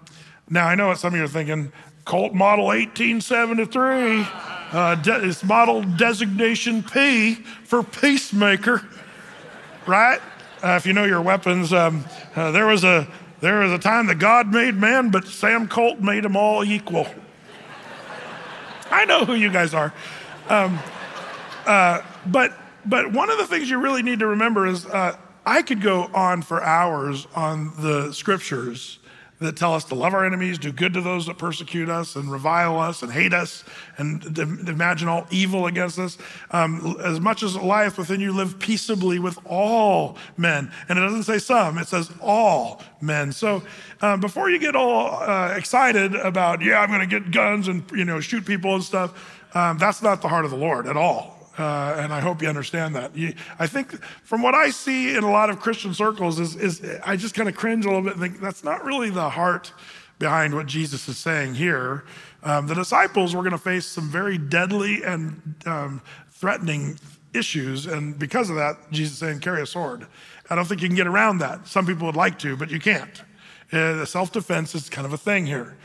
now, 0.49 0.67
I 0.67 0.75
know 0.75 0.87
what 0.87 0.97
some 0.97 1.13
of 1.13 1.17
you 1.19 1.23
are 1.23 1.27
thinking. 1.27 1.71
Colt 2.05 2.33
Model 2.33 2.65
1873. 2.65 4.25
Uh, 4.71 4.95
de- 4.95 5.27
it's 5.27 5.43
model 5.43 5.83
designation 5.83 6.83
P 6.83 7.35
for 7.35 7.83
peacemaker, 7.83 8.81
right? 9.87 10.19
Uh, 10.63 10.71
if 10.71 10.85
you 10.85 10.93
know 10.93 11.05
your 11.05 11.21
weapons, 11.21 11.71
um, 11.71 12.03
uh, 12.35 12.51
there 12.51 12.65
was 12.65 12.83
a 12.83 13.07
there 13.39 13.59
was 13.59 13.71
a 13.71 13.77
time 13.77 14.07
that 14.07 14.19
God 14.19 14.51
made 14.51 14.75
man, 14.75 15.11
but 15.11 15.27
Sam 15.27 15.67
Colt 15.67 15.99
made 15.99 16.23
them 16.23 16.35
all 16.35 16.63
equal. 16.63 17.07
I 18.89 19.05
know 19.05 19.25
who 19.25 19.35
you 19.35 19.51
guys 19.51 19.73
are, 19.73 19.93
um, 20.49 20.79
uh, 21.65 22.01
but 22.25 22.53
but 22.85 23.11
one 23.11 23.29
of 23.29 23.37
the 23.37 23.47
things 23.47 23.69
you 23.69 23.79
really 23.79 24.03
need 24.03 24.19
to 24.19 24.27
remember 24.27 24.65
is 24.65 24.85
uh, 24.85 25.17
I 25.45 25.61
could 25.61 25.81
go 25.81 26.09
on 26.13 26.41
for 26.41 26.63
hours 26.63 27.27
on 27.35 27.73
the 27.77 28.11
scriptures 28.11 28.99
that 29.43 29.55
tell 29.55 29.73
us 29.73 29.83
to 29.85 29.95
love 29.95 30.13
our 30.13 30.25
enemies, 30.25 30.57
do 30.57 30.71
good 30.71 30.93
to 30.93 31.01
those 31.01 31.25
that 31.27 31.37
persecute 31.37 31.89
us 31.89 32.15
and 32.15 32.31
revile 32.31 32.79
us 32.79 33.03
and 33.03 33.11
hate 33.11 33.33
us 33.33 33.63
and 33.97 34.37
imagine 34.37 35.07
all 35.07 35.27
evil 35.31 35.67
against 35.67 35.99
us. 35.99 36.17
Um, 36.51 36.97
as 37.03 37.19
much 37.19 37.43
as 37.43 37.55
lieth 37.55 37.97
within 37.97 38.19
you, 38.19 38.33
live 38.33 38.59
peaceably 38.59 39.19
with 39.19 39.37
all 39.45 40.17
men. 40.37 40.71
And 40.89 40.97
it 40.97 41.01
doesn't 41.01 41.23
say 41.23 41.37
some, 41.37 41.77
it 41.77 41.87
says 41.87 42.11
all 42.21 42.81
men. 43.01 43.31
So 43.31 43.63
um, 44.01 44.19
before 44.19 44.49
you 44.49 44.59
get 44.59 44.75
all 44.75 45.21
uh, 45.21 45.53
excited 45.55 46.15
about, 46.15 46.61
yeah, 46.61 46.79
I'm 46.79 46.89
going 46.89 47.07
to 47.07 47.19
get 47.19 47.31
guns 47.31 47.67
and 47.67 47.83
you 47.91 48.05
know 48.05 48.19
shoot 48.19 48.45
people 48.45 48.75
and 48.75 48.83
stuff, 48.83 49.39
um, 49.55 49.77
that's 49.77 50.01
not 50.01 50.21
the 50.21 50.27
heart 50.27 50.45
of 50.45 50.51
the 50.51 50.57
Lord 50.57 50.87
at 50.87 50.97
all. 50.97 51.32
Uh, 51.57 51.97
and 51.99 52.11
I 52.11 52.19
hope 52.19 52.41
you 52.41 52.49
understand 52.49 52.95
that. 52.95 53.15
You, 53.15 53.33
I 53.59 53.67
think 53.67 54.03
from 54.23 54.41
what 54.41 54.55
I 54.55 54.71
see 54.71 55.15
in 55.15 55.23
a 55.23 55.31
lot 55.31 55.49
of 55.49 55.59
Christian 55.59 55.93
circles 55.93 56.39
is, 56.39 56.55
is 56.55 56.99
I 57.05 57.15
just 57.15 57.35
kind 57.35 57.47
of 57.47 57.55
cringe 57.55 57.85
a 57.85 57.89
little 57.89 58.01
bit 58.01 58.13
and 58.13 58.21
think 58.21 58.41
that's 58.41 58.63
not 58.63 58.83
really 58.83 59.11
the 59.11 59.29
heart 59.29 59.71
behind 60.17 60.55
what 60.55 60.65
Jesus 60.65 61.07
is 61.07 61.17
saying 61.17 61.55
here. 61.55 62.05
Um, 62.43 62.67
the 62.67 62.75
disciples 62.75 63.35
were 63.35 63.41
going 63.41 63.51
to 63.51 63.57
face 63.57 63.85
some 63.85 64.09
very 64.09 64.37
deadly 64.37 65.03
and 65.03 65.55
um, 65.65 66.01
threatening 66.31 66.97
issues, 67.33 67.85
and 67.85 68.17
because 68.17 68.49
of 68.49 68.55
that, 68.57 68.77
Jesus 68.91 69.13
is 69.13 69.19
saying, 69.19 69.39
carry 69.39 69.61
a 69.61 69.65
sword. 69.65 70.07
I 70.49 70.55
don't 70.55 70.65
think 70.65 70.81
you 70.81 70.87
can 70.87 70.95
get 70.95 71.07
around 71.07 71.39
that. 71.39 71.67
Some 71.67 71.85
people 71.85 72.05
would 72.05 72.15
like 72.15 72.37
to, 72.39 72.55
but 72.55 72.69
you 72.69 72.79
can't. 72.79 73.23
Uh, 73.71 74.05
self 74.05 74.31
defense 74.31 74.75
is 74.75 74.89
kind 74.89 75.05
of 75.05 75.13
a 75.13 75.17
thing 75.17 75.45
here. 75.45 75.75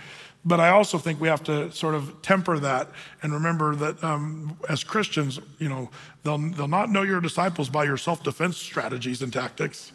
But 0.45 0.61
I 0.61 0.71
also 0.71 0.99
think 0.99 1.21
we 1.21 1.29
have 1.29 1.43
to 1.45 1.71
sort 1.73 1.95
of 1.95 2.23
temper 2.23 2.59
that 2.59 2.91
and 3.23 3.33
remember 3.33 3.75
that 3.75 4.03
um, 4.03 4.57
as 4.69 4.85
Christians, 4.85 5.41
you 5.59 5.69
know, 5.69 5.91
they'll, 6.23 6.39
they'll 6.39 6.69
not 6.69 6.91
know 6.91 7.03
your 7.03 7.21
disciples 7.21 7.69
by 7.69 7.85
your 7.85 7.97
self 7.97 8.23
defense 8.23 8.57
strategies 8.57 9.21
and 9.21 9.33
tactics. 9.33 9.93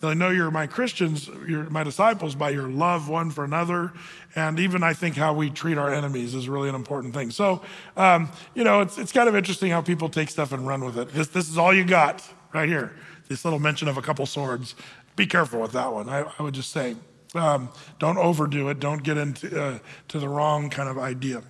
They'll 0.00 0.14
know 0.14 0.28
you're 0.28 0.50
my 0.50 0.66
Christians, 0.66 1.30
you're 1.48 1.70
my 1.70 1.82
disciples 1.82 2.34
by 2.34 2.50
your 2.50 2.68
love 2.68 3.08
one 3.08 3.30
for 3.30 3.44
another. 3.44 3.92
And 4.34 4.58
even 4.60 4.82
I 4.82 4.92
think 4.92 5.16
how 5.16 5.32
we 5.32 5.48
treat 5.48 5.78
our 5.78 5.92
enemies 5.92 6.34
is 6.34 6.48
really 6.48 6.68
an 6.68 6.74
important 6.74 7.14
thing. 7.14 7.30
So, 7.30 7.62
um, 7.96 8.30
you 8.54 8.62
know, 8.62 8.82
it's, 8.82 8.98
it's 8.98 9.12
kind 9.12 9.28
of 9.28 9.34
interesting 9.34 9.70
how 9.70 9.80
people 9.80 10.10
take 10.10 10.28
stuff 10.28 10.52
and 10.52 10.66
run 10.66 10.84
with 10.84 10.98
it. 10.98 11.08
This, 11.12 11.28
this 11.28 11.48
is 11.48 11.56
all 11.56 11.72
you 11.72 11.84
got 11.84 12.22
right 12.52 12.68
here. 12.68 12.94
This 13.28 13.44
little 13.44 13.58
mention 13.58 13.88
of 13.88 13.96
a 13.96 14.02
couple 14.02 14.26
swords. 14.26 14.74
Be 15.16 15.26
careful 15.26 15.60
with 15.60 15.72
that 15.72 15.92
one, 15.92 16.10
I, 16.10 16.30
I 16.38 16.42
would 16.42 16.54
just 16.54 16.70
say. 16.70 16.96
Um, 17.38 17.70
don't 17.98 18.18
overdo 18.18 18.68
it. 18.68 18.80
Don't 18.80 19.02
get 19.02 19.16
into 19.16 19.60
uh, 19.60 19.78
to 20.08 20.18
the 20.18 20.28
wrong 20.28 20.70
kind 20.70 20.88
of 20.88 20.98
idea. 20.98 21.42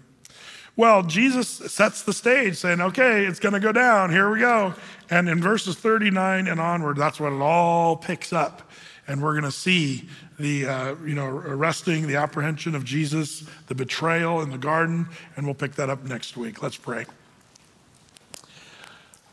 Well, 0.76 1.02
Jesus 1.02 1.48
sets 1.48 2.02
the 2.02 2.12
stage 2.12 2.56
saying, 2.56 2.82
okay, 2.82 3.24
it's 3.24 3.40
going 3.40 3.54
to 3.54 3.60
go 3.60 3.72
down. 3.72 4.10
Here 4.10 4.30
we 4.30 4.40
go. 4.40 4.74
And 5.08 5.26
in 5.26 5.40
verses 5.40 5.74
39 5.76 6.48
and 6.48 6.60
onward, 6.60 6.98
that's 6.98 7.18
when 7.18 7.32
it 7.32 7.40
all 7.40 7.96
picks 7.96 8.30
up. 8.30 8.70
And 9.08 9.22
we're 9.22 9.32
going 9.32 9.44
to 9.44 9.52
see 9.52 10.06
the, 10.38 10.66
uh, 10.66 10.94
you 10.96 11.14
know, 11.14 11.28
arresting, 11.28 12.06
the 12.06 12.16
apprehension 12.16 12.74
of 12.74 12.84
Jesus, 12.84 13.44
the 13.68 13.74
betrayal 13.74 14.42
in 14.42 14.50
the 14.50 14.58
garden, 14.58 15.08
and 15.36 15.46
we'll 15.46 15.54
pick 15.54 15.76
that 15.76 15.88
up 15.88 16.04
next 16.04 16.36
week. 16.36 16.62
Let's 16.62 16.76
pray. 16.76 17.06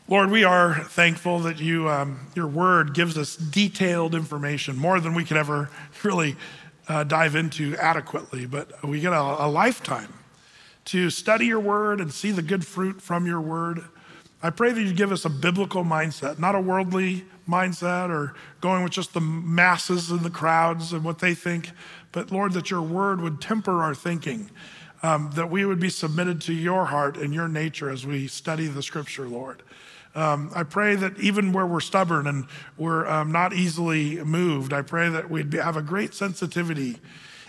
Lord, 0.06 0.30
we 0.30 0.44
are 0.44 0.84
thankful 0.84 1.38
that 1.40 1.58
you, 1.60 1.88
um, 1.88 2.26
your 2.34 2.46
word 2.46 2.92
gives 2.92 3.16
us 3.16 3.36
detailed 3.36 4.14
information, 4.14 4.76
more 4.76 5.00
than 5.00 5.14
we 5.14 5.24
could 5.24 5.38
ever 5.38 5.70
really 6.02 6.36
uh, 6.88 7.04
dive 7.04 7.34
into 7.34 7.74
adequately. 7.76 8.44
But 8.44 8.84
we 8.86 9.00
get 9.00 9.14
a, 9.14 9.46
a 9.46 9.48
lifetime 9.48 10.12
to 10.86 11.08
study 11.08 11.46
your 11.46 11.60
word 11.60 12.02
and 12.02 12.12
see 12.12 12.30
the 12.32 12.42
good 12.42 12.66
fruit 12.66 13.00
from 13.00 13.26
your 13.26 13.40
word. 13.40 13.82
I 14.42 14.50
pray 14.50 14.72
that 14.72 14.82
you 14.82 14.92
give 14.92 15.10
us 15.10 15.24
a 15.24 15.30
biblical 15.30 15.84
mindset, 15.84 16.38
not 16.38 16.54
a 16.54 16.60
worldly 16.60 17.24
mindset 17.48 18.10
or 18.10 18.34
going 18.60 18.82
with 18.82 18.92
just 18.92 19.14
the 19.14 19.22
masses 19.22 20.10
and 20.10 20.20
the 20.20 20.28
crowds 20.28 20.92
and 20.92 21.02
what 21.02 21.20
they 21.20 21.34
think, 21.34 21.70
but 22.12 22.30
Lord, 22.30 22.52
that 22.52 22.70
your 22.70 22.82
word 22.82 23.22
would 23.22 23.40
temper 23.40 23.82
our 23.82 23.94
thinking, 23.94 24.50
um, 25.02 25.30
that 25.34 25.50
we 25.50 25.64
would 25.64 25.80
be 25.80 25.88
submitted 25.88 26.42
to 26.42 26.52
your 26.52 26.84
heart 26.84 27.16
and 27.16 27.32
your 27.32 27.48
nature 27.48 27.88
as 27.88 28.06
we 28.06 28.26
study 28.28 28.66
the 28.66 28.82
scripture, 28.82 29.26
Lord. 29.26 29.62
Um, 30.14 30.50
I 30.54 30.62
pray 30.62 30.94
that 30.94 31.18
even 31.18 31.52
where 31.52 31.66
we're 31.66 31.80
stubborn 31.80 32.26
and 32.26 32.46
we're 32.76 33.06
um, 33.06 33.32
not 33.32 33.52
easily 33.52 34.22
moved, 34.22 34.72
I 34.72 34.82
pray 34.82 35.08
that 35.08 35.28
we'd 35.28 35.50
be, 35.50 35.58
have 35.58 35.76
a 35.76 35.82
great 35.82 36.14
sensitivity. 36.14 36.98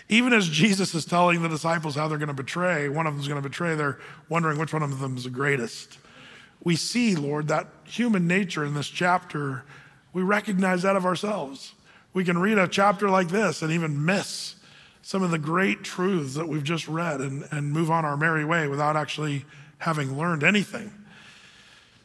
Even 0.08 0.32
as 0.32 0.48
Jesus 0.48 0.94
is 0.94 1.04
telling 1.04 1.42
the 1.42 1.48
disciples 1.48 1.94
how 1.94 2.08
they're 2.08 2.18
going 2.18 2.28
to 2.28 2.34
betray, 2.34 2.88
one 2.88 3.06
of 3.06 3.14
them 3.14 3.20
is 3.20 3.28
going 3.28 3.40
to 3.42 3.48
betray, 3.48 3.74
they're 3.74 3.98
wondering 4.28 4.58
which 4.58 4.72
one 4.72 4.82
of 4.82 4.98
them 4.98 5.16
is 5.16 5.24
the 5.24 5.30
greatest. 5.30 5.98
We 6.64 6.74
see, 6.74 7.14
Lord, 7.14 7.48
that 7.48 7.68
human 7.84 8.26
nature 8.26 8.64
in 8.64 8.74
this 8.74 8.88
chapter, 8.88 9.64
we 10.12 10.22
recognize 10.22 10.82
that 10.82 10.96
of 10.96 11.06
ourselves. 11.06 11.72
We 12.12 12.24
can 12.24 12.38
read 12.38 12.58
a 12.58 12.66
chapter 12.66 13.08
like 13.08 13.28
this 13.28 13.62
and 13.62 13.70
even 13.70 14.04
miss 14.04 14.56
some 15.02 15.22
of 15.22 15.30
the 15.30 15.38
great 15.38 15.84
truths 15.84 16.34
that 16.34 16.48
we've 16.48 16.64
just 16.64 16.88
read 16.88 17.20
and, 17.20 17.46
and 17.52 17.70
move 17.70 17.92
on 17.92 18.04
our 18.04 18.16
merry 18.16 18.44
way 18.44 18.66
without 18.66 18.96
actually 18.96 19.44
having 19.78 20.18
learned 20.18 20.42
anything. 20.42 20.90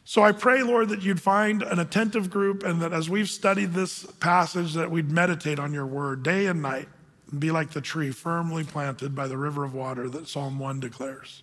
So 0.04 0.22
I 0.22 0.32
pray, 0.32 0.62
Lord, 0.62 0.88
that 0.88 1.02
you'd 1.02 1.22
find 1.22 1.62
an 1.62 1.78
attentive 1.78 2.28
group 2.28 2.64
and 2.64 2.82
that 2.82 2.92
as 2.92 3.08
we've 3.08 3.30
studied 3.30 3.72
this 3.72 4.04
passage, 4.04 4.74
that 4.74 4.90
we'd 4.90 5.10
meditate 5.10 5.58
on 5.58 5.72
your 5.72 5.86
word 5.86 6.22
day 6.22 6.46
and 6.46 6.60
night 6.60 6.88
and 7.30 7.40
be 7.40 7.50
like 7.50 7.70
the 7.70 7.80
tree 7.80 8.10
firmly 8.10 8.64
planted 8.64 9.14
by 9.14 9.28
the 9.28 9.36
river 9.36 9.64
of 9.64 9.74
water 9.74 10.08
that 10.08 10.28
Psalm 10.28 10.58
1 10.58 10.80
declares. 10.80 11.42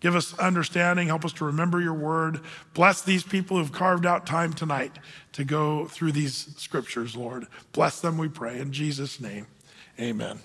Give 0.00 0.16
us 0.16 0.36
understanding, 0.36 1.06
help 1.06 1.24
us 1.24 1.32
to 1.34 1.44
remember 1.44 1.80
your 1.80 1.94
word. 1.94 2.40
Bless 2.74 3.02
these 3.02 3.22
people 3.22 3.56
who've 3.56 3.70
carved 3.70 4.04
out 4.04 4.26
time 4.26 4.52
tonight 4.52 4.98
to 5.30 5.44
go 5.44 5.86
through 5.86 6.10
these 6.10 6.52
scriptures, 6.56 7.14
Lord. 7.14 7.46
Bless 7.70 8.00
them, 8.00 8.18
we 8.18 8.26
pray. 8.26 8.58
In 8.58 8.72
Jesus' 8.72 9.20
name, 9.20 9.46
amen. 10.00 10.40